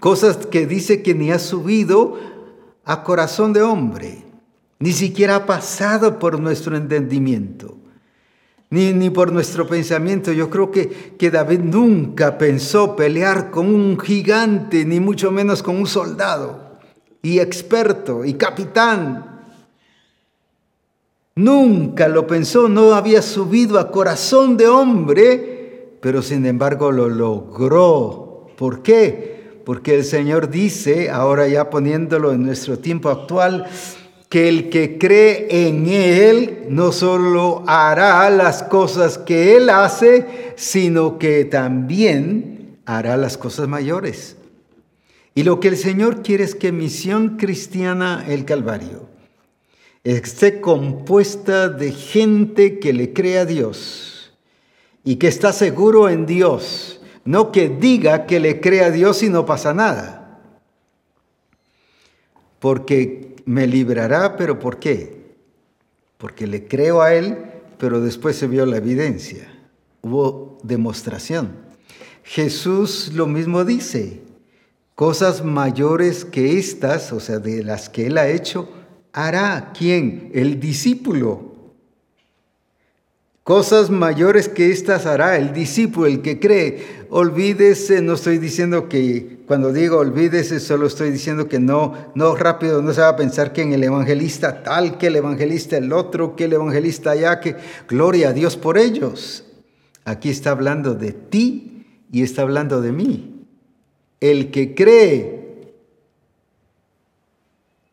Cosas 0.00 0.46
que 0.46 0.66
dice 0.66 1.02
que 1.02 1.14
ni 1.14 1.30
ha 1.30 1.38
subido 1.38 2.16
a 2.86 3.02
corazón 3.02 3.52
de 3.52 3.60
hombre, 3.60 4.24
ni 4.78 4.92
siquiera 4.92 5.36
ha 5.36 5.44
pasado 5.44 6.18
por 6.18 6.40
nuestro 6.40 6.78
entendimiento 6.78 7.76
ni, 8.70 9.10
por 9.10 9.32
nuestro 9.32 9.66
pensamiento. 9.66 10.32
Yo 10.32 10.48
creo 10.48 10.70
que, 10.70 11.12
que 11.18 11.30
David 11.30 11.60
nunca 11.60 12.38
pensó 12.38 12.96
pelear 12.96 13.50
con 13.50 13.66
un 13.66 13.98
gigante, 14.00 14.86
ni 14.86 14.98
mucho 14.98 15.30
menos 15.30 15.62
con 15.62 15.76
un 15.76 15.86
soldado, 15.86 16.78
y 17.20 17.38
experto, 17.38 18.24
y 18.24 18.32
capitán. 18.32 19.35
Nunca 21.38 22.08
lo 22.08 22.26
pensó, 22.26 22.66
no 22.66 22.94
había 22.94 23.20
subido 23.20 23.78
a 23.78 23.90
corazón 23.90 24.56
de 24.56 24.68
hombre, 24.68 25.98
pero 26.00 26.22
sin 26.22 26.46
embargo 26.46 26.90
lo 26.90 27.10
logró. 27.10 28.46
¿Por 28.56 28.82
qué? 28.82 29.60
Porque 29.66 29.96
el 29.96 30.04
Señor 30.04 30.48
dice, 30.48 31.10
ahora 31.10 31.46
ya 31.46 31.68
poniéndolo 31.68 32.32
en 32.32 32.42
nuestro 32.42 32.78
tiempo 32.78 33.10
actual, 33.10 33.66
que 34.30 34.48
el 34.48 34.70
que 34.70 34.96
cree 34.96 35.68
en 35.68 35.86
Él 35.88 36.68
no 36.70 36.90
solo 36.90 37.64
hará 37.66 38.30
las 38.30 38.62
cosas 38.62 39.18
que 39.18 39.58
Él 39.58 39.68
hace, 39.68 40.54
sino 40.56 41.18
que 41.18 41.44
también 41.44 42.78
hará 42.86 43.18
las 43.18 43.36
cosas 43.36 43.68
mayores. 43.68 44.38
Y 45.34 45.42
lo 45.42 45.60
que 45.60 45.68
el 45.68 45.76
Señor 45.76 46.22
quiere 46.22 46.44
es 46.44 46.54
que 46.54 46.72
Misión 46.72 47.36
Cristiana 47.36 48.24
el 48.26 48.46
Calvario 48.46 49.05
esté 50.06 50.60
compuesta 50.60 51.68
de 51.68 51.90
gente 51.90 52.78
que 52.78 52.92
le 52.92 53.12
cree 53.12 53.38
a 53.38 53.44
Dios 53.44 54.32
y 55.02 55.16
que 55.16 55.26
está 55.26 55.52
seguro 55.52 56.08
en 56.08 56.26
Dios, 56.26 57.00
no 57.24 57.50
que 57.50 57.68
diga 57.68 58.24
que 58.24 58.38
le 58.38 58.60
cree 58.60 58.84
a 58.84 58.92
Dios 58.92 59.24
y 59.24 59.28
no 59.28 59.44
pasa 59.46 59.74
nada. 59.74 60.40
Porque 62.60 63.34
me 63.46 63.66
librará, 63.66 64.36
pero 64.36 64.60
¿por 64.60 64.78
qué? 64.78 65.34
Porque 66.18 66.46
le 66.46 66.68
creo 66.68 67.02
a 67.02 67.12
Él, 67.12 67.38
pero 67.76 68.00
después 68.00 68.36
se 68.36 68.46
vio 68.46 68.64
la 68.64 68.76
evidencia, 68.76 69.52
hubo 70.02 70.58
demostración. 70.62 71.50
Jesús 72.22 73.10
lo 73.12 73.26
mismo 73.26 73.64
dice, 73.64 74.20
cosas 74.94 75.44
mayores 75.44 76.24
que 76.24 76.58
estas, 76.58 77.12
o 77.12 77.18
sea, 77.18 77.40
de 77.40 77.64
las 77.64 77.88
que 77.88 78.06
Él 78.06 78.18
ha 78.18 78.28
hecho, 78.28 78.68
hará 79.16 79.72
quién? 79.76 80.30
El 80.34 80.60
discípulo. 80.60 81.54
Cosas 83.42 83.90
mayores 83.90 84.48
que 84.48 84.70
estas 84.70 85.06
hará 85.06 85.38
el 85.38 85.54
discípulo, 85.54 86.06
el 86.06 86.20
que 86.20 86.38
cree. 86.38 87.06
Olvídese, 87.08 88.02
no 88.02 88.14
estoy 88.14 88.38
diciendo 88.38 88.88
que, 88.88 89.38
cuando 89.46 89.72
digo 89.72 89.98
olvídese, 89.98 90.60
solo 90.60 90.86
estoy 90.86 91.10
diciendo 91.10 91.48
que 91.48 91.58
no, 91.58 91.94
no 92.14 92.34
rápido, 92.36 92.82
no 92.82 92.92
se 92.92 93.00
va 93.00 93.08
a 93.10 93.16
pensar 93.16 93.52
que 93.52 93.62
en 93.62 93.72
el 93.72 93.84
evangelista 93.84 94.62
tal, 94.62 94.98
que 94.98 95.06
el 95.06 95.16
evangelista 95.16 95.78
el 95.78 95.92
otro, 95.92 96.36
que 96.36 96.44
el 96.44 96.52
evangelista 96.52 97.12
allá, 97.12 97.40
que 97.40 97.56
gloria 97.88 98.30
a 98.30 98.32
Dios 98.32 98.56
por 98.56 98.76
ellos. 98.76 99.44
Aquí 100.04 100.28
está 100.28 100.50
hablando 100.50 100.94
de 100.94 101.12
ti 101.12 102.04
y 102.12 102.22
está 102.22 102.42
hablando 102.42 102.82
de 102.82 102.92
mí. 102.92 103.46
El 104.20 104.50
que 104.50 104.74
cree 104.74 105.45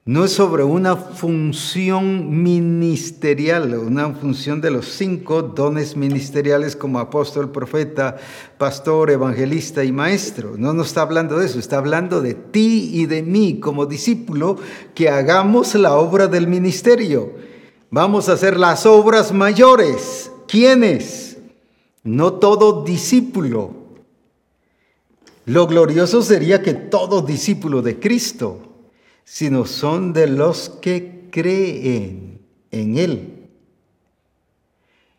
no 0.06 0.26
es 0.26 0.34
sobre 0.34 0.66
una 0.66 0.98
función 0.98 2.44
ministerial, 2.44 3.74
una 3.76 4.14
función 4.14 4.60
de 4.60 4.70
los 4.70 4.88
cinco 4.88 5.42
dones 5.42 5.96
ministeriales 5.96 6.76
como 6.76 7.00
apóstol, 7.00 7.52
profeta, 7.52 8.18
pastor, 8.58 9.12
evangelista 9.12 9.82
y 9.86 9.94
maestro. 9.94 10.56
No 10.58 10.74
nos 10.74 10.88
está 10.88 11.04
hablando 11.04 11.40
de 11.40 11.46
eso, 11.46 11.58
está 11.58 11.78
hablando 11.78 12.20
de 12.20 12.34
ti 12.34 12.90
y 12.92 13.06
de 13.06 13.24
mí 13.24 13.62
como 13.62 13.86
discípulo 13.86 14.58
que 14.94 15.08
hagamos 15.08 15.74
la 15.76 15.96
obra 15.96 16.28
del 16.28 16.48
ministerio. 16.48 17.36
Vamos 17.90 18.28
a 18.28 18.34
hacer 18.34 18.60
las 18.60 18.86
obras 18.86 19.32
mayores. 19.32 20.30
¿Quiénes? 20.50 21.38
No 22.04 22.34
todo 22.34 22.84
discípulo. 22.84 23.74
Lo 25.46 25.66
glorioso 25.66 26.22
sería 26.22 26.62
que 26.62 26.74
todo 26.74 27.22
discípulo 27.22 27.82
de 27.82 28.02
Cristo 28.02 28.73
sino 29.24 29.66
son 29.66 30.14
de 30.14 30.28
los 30.28 30.70
que 30.70 31.30
creen 31.32 32.40
en 32.72 32.98
Él. 32.98 33.34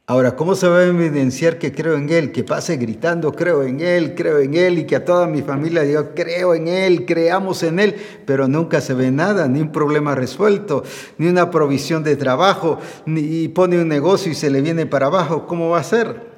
Ahora, 0.07 0.37
¿cómo 0.37 0.55
se 0.55 0.69
va 0.69 0.81
a 0.81 0.85
evidenciar 0.85 1.59
que 1.59 1.73
creo 1.73 1.95
en 1.95 2.11
Él? 2.11 2.31
Que 2.31 2.45
pase 2.45 2.77
gritando, 2.77 3.33
creo 3.33 3.63
en 3.63 3.81
Él, 3.81 4.15
creo 4.15 4.39
en 4.39 4.53
Él, 4.53 4.79
y 4.79 4.85
que 4.85 4.97
a 4.97 5.05
toda 5.07 5.27
mi 5.27 5.41
familia 5.41 5.81
diga, 5.81 6.13
creo 6.15 6.55
en 6.55 6.69
Él, 6.69 7.07
creamos 7.07 7.63
en 7.63 7.79
Él, 7.79 7.95
pero 8.27 8.47
nunca 8.47 8.83
se 8.83 8.93
ve 8.93 9.11
nada, 9.11 9.49
ni 9.49 9.63
un 9.63 9.73
problema 9.73 10.15
resuelto, 10.15 10.85
ni 11.17 11.27
una 11.27 11.51
provisión 11.51 12.05
de 12.05 12.17
trabajo, 12.17 12.79
ni 13.07 13.49
pone 13.49 13.81
un 13.81 13.89
negocio 13.89 14.31
y 14.31 14.35
se 14.35 14.51
le 14.51 14.61
viene 14.61 14.85
para 14.85 15.07
abajo, 15.07 15.47
¿cómo 15.47 15.71
va 15.71 15.79
a 15.79 15.85
ser? 15.85 16.34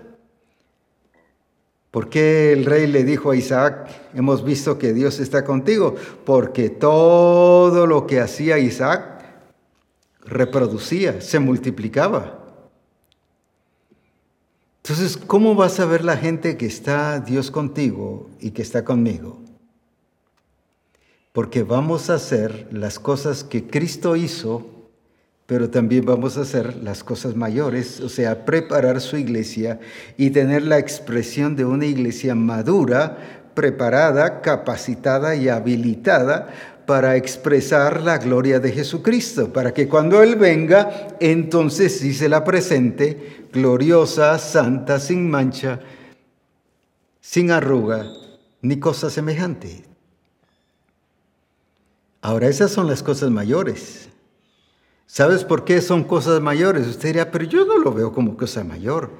¿Por 1.96 2.10
qué 2.10 2.52
el 2.52 2.66
rey 2.66 2.86
le 2.86 3.04
dijo 3.04 3.30
a 3.30 3.36
Isaac, 3.36 3.88
hemos 4.12 4.44
visto 4.44 4.76
que 4.76 4.92
Dios 4.92 5.18
está 5.18 5.46
contigo? 5.46 5.94
Porque 6.26 6.68
todo 6.68 7.86
lo 7.86 8.06
que 8.06 8.20
hacía 8.20 8.58
Isaac 8.58 9.24
reproducía, 10.20 11.22
se 11.22 11.38
multiplicaba. 11.38 12.38
Entonces, 14.82 15.16
¿cómo 15.16 15.54
vas 15.54 15.80
a 15.80 15.86
ver 15.86 16.04
la 16.04 16.18
gente 16.18 16.58
que 16.58 16.66
está 16.66 17.18
Dios 17.18 17.50
contigo 17.50 18.28
y 18.40 18.50
que 18.50 18.60
está 18.60 18.84
conmigo? 18.84 19.40
Porque 21.32 21.62
vamos 21.62 22.10
a 22.10 22.16
hacer 22.16 22.68
las 22.72 22.98
cosas 22.98 23.42
que 23.42 23.66
Cristo 23.66 24.16
hizo 24.16 24.66
pero 25.46 25.70
también 25.70 26.04
vamos 26.04 26.36
a 26.36 26.40
hacer 26.40 26.76
las 26.82 27.04
cosas 27.04 27.36
mayores, 27.36 28.00
o 28.00 28.08
sea, 28.08 28.44
preparar 28.44 29.00
su 29.00 29.16
iglesia 29.16 29.78
y 30.16 30.30
tener 30.30 30.62
la 30.62 30.78
expresión 30.78 31.54
de 31.54 31.64
una 31.64 31.86
iglesia 31.86 32.34
madura, 32.34 33.42
preparada, 33.54 34.42
capacitada 34.42 35.36
y 35.36 35.48
habilitada 35.48 36.48
para 36.84 37.16
expresar 37.16 38.02
la 38.02 38.18
gloria 38.18 38.58
de 38.58 38.72
Jesucristo, 38.72 39.52
para 39.52 39.72
que 39.72 39.88
cuando 39.88 40.22
Él 40.22 40.34
venga, 40.34 41.16
entonces 41.20 41.98
sí 41.98 42.12
se 42.12 42.28
la 42.28 42.44
presente 42.44 43.46
gloriosa, 43.52 44.38
santa, 44.38 44.98
sin 44.98 45.30
mancha, 45.30 45.80
sin 47.20 47.50
arruga, 47.52 48.04
ni 48.62 48.78
cosa 48.78 49.10
semejante. 49.10 49.84
Ahora, 52.20 52.48
esas 52.48 52.72
son 52.72 52.88
las 52.88 53.04
cosas 53.04 53.30
mayores. 53.30 54.08
¿Sabes 55.06 55.44
por 55.44 55.64
qué 55.64 55.80
son 55.80 56.04
cosas 56.04 56.40
mayores? 56.42 56.86
Usted 56.88 57.12
dirá, 57.12 57.30
pero 57.30 57.44
yo 57.44 57.64
no 57.64 57.78
lo 57.78 57.92
veo 57.92 58.12
como 58.12 58.36
cosa 58.36 58.64
mayor. 58.64 59.10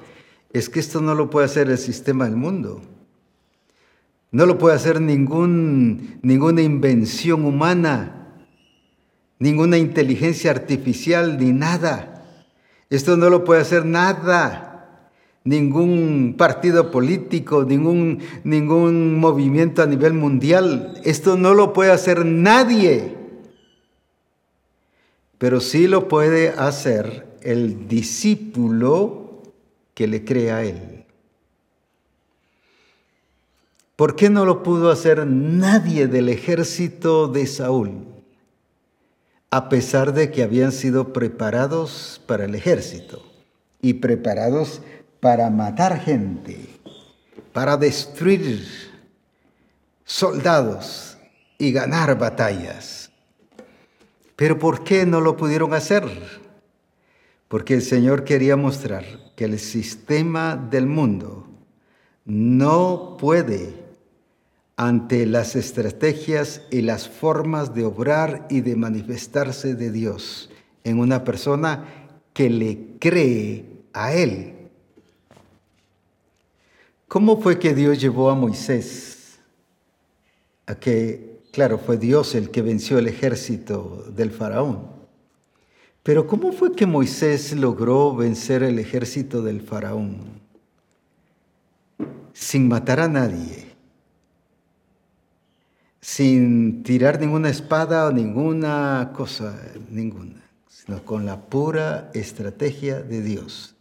Es 0.51 0.69
que 0.69 0.79
esto 0.79 1.01
no 1.01 1.15
lo 1.15 1.29
puede 1.29 1.45
hacer 1.45 1.69
el 1.69 1.77
sistema 1.77 2.25
del 2.25 2.35
mundo. 2.35 2.81
No 4.31 4.45
lo 4.45 4.57
puede 4.57 4.75
hacer 4.75 4.99
ninguna 4.99 6.61
invención 6.61 7.45
humana, 7.45 8.35
ninguna 9.39 9.77
inteligencia 9.77 10.51
artificial, 10.51 11.37
ni 11.39 11.53
nada. 11.53 12.25
Esto 12.89 13.15
no 13.15 13.29
lo 13.29 13.45
puede 13.45 13.61
hacer 13.61 13.85
nada. 13.85 14.63
Ningún 15.45 16.35
partido 16.37 16.91
político, 16.91 17.63
ningún, 17.63 18.19
ningún 18.43 19.17
movimiento 19.17 19.81
a 19.81 19.85
nivel 19.85 20.11
mundial. 20.11 20.99
Esto 21.05 21.37
no 21.37 21.53
lo 21.53 21.71
puede 21.71 21.91
hacer 21.91 22.25
nadie 22.25 23.16
pero 25.37 25.59
sí 25.59 25.87
lo 25.87 26.07
puede 26.07 26.49
hacer 26.49 27.27
el 27.41 27.87
discípulo 27.87 29.43
que 29.93 30.07
le 30.07 30.25
crea 30.25 30.57
a 30.57 30.63
él. 30.63 31.05
¿Por 33.95 34.15
qué 34.15 34.29
no 34.29 34.45
lo 34.45 34.61
pudo 34.61 34.91
hacer 34.91 35.25
nadie 35.25 36.07
del 36.07 36.29
ejército 36.29 37.27
de 37.27 37.47
Saúl? 37.47 38.05
A 39.49 39.69
pesar 39.69 40.13
de 40.13 40.29
que 40.29 40.43
habían 40.43 40.71
sido 40.71 41.13
preparados 41.13 42.21
para 42.27 42.45
el 42.45 42.53
ejército 42.53 43.23
y 43.81 43.93
preparados 43.95 44.81
para 45.19 45.49
matar 45.49 45.99
gente, 45.99 46.59
para 47.53 47.75
destruir 47.77 48.67
soldados 50.05 51.17
y 51.57 51.71
ganar 51.71 52.17
batallas. 52.17 53.06
Pero 54.37 54.59
¿por 54.59 54.83
qué 54.83 55.05
no 55.05 55.19
lo 55.19 55.35
pudieron 55.35 55.73
hacer? 55.73 56.05
Porque 57.47 57.73
el 57.73 57.81
Señor 57.81 58.23
quería 58.23 58.55
mostrar 58.55 59.03
que 59.35 59.45
el 59.45 59.57
sistema 59.59 60.55
del 60.55 60.85
mundo 60.85 61.47
no 62.23 63.17
puede 63.19 63.83
ante 64.75 65.25
las 65.25 65.55
estrategias 65.55 66.61
y 66.69 66.83
las 66.83 67.09
formas 67.09 67.73
de 67.73 67.85
obrar 67.85 68.45
y 68.49 68.61
de 68.61 68.75
manifestarse 68.75 69.73
de 69.73 69.91
Dios 69.91 70.51
en 70.83 70.99
una 70.99 71.23
persona 71.23 71.85
que 72.31 72.51
le 72.51 72.95
cree 72.99 73.65
a 73.91 74.13
Él. 74.13 74.69
¿Cómo 77.07 77.41
fue 77.41 77.57
que 77.57 77.73
Dios 77.73 77.99
llevó 77.99 78.29
a 78.29 78.35
Moisés 78.35 79.39
a 80.67 80.75
que 80.75 81.26
Claro, 81.57 81.79
fue 81.79 81.97
Dios 81.97 82.35
el 82.35 82.51
que 82.51 82.61
venció 82.61 82.99
el 82.99 83.07
ejército 83.07 84.05
del 84.15 84.29
faraón. 84.29 84.89
Pero 86.03 86.27
¿cómo 86.27 86.51
fue 86.51 86.75
que 86.75 86.85
Moisés 86.85 87.51
logró 87.53 88.15
vencer 88.15 88.61
el 88.61 88.77
ejército 88.77 89.41
del 89.41 89.61
faraón? 89.61 90.39
Sin 92.31 92.67
matar 92.67 92.99
a 92.99 93.07
nadie, 93.07 93.75
sin 95.99 96.83
tirar 96.83 97.19
ninguna 97.19 97.49
espada 97.49 98.05
o 98.05 98.11
ninguna 98.11 99.11
cosa, 99.15 99.59
ninguna, 99.89 100.47
sino 100.67 101.03
con 101.03 101.25
la 101.25 101.41
pura 101.41 102.11
estrategia 102.13 103.01
de 103.01 103.23
Dios. 103.23 103.73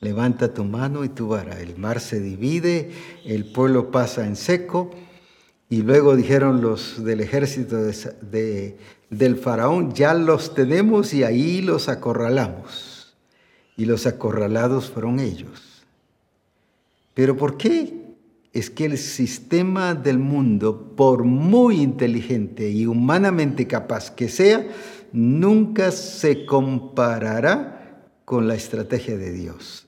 Levanta 0.00 0.52
tu 0.52 0.64
mano 0.64 1.04
y 1.04 1.08
tu 1.08 1.28
vara. 1.28 1.60
El 1.60 1.78
mar 1.78 2.00
se 2.00 2.18
divide, 2.18 2.90
el 3.24 3.44
pueblo 3.52 3.92
pasa 3.92 4.26
en 4.26 4.34
seco 4.34 4.90
y 5.70 5.82
luego 5.82 6.16
dijeron 6.16 6.60
los 6.60 7.02
del 7.04 7.20
ejército 7.20 7.76
de, 7.76 8.76
del 9.08 9.36
faraón 9.36 9.92
ya 9.94 10.14
los 10.14 10.52
tenemos 10.52 11.14
y 11.14 11.22
ahí 11.22 11.62
los 11.62 11.88
acorralamos. 11.88 13.14
Y 13.76 13.84
los 13.84 14.04
acorralados 14.06 14.90
fueron 14.90 15.20
ellos. 15.20 15.84
Pero 17.14 17.36
¿por 17.36 17.56
qué? 17.56 17.94
Es 18.52 18.68
que 18.68 18.86
el 18.86 18.98
sistema 18.98 19.94
del 19.94 20.18
mundo, 20.18 20.92
por 20.96 21.22
muy 21.22 21.80
inteligente 21.80 22.68
y 22.68 22.86
humanamente 22.86 23.68
capaz 23.68 24.10
que 24.10 24.28
sea, 24.28 24.66
nunca 25.12 25.92
se 25.92 26.46
comparará 26.46 28.10
con 28.24 28.48
la 28.48 28.56
estrategia 28.56 29.16
de 29.16 29.32
Dios. 29.32 29.86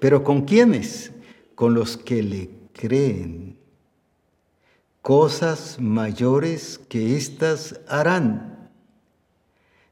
¿Pero 0.00 0.24
con 0.24 0.46
quiénes? 0.46 1.12
Con 1.54 1.74
los 1.74 1.98
que 1.98 2.22
le 2.22 2.50
creen. 2.72 3.63
Cosas 5.04 5.76
mayores 5.80 6.80
que 6.88 7.14
éstas 7.14 7.78
harán. 7.88 8.70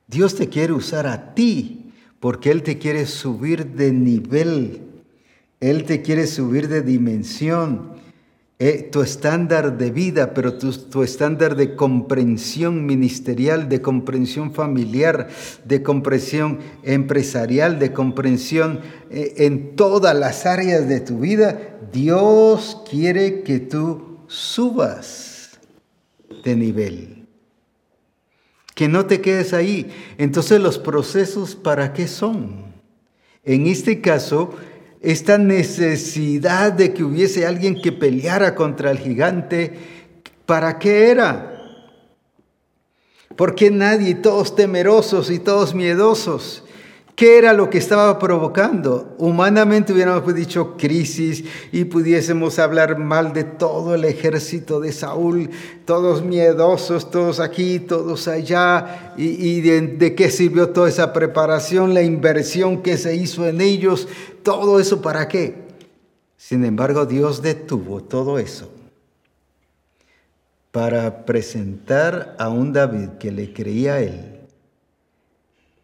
Dios 0.07 0.37
te 0.37 0.49
quiere 0.49 0.73
usar 0.73 1.07
a 1.07 1.35
ti 1.35 1.93
porque 2.19 2.51
Él 2.51 2.63
te 2.63 2.79
quiere 2.79 3.05
subir 3.05 3.75
de 3.75 3.93
nivel. 3.93 4.81
Él 5.61 5.85
te 5.85 6.01
quiere 6.01 6.27
subir 6.27 6.67
de 6.69 6.81
dimensión. 6.81 7.93
Eh, 8.59 8.89
tu 8.91 9.03
estándar 9.03 9.77
de 9.77 9.91
vida, 9.91 10.33
pero 10.33 10.55
tu, 10.57 11.03
estándar 11.03 11.57
de 11.57 11.77
comprensión 11.77 12.87
ministerial, 12.87 13.69
de 13.69 13.83
comprensión 13.83 14.55
familiar, 14.55 15.29
de 15.67 15.83
comprensión 15.83 16.61
empresarial, 16.85 17.79
de 17.79 17.93
comprensión 17.93 18.81
eh, 19.11 19.35
en 19.37 19.77
todas 19.77 20.17
las 20.17 20.47
áreas 20.47 20.89
de 20.89 21.01
tu 21.01 21.19
vida, 21.19 21.77
Dios 21.93 22.81
quiere 22.89 23.43
que 23.43 23.61
tú 23.61 24.12
subas 24.33 25.59
de 26.43 26.57
nivel. 26.57 27.27
Que 28.75 28.89
no 28.89 29.05
te 29.07 29.21
quedes 29.21 29.53
ahí. 29.53 29.93
Entonces 30.17 30.61
los 30.61 30.79
procesos, 30.79 31.55
¿para 31.55 31.93
qué 31.93 32.09
son? 32.09 32.73
En 33.45 33.67
este 33.67 34.01
caso, 34.01 34.55
esta 35.03 35.37
necesidad 35.37 36.73
de 36.73 36.95
que 36.95 37.05
hubiese 37.05 37.47
alguien 37.47 37.81
que 37.81 37.93
peleara 37.93 38.55
contra 38.55 38.91
el 38.91 38.99
gigante, 38.99 39.75
¿para 40.47 40.79
qué 40.79 41.11
era? 41.11 41.49
¿Por 43.37 43.55
qué 43.55 43.71
nadie, 43.71 44.15
todos 44.15 44.57
temerosos 44.57 45.31
y 45.31 45.39
todos 45.39 45.75
miedosos? 45.75 46.65
¿Qué 47.23 47.39
era 47.39 47.53
lo 47.53 47.71
que 47.71 47.79
estaba 47.79 48.19
provocando? 48.19 49.15
Humanamente 49.17 49.93
hubiéramos 49.93 50.35
dicho 50.35 50.77
crisis 50.77 51.45
y 51.71 51.85
pudiésemos 51.85 52.59
hablar 52.59 52.99
mal 52.99 53.33
de 53.33 53.45
todo 53.45 53.95
el 53.95 54.05
ejército 54.05 54.81
de 54.81 54.91
Saúl, 54.91 55.49
todos 55.85 56.25
miedosos, 56.25 57.13
todos 57.13 57.39
aquí, 57.39 57.79
todos 57.79 58.27
allá, 58.27 59.15
y, 59.17 59.61
de, 59.61 60.17
qué 60.17 60.33
sirvió 60.33 60.71
toda 60.71 60.89
esa 60.89 61.13
preparación, 61.13 61.95
la 61.95 62.03
inversión 62.03 62.83
que 62.83 62.97
se 62.97 63.15
hizo 63.15 63.47
en 63.47 63.61
ellos, 63.61 64.09
todo 64.43 64.81
eso 64.81 65.01
para 65.01 65.29
qué. 65.29 65.55
Sin 66.37 66.65
embargo, 66.65 67.07
Dios 67.07 67.41
detuvo 67.41 68.03
todo 68.03 68.41
eso 68.41 68.69
para 70.73 71.25
presentar 71.25 72.35
a 72.41 72.49
un 72.49 72.73
David 72.73 73.11
que 73.21 73.31
le 73.31 73.53
creía 73.53 73.95
a 73.95 74.01
él 74.01 74.42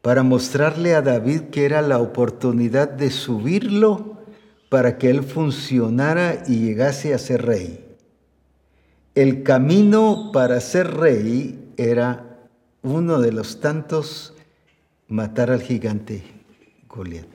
para 0.08 0.22
mostrarle 0.22 0.94
a 0.94 1.02
David 1.02 1.50
que 1.50 1.66
era 1.66 1.82
la 1.82 1.98
oportunidad 1.98 2.88
de 2.88 3.10
subirlo 3.10 4.16
para 4.70 4.96
que 4.96 5.10
él 5.10 5.22
funcionara 5.22 6.44
y 6.48 6.60
llegase 6.60 7.12
a 7.12 7.18
ser 7.18 7.44
rey. 7.44 7.94
El 9.14 9.42
camino 9.42 10.30
para 10.32 10.62
ser 10.62 10.94
rey 10.94 11.74
era 11.76 12.48
uno 12.82 13.20
de 13.20 13.32
los 13.32 13.60
tantos 13.60 14.32
matar 15.08 15.50
al 15.50 15.60
gigante 15.60 16.22
Goliat. 16.88 17.26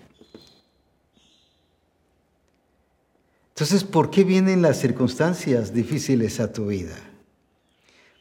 Entonces, 3.49 3.83
¿por 3.83 4.09
qué 4.09 4.23
vienen 4.23 4.63
las 4.63 4.79
circunstancias 4.79 5.75
difíciles 5.75 6.39
a 6.39 6.51
tu 6.51 6.65
vida? 6.65 6.95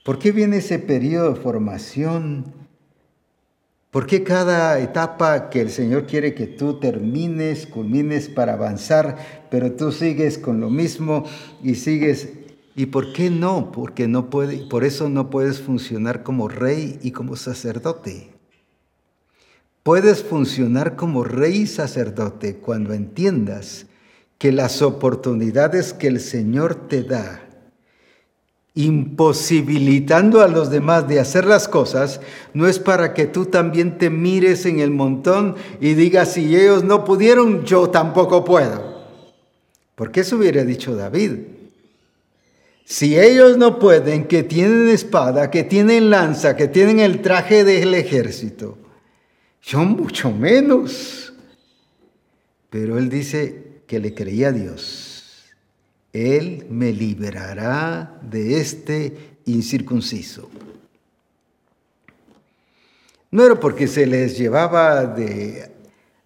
¿Por 0.05 0.19
qué 0.19 0.31
viene 0.31 0.59
ese 0.59 0.79
periodo 0.79 1.33
de 1.33 1.41
formación? 1.41 2.62
¿Por 3.93 4.07
qué 4.07 4.25
cada 4.25 4.81
etapa 4.81 5.51
que 5.51 5.61
el 5.61 5.69
Señor 5.69 6.07
quiere 6.07 6.33
que 6.33 6.47
tú 6.47 6.81
termines, 6.81 7.67
culmines 7.67 8.31
para 8.31 8.55
avanzar, 8.55 9.47
pero 9.51 9.73
tú 9.73 9.93
sigues 9.93 10.39
con 10.39 10.63
lo 10.63 10.71
mismo 10.71 11.27
y 11.63 11.75
sigues? 11.75 12.31
¿Y 12.75 12.87
por 12.87 13.13
qué 13.13 13.29
no? 13.29 13.71
Porque 13.71 14.09
no 14.09 14.31
puede, 14.31 14.67
por 14.67 14.85
eso 14.85 15.11
no 15.11 15.29
puedes 15.29 15.61
funcionar 15.61 16.23
como 16.23 16.49
rey 16.49 16.99
y 17.03 17.11
como 17.11 17.37
sacerdote. 17.37 18.31
Puedes 19.83 20.23
funcionar 20.23 20.97
como 20.97 21.23
rey 21.23 21.57
y 21.57 21.67
sacerdote 21.67 22.57
cuando 22.57 22.95
entiendas 22.95 23.85
que 24.39 24.53
las 24.53 24.81
oportunidades 24.81 25.93
que 25.93 26.07
el 26.07 26.21
Señor 26.21 26.89
te 26.89 27.03
da 27.03 27.47
imposibilitando 28.75 30.41
a 30.41 30.49
los 30.49 30.71
demás 30.71 31.07
de 31.07 31.21
hacer 31.21 31.45
las 31.45 31.69
cosas, 31.69 32.21
no 32.55 32.67
es 32.67 32.79
para 32.79 33.13
que 33.13 33.27
tú 33.27 33.47
también 33.47 33.99
te 33.99 34.09
mires 34.09 34.65
en 34.65 34.81
el 34.81 34.91
montón 34.91 35.57
y 35.81 35.95
digas, 35.95 36.33
si 36.33 36.57
ellos 36.57 36.83
no 36.83 37.05
pudieron, 37.05 37.65
yo 37.65 37.91
tampoco 37.91 38.45
puedo. 38.45 39.03
Porque 39.95 40.21
eso 40.21 40.37
hubiera 40.37 40.65
dicho 40.65 40.97
David. 40.97 41.33
Si 42.85 43.19
ellos 43.19 43.59
no 43.59 43.79
pueden, 43.79 44.25
que 44.25 44.43
tienen 44.43 44.89
espada, 44.89 45.51
que 45.51 45.65
tienen 45.65 46.11
lanza, 46.11 46.57
que 46.57 46.67
tienen 46.67 46.99
el 46.99 47.21
traje 47.23 47.65
del 47.65 47.95
ejército, 47.95 48.79
yo 49.63 49.81
mucho 49.81 50.31
menos. 50.31 51.33
Pero 52.71 52.99
él 52.99 53.11
dice 53.11 53.83
que 53.87 54.01
le 54.01 54.15
creía 54.15 54.49
a 54.49 54.53
Dios 54.53 55.12
él 56.13 56.67
me 56.69 56.93
liberará 56.93 58.19
de 58.23 58.61
este 58.61 59.37
incircunciso. 59.47 60.51
No 63.31 63.45
era 63.45 63.59
porque 63.59 63.89
se 63.89 64.07
les 64.07 64.37
llevaba 64.37 65.07
de 65.07 65.71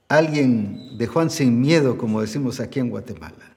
alguien 0.09 0.99
de 0.99 1.07
Juan 1.07 1.30
sin 1.30 1.61
miedo, 1.61 1.97
como 1.97 2.20
decimos 2.20 2.59
aquí 2.59 2.80
en 2.80 2.91
Guatemala. 2.91 3.57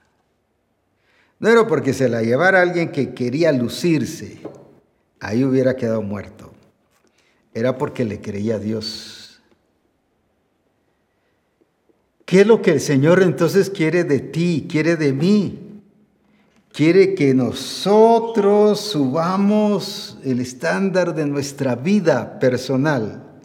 No 1.40 1.48
era 1.48 1.66
porque 1.66 1.92
se 1.92 2.08
la 2.08 2.22
llevara 2.22 2.60
alguien 2.60 2.92
que 2.92 3.12
quería 3.12 3.50
lucirse, 3.50 4.40
ahí 5.18 5.42
hubiera 5.42 5.74
quedado 5.74 6.02
muerto. 6.02 6.52
Era 7.52 7.76
porque 7.76 8.04
le 8.04 8.20
creía 8.20 8.56
a 8.56 8.58
Dios. 8.58 9.42
¿Qué 12.24 12.42
es 12.42 12.46
lo 12.46 12.62
que 12.62 12.70
el 12.70 12.80
Señor 12.80 13.20
entonces 13.22 13.70
quiere 13.70 14.04
de 14.04 14.20
ti, 14.20 14.68
quiere 14.70 14.94
de 14.94 15.12
mí? 15.12 15.69
Quiere 16.72 17.14
que 17.14 17.34
nosotros 17.34 18.80
subamos 18.80 20.18
el 20.24 20.40
estándar 20.40 21.14
de 21.14 21.26
nuestra 21.26 21.74
vida 21.74 22.38
personal, 22.38 23.40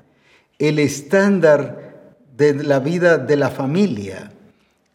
el 0.59 0.79
estándar 0.79 2.15
de 2.35 2.53
la 2.53 2.79
vida 2.79 3.17
de 3.17 3.35
la 3.35 3.49
familia, 3.49 4.31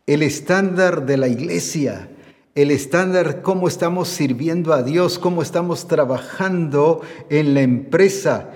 el 0.06 0.22
estándar 0.22 1.06
de 1.06 1.16
la 1.16 1.28
iglesia, 1.28 2.08
el 2.54 2.70
estándar 2.70 3.42
cómo 3.42 3.68
estamos 3.68 4.08
sirviendo 4.08 4.72
a 4.72 4.82
Dios, 4.82 5.18
cómo 5.18 5.42
estamos 5.42 5.86
trabajando 5.86 7.02
en 7.28 7.54
la 7.54 7.62
empresa, 7.62 8.50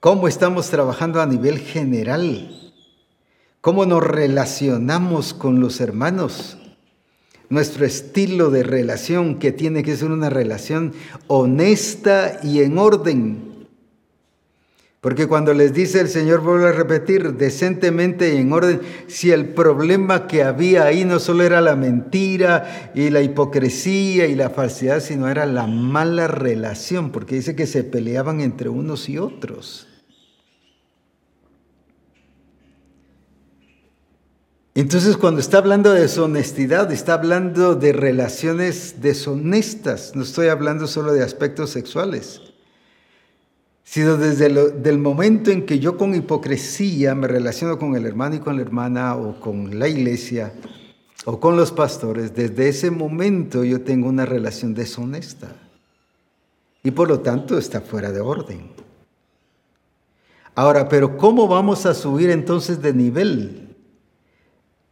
cómo 0.00 0.28
estamos 0.28 0.68
trabajando 0.68 1.20
a 1.20 1.26
nivel 1.26 1.58
general, 1.58 2.72
cómo 3.60 3.84
nos 3.86 4.02
relacionamos 4.02 5.34
con 5.34 5.60
los 5.60 5.80
hermanos 5.80 6.58
nuestro 7.52 7.84
estilo 7.84 8.50
de 8.50 8.62
relación, 8.62 9.38
que 9.38 9.52
tiene 9.52 9.82
que 9.82 9.94
ser 9.94 10.10
una 10.10 10.30
relación 10.30 10.94
honesta 11.26 12.40
y 12.42 12.62
en 12.62 12.78
orden. 12.78 13.66
Porque 15.02 15.26
cuando 15.26 15.52
les 15.52 15.74
dice 15.74 16.00
el 16.00 16.08
Señor, 16.08 16.40
vuelvo 16.40 16.64
a 16.64 16.72
repetir, 16.72 17.34
decentemente 17.34 18.32
y 18.32 18.38
en 18.38 18.54
orden, 18.54 18.80
si 19.06 19.32
el 19.32 19.50
problema 19.50 20.26
que 20.26 20.42
había 20.42 20.84
ahí 20.84 21.04
no 21.04 21.18
solo 21.18 21.44
era 21.44 21.60
la 21.60 21.76
mentira 21.76 22.90
y 22.94 23.10
la 23.10 23.20
hipocresía 23.20 24.28
y 24.28 24.34
la 24.34 24.48
falsedad, 24.48 25.00
sino 25.00 25.28
era 25.28 25.44
la 25.44 25.66
mala 25.66 26.28
relación, 26.28 27.12
porque 27.12 27.34
dice 27.34 27.54
que 27.54 27.66
se 27.66 27.84
peleaban 27.84 28.40
entre 28.40 28.70
unos 28.70 29.10
y 29.10 29.18
otros. 29.18 29.91
Entonces 34.74 35.18
cuando 35.18 35.40
está 35.40 35.58
hablando 35.58 35.92
de 35.92 36.00
deshonestidad, 36.00 36.90
está 36.92 37.14
hablando 37.14 37.74
de 37.74 37.92
relaciones 37.92 39.02
deshonestas, 39.02 40.12
no 40.14 40.22
estoy 40.22 40.48
hablando 40.48 40.86
solo 40.86 41.12
de 41.12 41.22
aspectos 41.22 41.68
sexuales, 41.70 42.40
sino 43.84 44.16
desde 44.16 44.46
el 44.46 44.98
momento 44.98 45.50
en 45.50 45.66
que 45.66 45.78
yo 45.78 45.98
con 45.98 46.14
hipocresía 46.14 47.14
me 47.14 47.28
relaciono 47.28 47.78
con 47.78 47.96
el 47.96 48.06
hermano 48.06 48.36
y 48.36 48.40
con 48.40 48.56
la 48.56 48.62
hermana 48.62 49.14
o 49.16 49.38
con 49.40 49.78
la 49.78 49.88
iglesia 49.88 50.54
o 51.26 51.38
con 51.38 51.54
los 51.54 51.70
pastores, 51.70 52.34
desde 52.34 52.68
ese 52.70 52.90
momento 52.90 53.64
yo 53.64 53.82
tengo 53.82 54.08
una 54.08 54.24
relación 54.24 54.72
deshonesta 54.72 55.54
y 56.82 56.92
por 56.92 57.08
lo 57.08 57.20
tanto 57.20 57.58
está 57.58 57.82
fuera 57.82 58.10
de 58.10 58.20
orden. 58.20 58.70
Ahora, 60.54 60.88
pero 60.88 61.18
¿cómo 61.18 61.46
vamos 61.46 61.84
a 61.84 61.92
subir 61.92 62.30
entonces 62.30 62.80
de 62.80 62.94
nivel? 62.94 63.71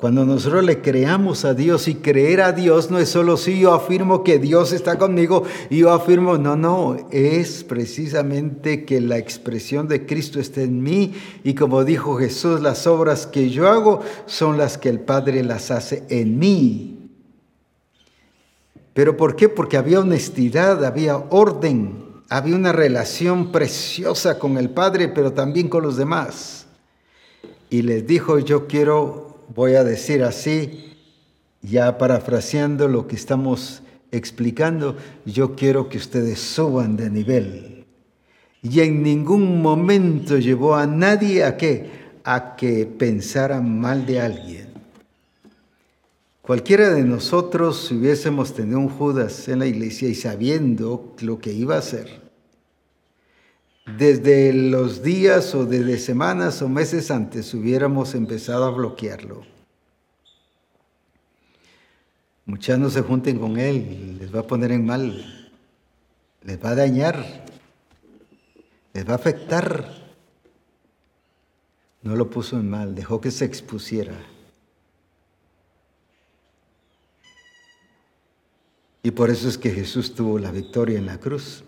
Cuando 0.01 0.25
nosotros 0.25 0.65
le 0.65 0.81
creamos 0.81 1.45
a 1.45 1.53
Dios 1.53 1.87
y 1.87 1.97
creer 1.97 2.41
a 2.41 2.53
Dios 2.53 2.91
no 2.91 2.99
es 2.99 3.11
solo 3.11 3.37
si 3.37 3.61
yo 3.61 3.75
afirmo 3.75 4.25
que 4.25 4.39
Dios 4.39 4.73
está 4.73 4.97
conmigo 4.97 5.43
y 5.69 5.81
yo 5.81 5.93
afirmo, 5.93 6.39
no, 6.39 6.57
no, 6.57 6.97
es 7.11 7.65
precisamente 7.65 8.87
que 8.87 9.03
la 9.03 9.19
expresión 9.19 9.89
de 9.89 10.07
Cristo 10.07 10.41
esté 10.41 10.63
en 10.63 10.83
mí 10.83 11.13
y 11.45 11.53
como 11.53 11.85
dijo 11.85 12.17
Jesús, 12.17 12.63
las 12.63 12.87
obras 12.87 13.27
que 13.27 13.51
yo 13.51 13.69
hago 13.69 14.01
son 14.25 14.57
las 14.57 14.79
que 14.79 14.89
el 14.89 15.01
Padre 15.01 15.45
las 15.45 15.71
hace 15.71 16.03
en 16.09 16.39
mí. 16.39 17.11
¿Pero 18.95 19.19
por 19.19 19.37
qué? 19.37 19.51
Porque 19.51 19.77
había 19.77 20.01
honestidad, 20.01 20.83
había 20.83 21.19
orden, 21.29 22.23
había 22.31 22.57
una 22.57 22.73
relación 22.73 23.53
preciosa 23.53 24.39
con 24.39 24.57
el 24.57 24.71
Padre, 24.71 25.09
pero 25.09 25.35
también 25.35 25.69
con 25.69 25.83
los 25.83 25.99
demás. 25.99 26.67
Y 27.69 27.83
les 27.83 28.07
dijo, 28.07 28.39
yo 28.39 28.67
quiero 28.67 29.30
voy 29.55 29.75
a 29.75 29.85
decir 29.85 30.23
así, 30.23 30.95
ya 31.63 31.99
parafraseando 31.99 32.89
lo 32.89 33.07
que 33.07 33.17
estamos 33.17 33.83
explicando, 34.13 34.97
yo 35.25 35.55
quiero 35.55 35.89
que 35.89 35.99
ustedes 35.99 36.41
suban 36.41 36.97
de 36.97 37.11
nivel. 37.11 37.85
Y 38.63 38.81
en 38.81 39.03
ningún 39.03 39.63
momento 39.63 40.39
llevó 40.39 40.75
a 40.75 40.87
nadie 40.87 41.45
a 41.45 41.57
qué? 41.57 41.91
A 42.25 42.57
que 42.57 42.87
pensara 42.87 43.61
mal 43.61 44.07
de 44.07 44.21
alguien. 44.21 44.71
Cualquiera 46.43 46.91
de 46.91 47.05
nosotros, 47.05 47.87
si 47.89 47.95
hubiésemos 47.95 48.55
tenido 48.55 48.79
un 48.79 48.89
Judas 48.89 49.49
en 49.49 49.61
la 49.61 49.67
iglesia 49.67 50.09
y 50.09 50.15
sabiendo 50.15 51.15
lo 51.21 51.39
que 51.39 51.53
iba 51.53 51.77
a 51.77 51.79
hacer, 51.79 52.20
desde 53.87 54.53
los 54.53 55.03
días 55.03 55.55
o 55.55 55.67
desde 55.67 55.99
semanas 55.99 56.63
o 56.63 56.69
meses 56.69 57.11
antes 57.11 57.53
hubiéramos 57.55 58.15
empezado 58.15 58.65
a 58.65 58.71
bloquearlo. 58.71 59.43
Muchas 62.45 62.79
no 62.79 62.91
se 62.91 63.03
junten 63.03 63.39
con 63.39 63.59
él, 63.59 64.19
les 64.19 64.35
va 64.35 64.41
a 64.41 64.47
poner 64.47 64.73
en 64.73 64.85
mal, 64.85 65.53
les 66.43 66.63
va 66.63 66.71
a 66.71 66.75
dañar, 66.75 67.45
les 68.93 69.09
va 69.09 69.13
a 69.13 69.17
afectar. 69.17 70.01
No 72.03 72.17
lo 72.17 72.31
puso 72.31 72.59
en 72.59 72.69
mal, 72.69 72.95
dejó 72.95 73.21
que 73.21 73.31
se 73.31 73.45
expusiera. 73.45 74.17
Y 79.03 79.13
por 79.13 79.31
eso 79.31 79.49
es 79.49 79.57
que 79.57 79.71
Jesús 79.71 80.15
tuvo 80.15 80.39
la 80.39 80.51
victoria 80.51 80.99
en 80.99 81.07
la 81.07 81.19
cruz. 81.19 81.65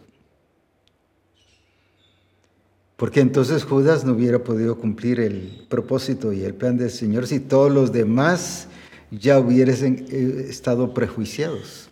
Porque 3.03 3.19
entonces 3.19 3.65
Judas 3.65 4.05
no 4.05 4.13
hubiera 4.13 4.45
podido 4.45 4.79
cumplir 4.79 5.19
el 5.19 5.67
propósito 5.69 6.33
y 6.33 6.45
el 6.45 6.55
plan 6.55 6.77
del 6.79 6.93
Señor 6.93 7.27
si 7.27 7.41
todos 7.41 7.69
los 7.69 7.91
demás 7.91 8.69
ya 9.11 9.41
hubiesen 9.41 10.07
eh, 10.09 10.47
estado 10.49 10.95
prejuiciados. 10.95 11.89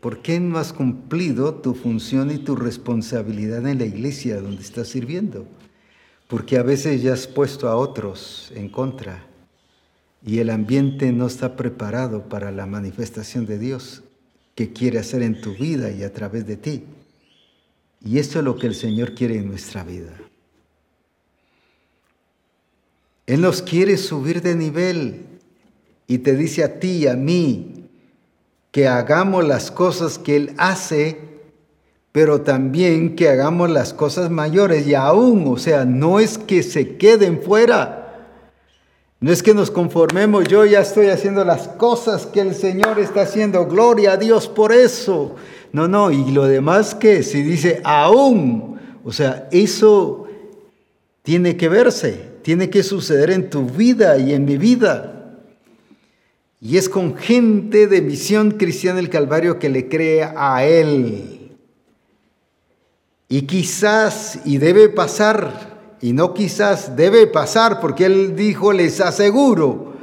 ¿Por 0.00 0.22
qué 0.22 0.40
no 0.40 0.58
has 0.58 0.72
cumplido 0.72 1.54
tu 1.54 1.74
función 1.74 2.32
y 2.32 2.38
tu 2.38 2.56
responsabilidad 2.56 3.64
en 3.68 3.78
la 3.78 3.84
iglesia 3.84 4.40
donde 4.40 4.62
estás 4.62 4.88
sirviendo? 4.88 5.46
Porque 6.26 6.58
a 6.58 6.64
veces 6.64 7.00
ya 7.00 7.12
has 7.12 7.28
puesto 7.28 7.68
a 7.68 7.76
otros 7.76 8.50
en 8.56 8.68
contra 8.70 9.24
y 10.26 10.40
el 10.40 10.50
ambiente 10.50 11.12
no 11.12 11.28
está 11.28 11.54
preparado 11.54 12.28
para 12.28 12.50
la 12.50 12.66
manifestación 12.66 13.46
de 13.46 13.60
Dios 13.60 14.02
que 14.56 14.72
quiere 14.72 14.98
hacer 14.98 15.22
en 15.22 15.40
tu 15.40 15.54
vida 15.54 15.92
y 15.92 16.02
a 16.02 16.12
través 16.12 16.44
de 16.44 16.56
ti. 16.56 16.82
Y 18.04 18.18
esto 18.18 18.38
es 18.38 18.44
lo 18.44 18.56
que 18.56 18.66
el 18.66 18.74
Señor 18.74 19.14
quiere 19.14 19.38
en 19.38 19.48
nuestra 19.48 19.82
vida. 19.82 20.12
Él 23.26 23.40
nos 23.40 23.62
quiere 23.62 23.96
subir 23.96 24.42
de 24.42 24.54
nivel 24.54 25.24
y 26.06 26.18
te 26.18 26.36
dice 26.36 26.62
a 26.62 26.78
ti 26.78 26.98
y 26.98 27.06
a 27.06 27.14
mí 27.14 27.86
que 28.70 28.86
hagamos 28.86 29.46
las 29.46 29.70
cosas 29.70 30.18
que 30.18 30.36
Él 30.36 30.54
hace, 30.58 31.18
pero 32.12 32.42
también 32.42 33.16
que 33.16 33.30
hagamos 33.30 33.70
las 33.70 33.94
cosas 33.94 34.30
mayores 34.30 34.86
y 34.86 34.94
aún, 34.94 35.44
o 35.46 35.56
sea, 35.56 35.86
no 35.86 36.20
es 36.20 36.36
que 36.36 36.62
se 36.62 36.96
queden 36.96 37.40
fuera. 37.40 38.03
No 39.24 39.32
es 39.32 39.42
que 39.42 39.54
nos 39.54 39.70
conformemos, 39.70 40.44
yo 40.48 40.66
ya 40.66 40.80
estoy 40.80 41.06
haciendo 41.06 41.46
las 41.46 41.66
cosas 41.66 42.26
que 42.26 42.40
el 42.40 42.54
Señor 42.54 42.98
está 42.98 43.22
haciendo, 43.22 43.64
gloria 43.64 44.12
a 44.12 44.16
Dios 44.18 44.48
por 44.48 44.70
eso. 44.70 45.36
No, 45.72 45.88
no, 45.88 46.10
y 46.10 46.30
lo 46.30 46.44
demás 46.44 46.94
que 46.94 47.22
si 47.22 47.40
dice 47.40 47.80
aún, 47.84 48.78
o 49.02 49.12
sea, 49.12 49.48
eso 49.50 50.26
tiene 51.22 51.56
que 51.56 51.70
verse, 51.70 52.32
tiene 52.42 52.68
que 52.68 52.82
suceder 52.82 53.30
en 53.30 53.48
tu 53.48 53.64
vida 53.64 54.18
y 54.18 54.34
en 54.34 54.44
mi 54.44 54.58
vida. 54.58 55.38
Y 56.60 56.76
es 56.76 56.90
con 56.90 57.16
gente 57.16 57.86
de 57.86 58.02
misión 58.02 58.50
cristiana 58.50 58.96
del 58.96 59.08
Calvario 59.08 59.58
que 59.58 59.70
le 59.70 59.88
cree 59.88 60.22
a 60.22 60.66
Él. 60.66 61.56
Y 63.30 63.40
quizás, 63.46 64.40
y 64.44 64.58
debe 64.58 64.90
pasar, 64.90 65.73
y 66.04 66.12
no 66.12 66.34
quizás, 66.34 66.96
debe 66.96 67.26
pasar, 67.26 67.80
porque 67.80 68.04
Él 68.04 68.36
dijo, 68.36 68.74
les 68.74 69.00
aseguro, 69.00 69.94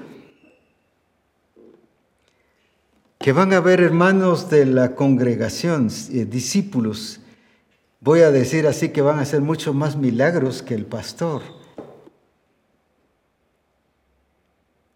que 3.20 3.32
van 3.32 3.54
a 3.54 3.60
ver 3.60 3.82
hermanos 3.82 4.50
de 4.50 4.66
la 4.66 4.96
congregación, 4.96 5.90
eh, 6.12 6.26
discípulos, 6.26 7.20
voy 8.00 8.22
a 8.22 8.32
decir 8.32 8.66
así 8.66 8.90
que 8.90 9.04
van 9.04 9.20
a 9.20 9.22
hacer 9.22 9.42
mucho 9.42 9.76
más 9.76 9.96
milagros 9.96 10.64
que 10.64 10.74
el 10.74 10.88
pastor. 10.88 11.44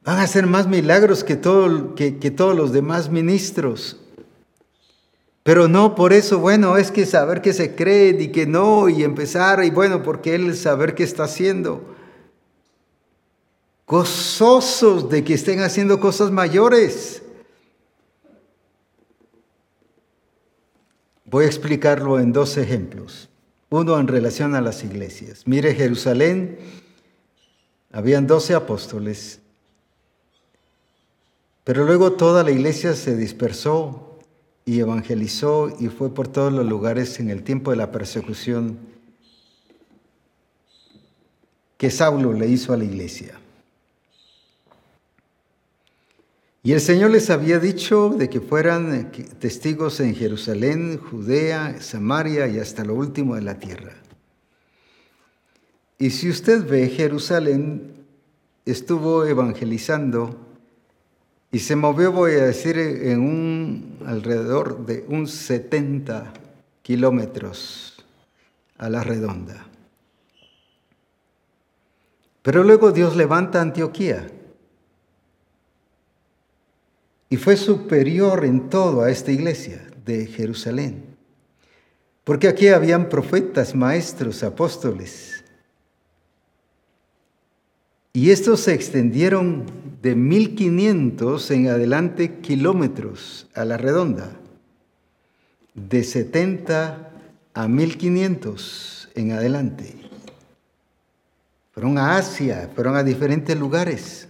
Van 0.04 0.18
a 0.18 0.24
hacer 0.24 0.48
más 0.48 0.66
milagros 0.66 1.24
que, 1.24 1.36
todo, 1.36 1.94
que, 1.94 2.18
que 2.18 2.32
todos 2.32 2.56
los 2.56 2.74
demás 2.74 3.12
ministros. 3.12 3.98
Pero 5.46 5.68
no 5.68 5.94
por 5.94 6.12
eso, 6.12 6.40
bueno, 6.40 6.76
es 6.76 6.90
que 6.90 7.06
saber 7.06 7.40
que 7.40 7.54
se 7.54 7.76
cree 7.76 8.20
y 8.20 8.32
que 8.32 8.48
no, 8.48 8.90
y 8.90 9.04
empezar, 9.04 9.64
y 9.64 9.70
bueno, 9.70 10.02
porque 10.02 10.34
Él 10.34 10.58
saber 10.58 10.96
qué 10.96 11.04
está 11.04 11.26
haciendo. 11.26 11.96
Gozosos 13.86 15.08
de 15.08 15.24
que 15.24 15.36
estén 15.36 15.60
haciendo 15.60 16.00
cosas 16.00 16.32
mayores. 16.32 17.22
Voy 21.26 21.46
a 21.46 21.48
explicarlo 21.48 22.20
en 22.20 22.34
dos 22.34 22.58
ejemplos. 22.58 23.30
Uno 23.70 24.00
en 24.00 24.08
relación 24.08 24.56
a 24.56 24.62
las 24.62 24.84
iglesias. 24.84 25.44
Mire, 25.46 25.76
Jerusalén, 25.76 26.58
habían 27.92 28.26
doce 28.26 28.56
apóstoles, 28.56 29.42
pero 31.64 31.86
luego 31.86 32.14
toda 32.14 32.44
la 32.44 32.50
iglesia 32.50 32.96
se 32.96 33.16
dispersó 33.16 34.15
y 34.66 34.80
evangelizó 34.80 35.76
y 35.80 35.88
fue 35.88 36.14
por 36.14 36.28
todos 36.28 36.52
los 36.52 36.66
lugares 36.66 37.20
en 37.20 37.30
el 37.30 37.44
tiempo 37.44 37.70
de 37.72 37.78
la 37.78 37.92
persecución 37.92 38.80
que 41.78 41.92
Saulo 41.92 42.34
le 42.34 42.48
hizo 42.48 42.74
a 42.74 42.78
la 42.78 42.84
iglesia. 42.84 43.40
Y 46.64 46.72
el 46.72 46.82
Señor 46.82 47.12
les 47.12 47.30
había 47.30 47.60
dicho 47.60 48.10
de 48.10 48.28
que 48.28 48.42
fueran 48.42 48.96
eh, 48.96 49.24
testigos 49.38 50.00
en 50.00 50.16
Jerusalén, 50.16 50.98
Judea, 50.98 51.80
Samaria 51.80 52.48
y 52.48 52.58
hasta 52.58 52.84
lo 52.84 52.96
último 52.96 53.36
de 53.36 53.44
la 53.44 53.60
tierra. 53.60 53.94
Y 56.00 56.10
si 56.10 56.28
usted 56.28 56.68
ve, 56.68 56.90
Jerusalén 56.90 57.94
estuvo 58.66 59.26
evangelizando 59.26 60.40
y 61.52 61.60
se 61.60 61.76
movió, 61.76 62.12
voy 62.12 62.34
a 62.34 62.46
decir, 62.46 62.78
en 62.78 63.20
un 63.22 64.00
alrededor 64.06 64.86
de 64.86 65.06
un 65.08 65.28
70 65.28 66.34
kilómetros 66.82 68.06
a 68.78 68.90
la 68.90 69.04
redonda. 69.04 69.66
Pero 72.42 72.64
luego 72.64 72.92
Dios 72.92 73.16
levanta 73.16 73.62
Antioquía 73.62 74.28
y 77.30 77.38
fue 77.38 77.58
superior 77.58 78.46
en 78.46 78.70
todo 78.70 79.02
a 79.02 79.10
esta 79.10 79.32
iglesia 79.32 79.82
de 80.06 80.28
Jerusalén. 80.28 81.16
Porque 82.24 82.48
aquí 82.48 82.68
habían 82.68 83.10
profetas, 83.10 83.76
maestros, 83.76 84.44
apóstoles. 84.44 85.44
Y 88.14 88.32
estos 88.32 88.62
se 88.62 88.74
extendieron 88.74 89.66
de 90.06 90.14
1500 90.14 91.50
en 91.50 91.68
adelante 91.68 92.36
kilómetros 92.36 93.48
a 93.56 93.66
la 93.66 93.76
redonda, 93.76 94.30
de 95.74 96.04
70 96.04 97.10
a 97.56 97.68
1500 97.68 99.10
en 99.16 99.32
adelante. 99.32 99.96
Fueron 101.72 101.98
a 101.98 102.18
Asia, 102.18 102.70
fueron 102.76 102.96
a 102.98 103.04
diferentes 103.04 103.58
lugares. 103.58 104.28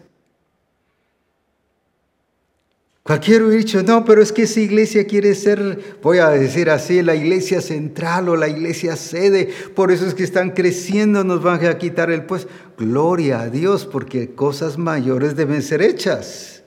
Cualquiera 3.06 3.46
hubiera 3.46 3.60
dicho, 3.60 3.84
no, 3.84 4.04
pero 4.04 4.24
es 4.24 4.32
que 4.32 4.42
esa 4.42 4.60
iglesia 4.62 5.06
quiere 5.06 5.36
ser, 5.36 6.00
voy 6.02 6.18
a 6.18 6.30
decir 6.30 6.72
así, 6.72 7.04
la 7.04 7.14
iglesia 7.14 7.62
central 7.62 8.30
o 8.30 8.36
la 8.36 8.48
iglesia 8.48 8.96
sede, 8.96 9.54
por 9.76 9.92
eso 9.92 10.08
es 10.08 10.16
que 10.16 10.24
están 10.24 10.50
creciendo, 10.50 11.24
nos 11.24 11.44
van 11.44 11.64
a 11.64 11.78
quitar 11.78 12.10
el 12.10 12.26
puesto. 12.26 12.50
Gloria 12.80 13.42
a 13.42 13.50
Dios, 13.52 13.86
porque 13.86 14.34
cosas 14.34 14.80
mayores 14.80 15.36
deben 15.36 15.62
ser 15.62 15.84
hechas. 15.84 16.64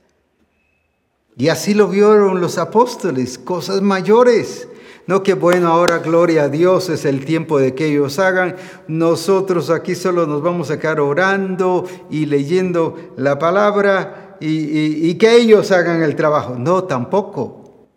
Y 1.37 1.49
así 1.49 1.75
lo 1.75 1.89
vieron 1.89 2.41
los 2.41 2.57
apóstoles, 2.57 3.37
cosas 3.37 3.83
mayores. 3.83 4.69
No 5.09 5.25
que 5.25 5.35
bueno, 5.35 5.67
ahora 5.67 5.99
gloria 5.99 6.45
a 6.45 6.49
Dios, 6.49 6.89
es 6.89 7.05
el 7.05 7.25
tiempo 7.25 7.59
de 7.59 7.75
que 7.75 7.87
ellos 7.87 8.21
hagan. 8.21 8.55
Nosotros 8.87 9.71
aquí 9.71 9.97
solo 9.97 10.25
nos 10.29 10.41
vamos 10.41 10.71
a 10.71 10.79
quedar 10.79 11.01
orando 11.01 11.85
y 12.11 12.27
leyendo 12.27 13.13
la 13.17 13.41
palabra 13.41 14.28
y, 14.41 15.15
que 15.15 15.37
ellos 15.37 15.71
hagan 15.73 16.03
el 16.03 16.17
trabajo. 16.17 16.57
No, 16.57 16.85
tampoco. 16.85 17.89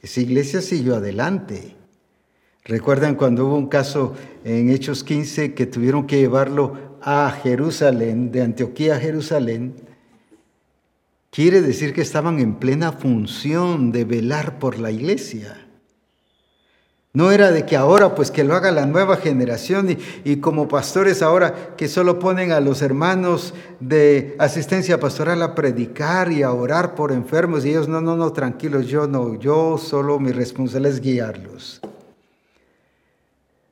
Esa 0.00 0.20
iglesia 0.20 0.60
siguió 0.60 0.96
adelante. 0.96 1.76
Recuerdan 2.64 3.14
cuando 3.14 3.46
hubo 3.46 3.56
un 3.56 3.68
caso 3.68 4.14
en 4.44 4.70
Hechos 4.70 5.04
15 5.04 5.54
que 5.54 5.66
tuvieron 5.66 6.06
que 6.06 6.18
llevarlo 6.18 6.98
a 7.02 7.30
Jerusalén, 7.42 8.32
de 8.32 8.42
Antioquía 8.42 8.96
a 8.96 9.00
Jerusalén. 9.00 9.74
Quiere 11.30 11.60
decir 11.60 11.92
que 11.92 12.02
estaban 12.02 12.38
en 12.40 12.54
plena 12.56 12.92
función 12.92 13.92
de 13.92 14.04
velar 14.04 14.58
por 14.58 14.78
la 14.78 14.90
iglesia. 14.90 15.65
No 17.16 17.32
era 17.32 17.50
de 17.50 17.64
que 17.64 17.78
ahora 17.78 18.14
pues 18.14 18.30
que 18.30 18.44
lo 18.44 18.54
haga 18.54 18.70
la 18.70 18.84
nueva 18.84 19.16
generación 19.16 19.96
y, 20.22 20.36
como 20.36 20.68
pastores 20.68 21.22
ahora 21.22 21.74
que 21.74 21.88
solo 21.88 22.18
ponen 22.18 22.52
a 22.52 22.60
los 22.60 22.82
hermanos 22.82 23.54
de 23.80 24.36
asistencia 24.38 25.00
pastoral 25.00 25.40
a 25.40 25.54
predicar 25.54 26.30
y 26.30 26.42
a 26.42 26.52
orar 26.52 26.94
por 26.94 27.12
enfermos 27.12 27.64
y 27.64 27.70
ellos 27.70 27.88
no, 27.88 28.02
no, 28.02 28.16
no, 28.16 28.34
tranquilos, 28.34 28.86
yo 28.88 29.06
no, 29.06 29.34
yo 29.40 29.78
solo 29.78 30.18
mi 30.18 30.30
responsabilidad 30.30 30.92
es 30.92 31.00
guiarlos. 31.00 31.80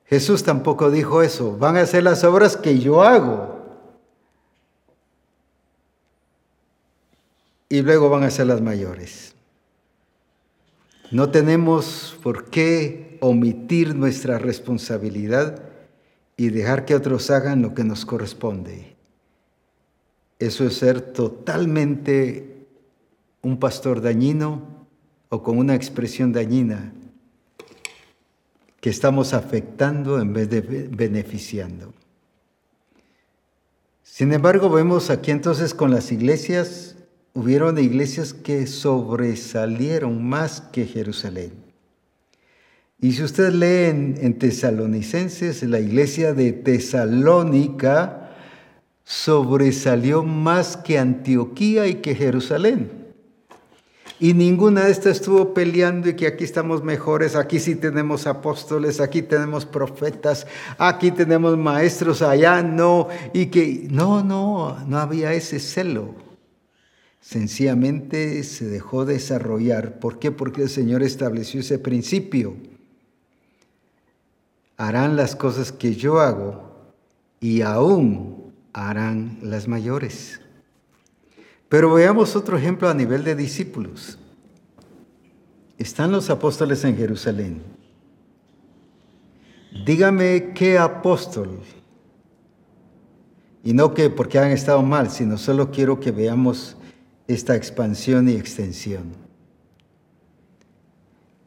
Jesús 0.07 0.43
tampoco 0.43 0.89
dijo 0.89 1.21
eso, 1.21 1.55
van 1.55 1.77
a 1.77 1.81
hacer 1.81 2.01
las 2.01 2.23
obras 2.23 2.57
que 2.57 2.79
yo 2.79 3.03
hago. 3.03 3.59
Y 7.69 7.83
luego 7.83 8.09
van 8.09 8.23
a 8.23 8.31
ser 8.31 8.47
las 8.47 8.61
mayores. 8.61 9.34
No 11.11 11.29
tenemos 11.29 12.17
por 12.23 12.49
qué 12.49 13.17
omitir 13.21 13.95
nuestra 13.95 14.37
responsabilidad 14.39 15.61
y 16.37 16.49
dejar 16.49 16.85
que 16.85 16.95
otros 16.95 17.29
hagan 17.29 17.61
lo 17.61 17.73
que 17.73 17.83
nos 17.83 18.05
corresponde. 18.05 18.95
Eso 20.39 20.65
es 20.65 20.77
ser 20.77 21.01
totalmente 21.01 22.67
un 23.41 23.57
pastor 23.59 24.01
dañino 24.01 24.87
o 25.29 25.43
con 25.43 25.57
una 25.57 25.75
expresión 25.75 26.33
dañina 26.33 26.93
que 28.81 28.89
estamos 28.89 29.33
afectando 29.33 30.19
en 30.19 30.33
vez 30.33 30.49
de 30.49 30.61
beneficiando. 30.61 31.93
Sin 34.03 34.31
embargo, 34.33 34.69
vemos 34.69 35.09
aquí 35.09 35.31
entonces 35.31 35.73
con 35.73 35.91
las 35.91 36.11
iglesias, 36.11 36.94
hubieron 37.35 37.77
iglesias 37.77 38.33
que 38.33 38.65
sobresalieron 38.65 40.23
más 40.23 40.61
que 40.61 40.85
Jerusalén. 40.85 41.51
Y 42.99 43.11
si 43.11 43.23
usted 43.23 43.51
lee 43.51 44.15
en, 44.21 44.39
Tesalonicenses, 44.39 45.61
la 45.63 45.79
iglesia 45.79 46.33
de 46.33 46.53
Tesalónica 46.53 48.31
sobresalió 49.03 50.23
más 50.23 50.77
que 50.77 50.97
Antioquía 50.97 51.87
y 51.87 51.95
que 51.95 52.15
Jerusalén. 52.15 52.89
Y 54.17 54.33
ninguna 54.33 54.85
de 54.85 54.91
estas 54.91 55.17
estuvo 55.17 55.53
peleando 55.53 56.07
y 56.07 56.15
que 56.15 56.25
aquí 56.25 56.45
estamos 56.45 56.85
mejores, 56.85 57.35
aquí 57.35 57.59
sí 57.59 57.75
tenemos 57.75 58.27
apóstoles, 58.27 59.01
aquí 59.01 59.21
tenemos 59.21 59.65
profetas, 59.65 60.47
aquí 60.77 61.11
tenemos 61.11 61.57
maestros, 61.57 62.21
allá 62.21 62.63
no. 62.63 63.09
Y 63.33 63.47
que 63.47 63.87
no, 63.91 64.23
no, 64.23 64.79
no 64.87 64.97
había 64.99 65.33
ese 65.33 65.59
celo. 65.59 66.24
Sencillamente 67.27 68.43
se 68.43 68.65
dejó 68.65 69.03
desarrollar. 69.03 69.99
¿Por 69.99 70.19
qué? 70.19 70.31
Porque 70.31 70.61
el 70.61 70.69
Señor 70.69 71.01
estableció 71.01 71.61
ese 71.61 71.79
principio 71.79 72.55
harán 74.77 75.15
las 75.15 75.35
cosas 75.35 75.71
que 75.71 75.95
yo 75.95 76.19
hago 76.19 76.93
y 77.39 77.61
aún 77.61 78.53
harán 78.73 79.39
las 79.41 79.67
mayores. 79.67 80.39
Pero 81.67 81.95
veamos 81.95 82.35
otro 82.35 82.57
ejemplo 82.57 82.89
a 82.89 82.93
nivel 82.93 83.23
de 83.23 83.35
discípulos. 83.35 84.19
Están 85.79 86.11
los 86.11 86.29
apóstoles 86.29 86.83
en 86.83 86.95
Jerusalén. 86.95 87.63
Dígame 89.83 90.53
qué 90.53 90.77
apóstol, 90.77 91.59
y 93.63 93.73
no 93.73 93.95
que 93.95 94.11
porque 94.11 94.37
han 94.37 94.51
estado 94.51 94.83
mal, 94.83 95.09
sino 95.09 95.39
solo 95.39 95.71
quiero 95.71 95.99
que 95.99 96.11
veamos 96.11 96.77
esta 97.27 97.55
expansión 97.55 98.29
y 98.29 98.33
extensión. 98.33 99.13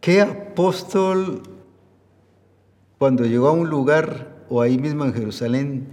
¿Qué 0.00 0.20
apóstol 0.20 1.42
cuando 2.98 3.24
llegó 3.24 3.48
a 3.48 3.52
un 3.52 3.70
lugar 3.70 4.44
o 4.48 4.60
ahí 4.60 4.76
mismo 4.76 5.04
en 5.04 5.14
Jerusalén, 5.14 5.86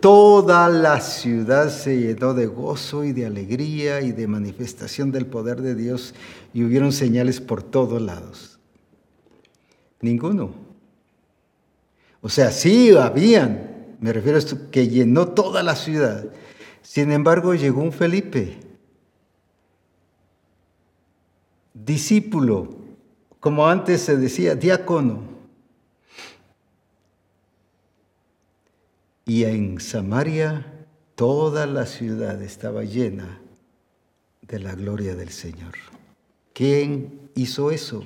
toda 0.00 0.68
la 0.68 1.00
ciudad 1.00 1.68
se 1.68 2.00
llenó 2.00 2.32
de 2.32 2.46
gozo 2.46 3.04
y 3.04 3.12
de 3.12 3.26
alegría 3.26 4.00
y 4.00 4.12
de 4.12 4.26
manifestación 4.26 5.12
del 5.12 5.26
poder 5.26 5.60
de 5.60 5.74
Dios 5.74 6.14
y 6.54 6.64
hubieron 6.64 6.92
señales 6.92 7.40
por 7.40 7.62
todos 7.62 8.00
lados. 8.00 8.58
Ninguno. 10.00 10.54
O 12.22 12.28
sea, 12.30 12.50
sí 12.50 12.90
habían, 12.96 13.96
me 14.00 14.12
refiero 14.12 14.36
a 14.36 14.38
esto, 14.38 14.70
que 14.70 14.88
llenó 14.88 15.28
toda 15.28 15.62
la 15.62 15.76
ciudad. 15.76 16.24
Sin 16.82 17.12
embargo, 17.12 17.54
llegó 17.54 17.82
un 17.82 17.92
Felipe, 17.92 18.60
discípulo, 21.86 22.74
como 23.40 23.66
antes 23.68 24.02
se 24.02 24.16
decía, 24.16 24.54
diácono 24.54 25.36
Y 29.28 29.42
en 29.42 29.80
Samaria 29.80 30.86
toda 31.16 31.66
la 31.66 31.86
ciudad 31.86 32.40
estaba 32.42 32.84
llena 32.84 33.40
de 34.42 34.60
la 34.60 34.76
gloria 34.76 35.16
del 35.16 35.30
Señor. 35.30 35.74
¿Quién 36.54 37.28
hizo 37.34 37.72
eso? 37.72 38.04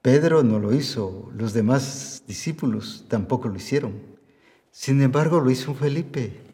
Pedro 0.00 0.44
no 0.44 0.60
lo 0.60 0.72
hizo, 0.72 1.28
los 1.34 1.52
demás 1.52 2.22
discípulos 2.28 3.04
tampoco 3.08 3.48
lo 3.48 3.56
hicieron. 3.56 4.00
Sin 4.70 5.02
embargo, 5.02 5.40
lo 5.40 5.50
hizo 5.50 5.74
Felipe. 5.74 6.47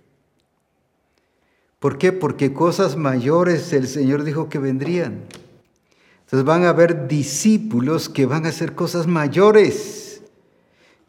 ¿Por 1.85 1.99
qué? 1.99 2.13
Porque 2.13 2.55
cosas 2.55 2.97
mayores 2.97 3.71
el 3.75 3.89
Señor 3.89 4.25
dijo 4.25 4.49
que 4.49 4.59
vendrían. 4.59 5.21
Entonces 6.23 6.43
van 6.47 6.65
a 6.65 6.71
haber 6.71 7.09
discípulos 7.09 8.09
que 8.09 8.25
van 8.25 8.47
a 8.47 8.49
hacer 8.49 8.75
cosas 8.75 9.07
mayores, 9.07 10.23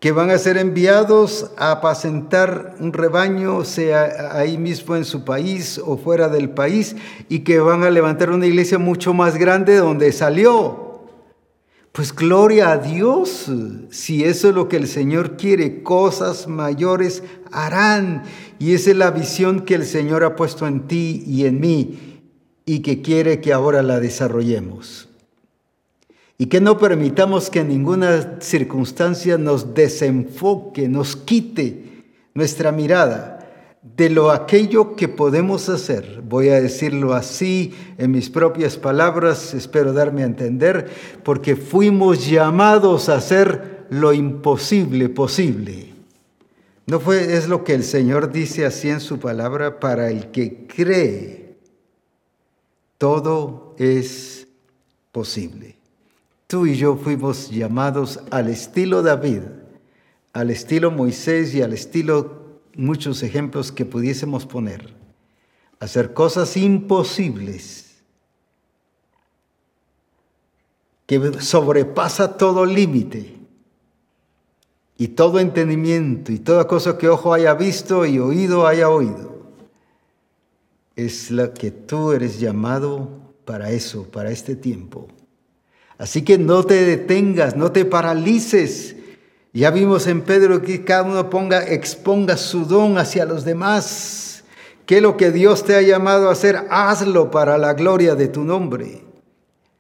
que 0.02 0.12
van 0.12 0.32
a 0.32 0.38
ser 0.38 0.58
enviados 0.58 1.52
a 1.58 1.72
apacentar 1.72 2.76
un 2.82 2.92
rebaño, 2.92 3.64
sea 3.64 4.38
ahí 4.38 4.58
mismo 4.58 4.98
en 4.98 5.06
su 5.06 5.24
país 5.24 5.80
o 5.82 5.96
fuera 5.96 6.28
del 6.28 6.50
país, 6.50 6.98
y 7.30 7.46
que 7.46 7.62
van 7.62 7.84
a 7.84 7.90
levantar 7.90 8.30
una 8.32 8.46
iglesia 8.46 8.78
mucho 8.78 9.14
más 9.14 9.38
grande 9.38 9.76
de 9.76 9.80
donde 9.80 10.12
salió. 10.12 10.85
Pues 11.96 12.14
gloria 12.14 12.74
a 12.74 12.78
Dios, 12.78 13.50
si 13.90 14.26
eso 14.26 14.50
es 14.50 14.56
lo 14.56 14.68
que 14.68 14.76
el 14.76 14.86
Señor 14.86 15.38
quiere, 15.38 15.82
cosas 15.82 16.46
mayores 16.46 17.24
harán. 17.54 18.24
Y 18.60 18.74
esa 18.74 18.92
es 18.92 18.98
la 18.98 19.12
visión 19.12 19.62
que 19.62 19.76
el 19.76 19.86
Señor 19.86 20.26
ha 20.26 20.36
puesto 20.36 20.68
en 20.68 20.88
ti 20.88 21.24
y 21.26 21.46
en 21.46 21.62
mí 21.62 22.20
y 22.66 22.80
que 22.80 23.02
quiere 23.02 23.40
que 23.40 23.54
ahora 23.54 23.82
la 23.82 24.02
desarrollemos. 24.02 25.08
Y 26.38 26.48
que 26.48 26.60
no 26.60 26.78
permitamos 26.78 27.50
que 27.50 27.64
ninguna 27.64 28.42
circunstancia 28.42 29.38
nos 29.38 29.74
desenfoque, 29.74 30.90
nos 30.90 31.16
quite 31.16 32.04
nuestra 32.34 32.74
mirada 32.74 33.35
de 33.96 34.10
lo 34.10 34.32
aquello 34.32 34.96
que 34.96 35.08
podemos 35.08 35.70
hacer. 35.70 36.22
Voy 36.24 36.50
a 36.50 36.60
decirlo 36.60 37.14
así 37.14 37.74
en 37.98 38.12
mis 38.12 38.30
propias 38.30 38.78
palabras, 38.78 39.54
espero 39.54 39.94
darme 39.94 40.24
a 40.24 40.26
entender, 40.26 40.90
porque 41.24 41.56
fuimos 41.56 42.28
llamados 42.28 43.10
a 43.10 43.18
hacer 43.18 43.86
lo 43.90 44.12
imposible 44.12 45.08
posible. 45.10 45.94
No 46.88 47.00
fue 47.00 47.36
es 47.36 47.48
lo 47.48 47.64
que 47.64 47.74
el 47.74 47.84
Señor 47.84 48.32
dice 48.32 48.66
así 48.66 48.90
en 48.90 49.00
su 49.00 49.20
palabra 49.20 49.80
para 49.80 50.10
el 50.10 50.32
que 50.32 50.68
cree 50.68 51.56
todo 52.98 53.76
es 53.78 54.48
posible. 55.12 55.76
Tú 56.48 56.66
y 56.66 56.76
yo 56.76 56.96
fuimos 56.96 57.50
llamados 57.50 58.20
al 58.30 58.50
estilo 58.50 59.02
David, 59.02 59.42
al 60.34 60.50
estilo 60.52 60.92
Moisés 60.92 61.54
y 61.56 61.62
al 61.62 61.74
estilo 61.74 62.45
muchos 62.76 63.24
ejemplos 63.24 63.72
que 63.72 63.86
pudiésemos 63.86 64.46
poner, 64.46 64.94
hacer 65.80 66.14
cosas 66.14 66.56
imposibles, 66.58 67.96
que 71.06 71.40
sobrepasa 71.40 72.38
todo 72.38 72.66
límite 72.66 73.36
y 74.98 75.10
todo 75.10 75.40
entendimiento 75.40 76.32
y 76.32 76.40
toda 76.40 76.68
cosa 76.68 76.98
que 76.98 77.10
ojo 77.10 77.34
haya 77.34 77.54
visto 77.54 78.06
y 78.06 78.20
oído 78.20 78.66
haya 78.66 78.90
oído. 78.90 79.36
Es 80.96 81.30
la 81.30 81.54
que 81.54 81.72
tú 81.72 82.12
eres 82.12 82.40
llamado 82.40 83.10
para 83.44 83.72
eso, 83.72 84.10
para 84.10 84.32
este 84.32 84.56
tiempo. 84.56 85.08
Así 85.98 86.24
que 86.24 86.38
no 86.38 86.64
te 86.64 86.86
detengas, 86.86 87.56
no 87.56 87.72
te 87.72 87.86
paralices. 87.86 88.96
Ya 89.56 89.72
vimos 89.72 90.06
en 90.08 90.22
Pedro 90.22 90.62
que 90.62 90.84
cada 90.84 91.04
uno 91.04 91.30
ponga, 91.30 91.64
exponga 91.66 92.36
su 92.36 92.66
don 92.66 92.98
hacia 92.98 93.24
los 93.24 93.46
demás. 93.46 94.44
Que 94.86 95.00
lo 95.00 95.16
que 95.16 95.32
Dios 95.32 95.64
te 95.64 95.78
ha 95.78 95.82
llamado 95.82 96.28
a 96.28 96.34
hacer, 96.34 96.66
hazlo 96.70 97.32
para 97.32 97.58
la 97.58 97.74
gloria 97.74 98.16
de 98.16 98.28
tu 98.28 98.44
nombre, 98.44 99.06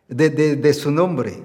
de, 0.08 0.74
su 0.74 0.92
nombre. 0.92 1.44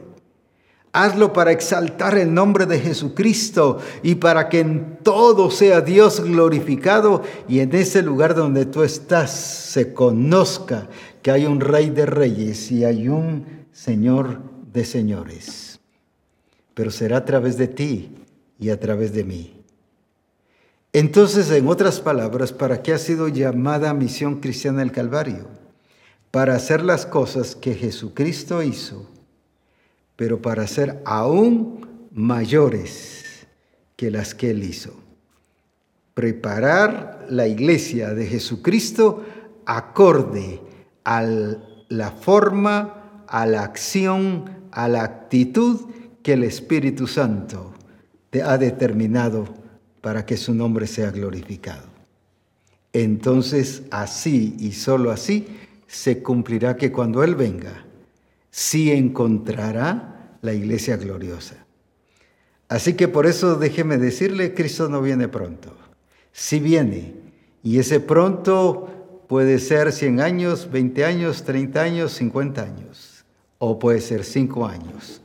Hazlo 0.93 1.33
para 1.33 1.51
exaltar 1.51 2.17
el 2.19 2.33
nombre 2.33 2.67
de 2.67 2.79
Jesucristo 2.79 3.79
y 4.05 4.15
para 4.15 4.49
que 4.49 4.61
en 4.61 4.99
todo 5.03 5.51
sea 5.51 5.81
Dios 5.81 6.21
glorificado 6.21 7.23
y 7.49 7.59
en 7.59 7.75
ese 7.75 8.01
lugar 8.01 8.37
donde 8.37 8.65
tú 8.65 8.85
estás 8.85 9.33
se 9.33 9.93
conozca 9.93 10.89
que 11.21 11.33
hay 11.33 11.47
un 11.47 11.59
rey 11.59 11.91
de 11.91 12.07
reyes 12.07 12.71
y 12.71 12.85
hay 12.85 13.09
un 13.09 13.67
Señor 13.73 14.39
de 14.73 14.85
señores. 14.85 15.70
Pero 16.81 16.91
será 16.91 17.19
a 17.19 17.25
través 17.27 17.59
de 17.59 17.69
ti 17.69 18.09
y 18.59 18.71
a 18.71 18.81
través 18.81 19.13
de 19.13 19.25
mí. 19.25 19.61
Entonces, 20.95 21.51
en 21.51 21.69
otras 21.69 22.01
palabras, 22.01 22.55
¿para 22.55 22.81
qué 22.81 22.95
ha 22.95 22.99
sido 22.99 23.29
llamada 23.29 23.93
misión 23.93 24.41
cristiana 24.41 24.81
el 24.81 24.91
Calvario? 24.91 25.47
Para 26.31 26.55
hacer 26.55 26.83
las 26.83 27.05
cosas 27.05 27.55
que 27.55 27.75
Jesucristo 27.75 28.63
hizo 28.63 29.07
pero 30.21 30.43
para 30.43 30.67
ser 30.67 31.01
aún 31.07 31.89
mayores 32.13 33.47
que 33.97 34.11
las 34.11 34.35
que 34.35 34.51
Él 34.51 34.65
hizo. 34.65 34.93
Preparar 36.13 37.25
la 37.31 37.47
iglesia 37.47 38.13
de 38.13 38.27
Jesucristo 38.27 39.25
acorde 39.65 40.61
a 41.05 41.23
la 41.89 42.11
forma, 42.11 43.25
a 43.29 43.47
la 43.47 43.63
acción, 43.63 44.69
a 44.73 44.89
la 44.89 45.05
actitud 45.05 45.87
que 46.23 46.35
el 46.35 46.45
Espíritu 46.45 47.07
Santo 47.07 47.73
te 48.31 48.43
ha 48.43 48.59
determinado 48.59 49.49
para 50.01 50.25
que 50.25 50.37
su 50.37 50.55
nombre 50.55 50.87
sea 50.87 51.11
glorificado. 51.11 51.89
Entonces 52.93 53.83
así 53.91 54.57
y 54.59 54.73
solo 54.73 55.11
así 55.11 55.47
se 55.87 56.23
cumplirá 56.23 56.77
que 56.77 56.93
cuando 56.93 57.23
Él 57.23 57.35
venga, 57.35 57.85
sí 58.51 58.91
encontrará 58.91 60.39
la 60.43 60.53
iglesia 60.53 60.97
gloriosa. 60.97 61.67
Así 62.69 62.95
que 62.95 63.09
por 63.09 63.27
eso 63.27 63.57
déjeme 63.57 63.99
decirle, 63.99 64.55
Cristo 64.55 64.89
no 64.89 65.03
viene 65.03 65.29
pronto. 65.29 65.75
Sí 66.33 66.61
viene. 66.61 67.15
Y 67.63 67.79
ese 67.79 67.99
pronto 67.99 69.25
puede 69.29 69.59
ser 69.59 69.93
100 69.93 70.21
años, 70.21 70.71
20 70.71 71.05
años, 71.05 71.43
30 71.45 71.81
años, 71.81 72.13
50 72.13 72.63
años. 72.63 73.25
O 73.59 73.79
puede 73.79 74.01
ser 74.01 74.25
5 74.25 74.67
años. 74.67 75.21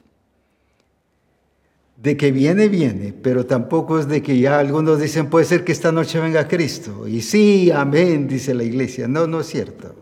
De 2.05 2.15
que 2.17 2.31
viene, 2.31 2.69
viene, 2.69 3.13
pero 3.19 3.47
tampoco 3.47 3.97
es 3.97 4.07
de 4.07 4.21
que 4.21 4.37
ya 4.37 4.59
algunos 4.59 5.01
dicen, 5.01 5.27
puede 5.27 5.43
ser 5.43 5.63
que 5.63 5.71
esta 5.71 5.91
noche 5.91 6.19
venga 6.19 6.47
Cristo. 6.47 7.07
Y 7.07 7.21
sí, 7.21 7.71
amén, 7.71 8.27
dice 8.27 8.53
la 8.53 8.63
iglesia. 8.63 9.07
No, 9.07 9.25
no 9.25 9.39
es 9.39 9.47
cierto. 9.47 9.95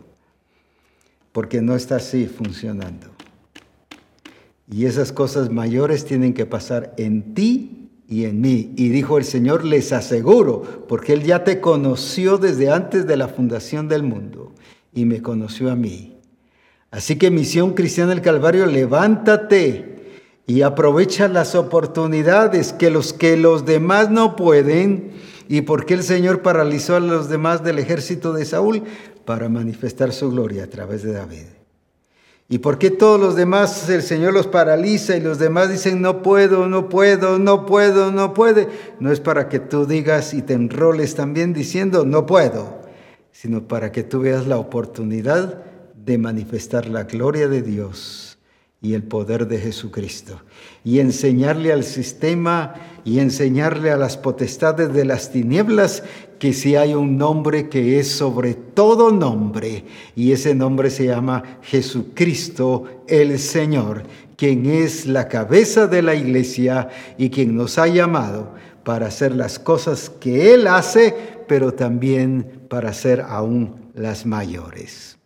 Porque 1.32 1.62
no 1.62 1.78
está 1.78 1.96
así 1.96 2.26
funcionando. 2.26 3.08
Y 4.70 4.86
esas 4.86 5.14
cosas 5.14 5.50
mayores 5.50 6.04
tienen 6.04 6.34
que 6.34 6.46
pasar 6.46 6.94
en 6.98 7.34
ti 7.34 7.90
y 8.10 8.26
en 8.26 8.42
mí. 8.42 8.74
Y 8.76 8.90
dijo 8.90 9.18
el 9.18 9.24
Señor, 9.24 9.64
les 9.64 9.94
aseguro, 9.94 10.86
porque 10.90 11.14
Él 11.14 11.24
ya 11.24 11.46
te 11.46 11.62
conoció 11.62 12.38
desde 12.38 12.70
antes 12.70 13.08
de 13.08 13.16
la 13.16 13.30
fundación 13.30 13.88
del 13.88 14.04
mundo 14.04 14.52
y 14.94 15.06
me 15.06 15.22
conoció 15.22 15.72
a 15.72 15.78
mí. 15.78 16.18
Así 16.92 17.16
que 17.16 17.32
misión 17.32 17.76
cristiana 17.76 18.10
del 18.10 18.22
Calvario, 18.22 18.66
levántate 18.66 19.93
y 20.45 20.61
aprovecha 20.61 21.28
las 21.28 21.56
oportunidades 21.56 22.74
que 22.74 22.91
los 22.91 23.14
que 23.14 23.38
los 23.38 23.65
demás 23.65 24.10
no 24.10 24.36
pueden. 24.36 25.11
¿Y 25.48 25.61
por 25.61 25.86
qué 25.86 25.94
el 25.94 26.03
Señor 26.03 26.41
paralizó 26.41 26.95
a 26.95 26.99
los 26.99 27.30
demás 27.30 27.64
del 27.64 27.80
ejército 27.80 28.34
de 28.34 28.45
Saúl? 28.45 28.84
Para 29.26 29.49
manifestar 29.49 30.11
su 30.11 30.32
gloria 30.32 30.65
a 30.65 30.68
través 30.68 31.03
de 31.03 31.14
David. 31.14 31.45
¿Y 32.49 32.60
por 32.60 32.78
qué 32.78 32.91
todos 32.91 33.20
los 33.20 33.36
demás 33.36 33.90
el 33.90 34.03
Señor 34.03 34.34
los 34.34 34.48
paraliza 34.48 35.15
y 35.15 35.22
los 35.22 35.40
demás 35.40 35.70
dicen 35.70 36.02
no 36.02 36.22
puedo, 36.22 36.68
no 36.68 36.90
puedo, 36.90 37.40
no 37.40 37.65
puedo, 37.65 38.11
no 38.11 38.34
puede? 38.34 38.68
No 38.99 39.11
es 39.11 39.22
para 39.22 39.48
que 39.48 39.60
tú 39.60 39.86
digas 39.86 40.34
y 40.34 40.41
te 40.41 40.53
enroles 40.53 41.15
también 41.15 41.53
diciendo 41.53 42.06
no 42.06 42.26
puedo, 42.26 42.82
sino 43.32 43.68
para 43.68 43.94
que 43.94 44.03
tú 44.03 44.20
veas 44.20 44.45
la 44.45 44.57
oportunidad 44.57 45.64
de 45.95 46.18
manifestar 46.18 46.88
la 46.88 47.03
gloria 47.03 47.48
de 47.48 47.61
Dios 47.61 48.32
y 48.84 48.93
el 48.93 49.01
poder 49.01 49.47
de 49.47 49.57
Jesucristo 49.57 50.41
y 50.84 50.99
enseñarle 50.99 51.72
al 51.72 51.85
sistema 51.85 52.76
y 53.05 53.19
enseñarle 53.19 53.91
a 53.91 53.97
las 53.97 54.18
potestades 54.18 54.93
de 54.93 55.05
las 55.05 55.31
tinieblas 55.31 56.03
que 56.38 56.51
si 56.51 56.76
hay 56.76 56.93
un 56.93 57.18
nombre 57.18 57.69
que 57.69 57.99
es 57.99 58.11
sobre 58.11 58.53
todo 58.53 59.11
nombre, 59.11 59.85
y 60.14 60.34
ese 60.34 60.53
nombre 60.53 60.89
se 60.89 61.05
llama 61.05 61.60
Jesucristo 61.61 62.84
el 63.07 63.39
Señor, 63.39 64.03
quien 64.35 64.65
es 64.65 65.05
la 65.05 65.30
cabeza 65.30 65.88
de 65.88 66.01
la 66.01 66.15
iglesia 66.15 66.89
y 67.18 67.30
quien 67.30 67.55
nos 67.55 67.77
ha 67.77 67.88
llamado 67.88 68.51
para 68.84 69.07
hacer 69.07 69.34
las 69.34 69.57
cosas 69.57 70.10
que 70.10 70.53
Él 70.53 70.68
hace, 70.68 71.15
pero 71.47 71.73
también 71.73 72.65
para 72.68 72.89
hacer 72.89 73.22
aún 73.22 73.91
las 73.93 74.26
mayores. 74.26 75.18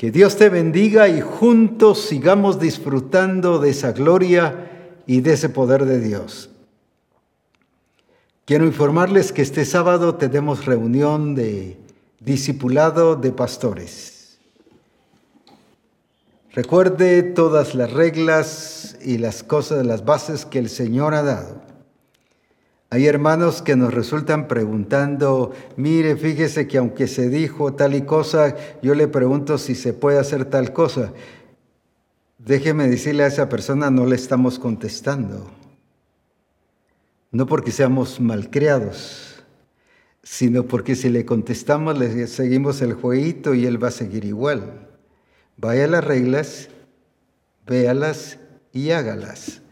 Que 0.00 0.10
Dios 0.10 0.38
te 0.38 0.48
bendiga 0.48 1.10
y 1.10 1.20
juntos 1.20 2.00
sigamos 2.06 2.58
disfrutando 2.58 3.58
de 3.58 3.68
esa 3.68 3.92
gloria 3.92 5.02
y 5.06 5.20
de 5.20 5.34
ese 5.34 5.50
poder 5.50 5.84
de 5.84 6.00
Dios. 6.00 6.48
Quiero 8.46 8.64
informarles 8.64 9.30
que 9.30 9.42
este 9.42 9.66
sábado 9.66 10.14
tenemos 10.14 10.64
reunión 10.64 11.34
de 11.34 11.76
discipulado 12.18 13.14
de 13.14 13.30
pastores. 13.32 14.38
Recuerde 16.54 17.22
todas 17.22 17.74
las 17.74 17.92
reglas 17.92 18.96
y 19.04 19.18
las 19.18 19.42
cosas, 19.42 19.84
las 19.84 20.06
bases 20.06 20.46
que 20.46 20.60
el 20.60 20.70
Señor 20.70 21.12
ha 21.12 21.22
dado. 21.22 21.69
Hay 22.90 23.06
hermanos 23.06 23.62
que 23.62 23.76
nos 23.76 23.94
resultan 23.94 24.48
preguntando, 24.48 25.52
mire, 25.76 26.16
fíjese 26.16 26.66
que 26.66 26.78
aunque 26.78 27.06
se 27.06 27.28
dijo 27.28 27.74
tal 27.74 27.94
y 27.94 28.02
cosa, 28.02 28.56
yo 28.82 28.94
le 28.94 29.06
pregunto 29.06 29.58
si 29.58 29.74
se 29.74 29.92
puede 29.92 30.18
hacer 30.18 30.44
tal 30.44 30.72
cosa. 30.72 31.12
Déjeme 32.38 32.88
decirle 32.88 33.22
a 33.22 33.28
esa 33.28 33.48
persona, 33.48 33.90
no 33.90 34.06
le 34.06 34.16
estamos 34.16 34.58
contestando 34.58 35.50
no 37.32 37.46
porque 37.46 37.70
seamos 37.70 38.20
malcriados, 38.20 39.44
sino 40.22 40.64
porque 40.64 40.96
si 40.96 41.08
le 41.08 41.24
contestamos, 41.24 41.96
le 41.96 42.26
seguimos 42.26 42.82
el 42.82 42.94
jueguito 42.94 43.54
y 43.54 43.66
él 43.66 43.82
va 43.82 43.88
a 43.88 43.92
seguir 43.92 44.24
igual. 44.24 44.88
Vaya 45.56 45.86
las 45.86 46.04
reglas, 46.04 46.68
véalas 47.66 48.38
y 48.72 48.90
hágalas. 48.90 49.62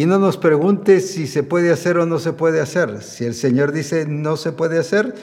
Y 0.00 0.06
no 0.06 0.18
nos 0.18 0.38
pregunte 0.38 1.00
si 1.00 1.26
se 1.26 1.42
puede 1.42 1.70
hacer 1.70 1.98
o 1.98 2.06
no 2.06 2.18
se 2.18 2.32
puede 2.32 2.62
hacer. 2.62 3.02
Si 3.02 3.26
el 3.26 3.34
Señor 3.34 3.70
dice 3.70 4.06
no 4.06 4.38
se 4.38 4.50
puede 4.50 4.78
hacer, 4.78 5.14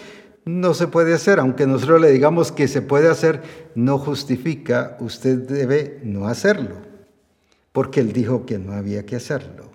no 0.46 0.76
se 0.76 0.86
puede 0.86 1.16
hacer. 1.16 1.40
Aunque 1.40 1.66
nosotros 1.66 2.00
le 2.00 2.12
digamos 2.12 2.52
que 2.52 2.68
se 2.68 2.84
puede 2.84 3.10
hacer, 3.10 3.42
no 3.74 3.98
justifica, 3.98 4.96
usted 5.00 5.40
debe 5.40 6.00
no 6.04 6.28
hacerlo. 6.28 6.76
Porque 7.72 8.02
Él 8.02 8.14
dijo 8.14 8.46
que 8.46 8.60
no 8.60 8.74
había 8.74 9.04
que 9.04 9.16
hacerlo. 9.16 9.72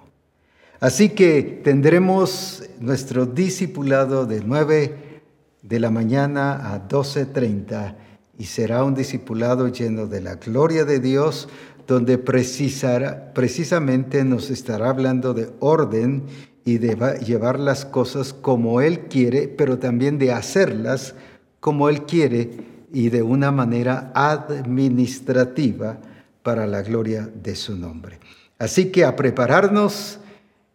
Así 0.79 1.09
que 1.09 1.43
tendremos 1.65 2.62
nuestro 2.79 3.27
discipulado 3.27 4.24
de 4.24 4.41
9 4.41 5.23
de 5.62 5.81
la 5.81 5.91
mañana 5.91 6.73
a 6.73 6.89
12.30 6.89 7.97
y 8.39 8.45
será 8.45 8.83
un 8.83 8.95
discipulado 8.95 9.69
lleno 9.69 10.07
de 10.07 10.20
la 10.20 10.37
gloria 10.37 10.85
de 10.85 11.01
Dios, 11.01 11.49
donde 11.87 12.19
precisamente 12.19 14.25
nos 14.25 14.51
estará 14.51 14.91
hablando 14.91 15.35
de 15.35 15.51
orden 15.61 16.25
y 16.65 16.79
de 16.79 17.19
llevar 17.25 17.59
las 17.59 17.85
cosas 17.85 18.33
como 18.33 18.81
Él 18.81 19.01
quiere, 19.01 19.49
pero 19.49 19.79
también 19.79 20.19
de 20.19 20.33
hacerlas 20.33 21.15
como 21.61 21.89
Él 21.89 22.03
quiere 22.03 22.51
y 22.93 23.09
de 23.09 23.23
una 23.23 23.51
manera 23.51 24.13
administrativa 24.15 25.99
para 26.43 26.67
la 26.67 26.83
gloria 26.83 27.29
de 27.43 27.57
su 27.57 27.77
nombre. 27.77 28.19
Así 28.59 28.93
que 28.93 29.05
a 29.05 29.17
prepararnos 29.17 30.19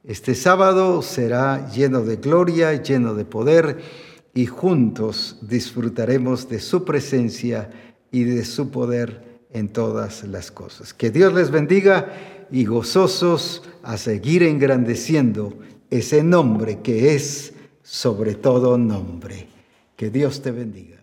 este 0.03 0.35
sábado 0.35 1.01
será 1.01 1.69
lleno 1.69 2.01
de 2.01 2.15
gloria, 2.15 2.81
lleno 2.81 3.13
de 3.13 3.25
poder 3.25 3.79
y 4.33 4.45
juntos 4.45 5.37
disfrutaremos 5.41 6.47
de 6.47 6.59
su 6.59 6.85
presencia 6.85 7.69
y 8.11 8.23
de 8.23 8.45
su 8.45 8.71
poder 8.71 9.36
en 9.57 9.69
todas 9.69 10.23
las 10.23 10.51
cosas. 10.51 10.93
Que 10.93 11.09
Dios 11.09 11.33
les 11.33 11.51
bendiga 11.51 12.13
y 12.51 12.65
gozosos 12.65 13.63
a 13.83 13.97
seguir 13.97 14.43
engrandeciendo 14.43 15.57
ese 15.89 16.23
nombre 16.23 16.81
que 16.81 17.15
es 17.15 17.53
sobre 17.83 18.35
todo 18.35 18.77
nombre. 18.77 19.47
Que 19.95 20.09
Dios 20.09 20.41
te 20.41 20.51
bendiga. 20.51 20.96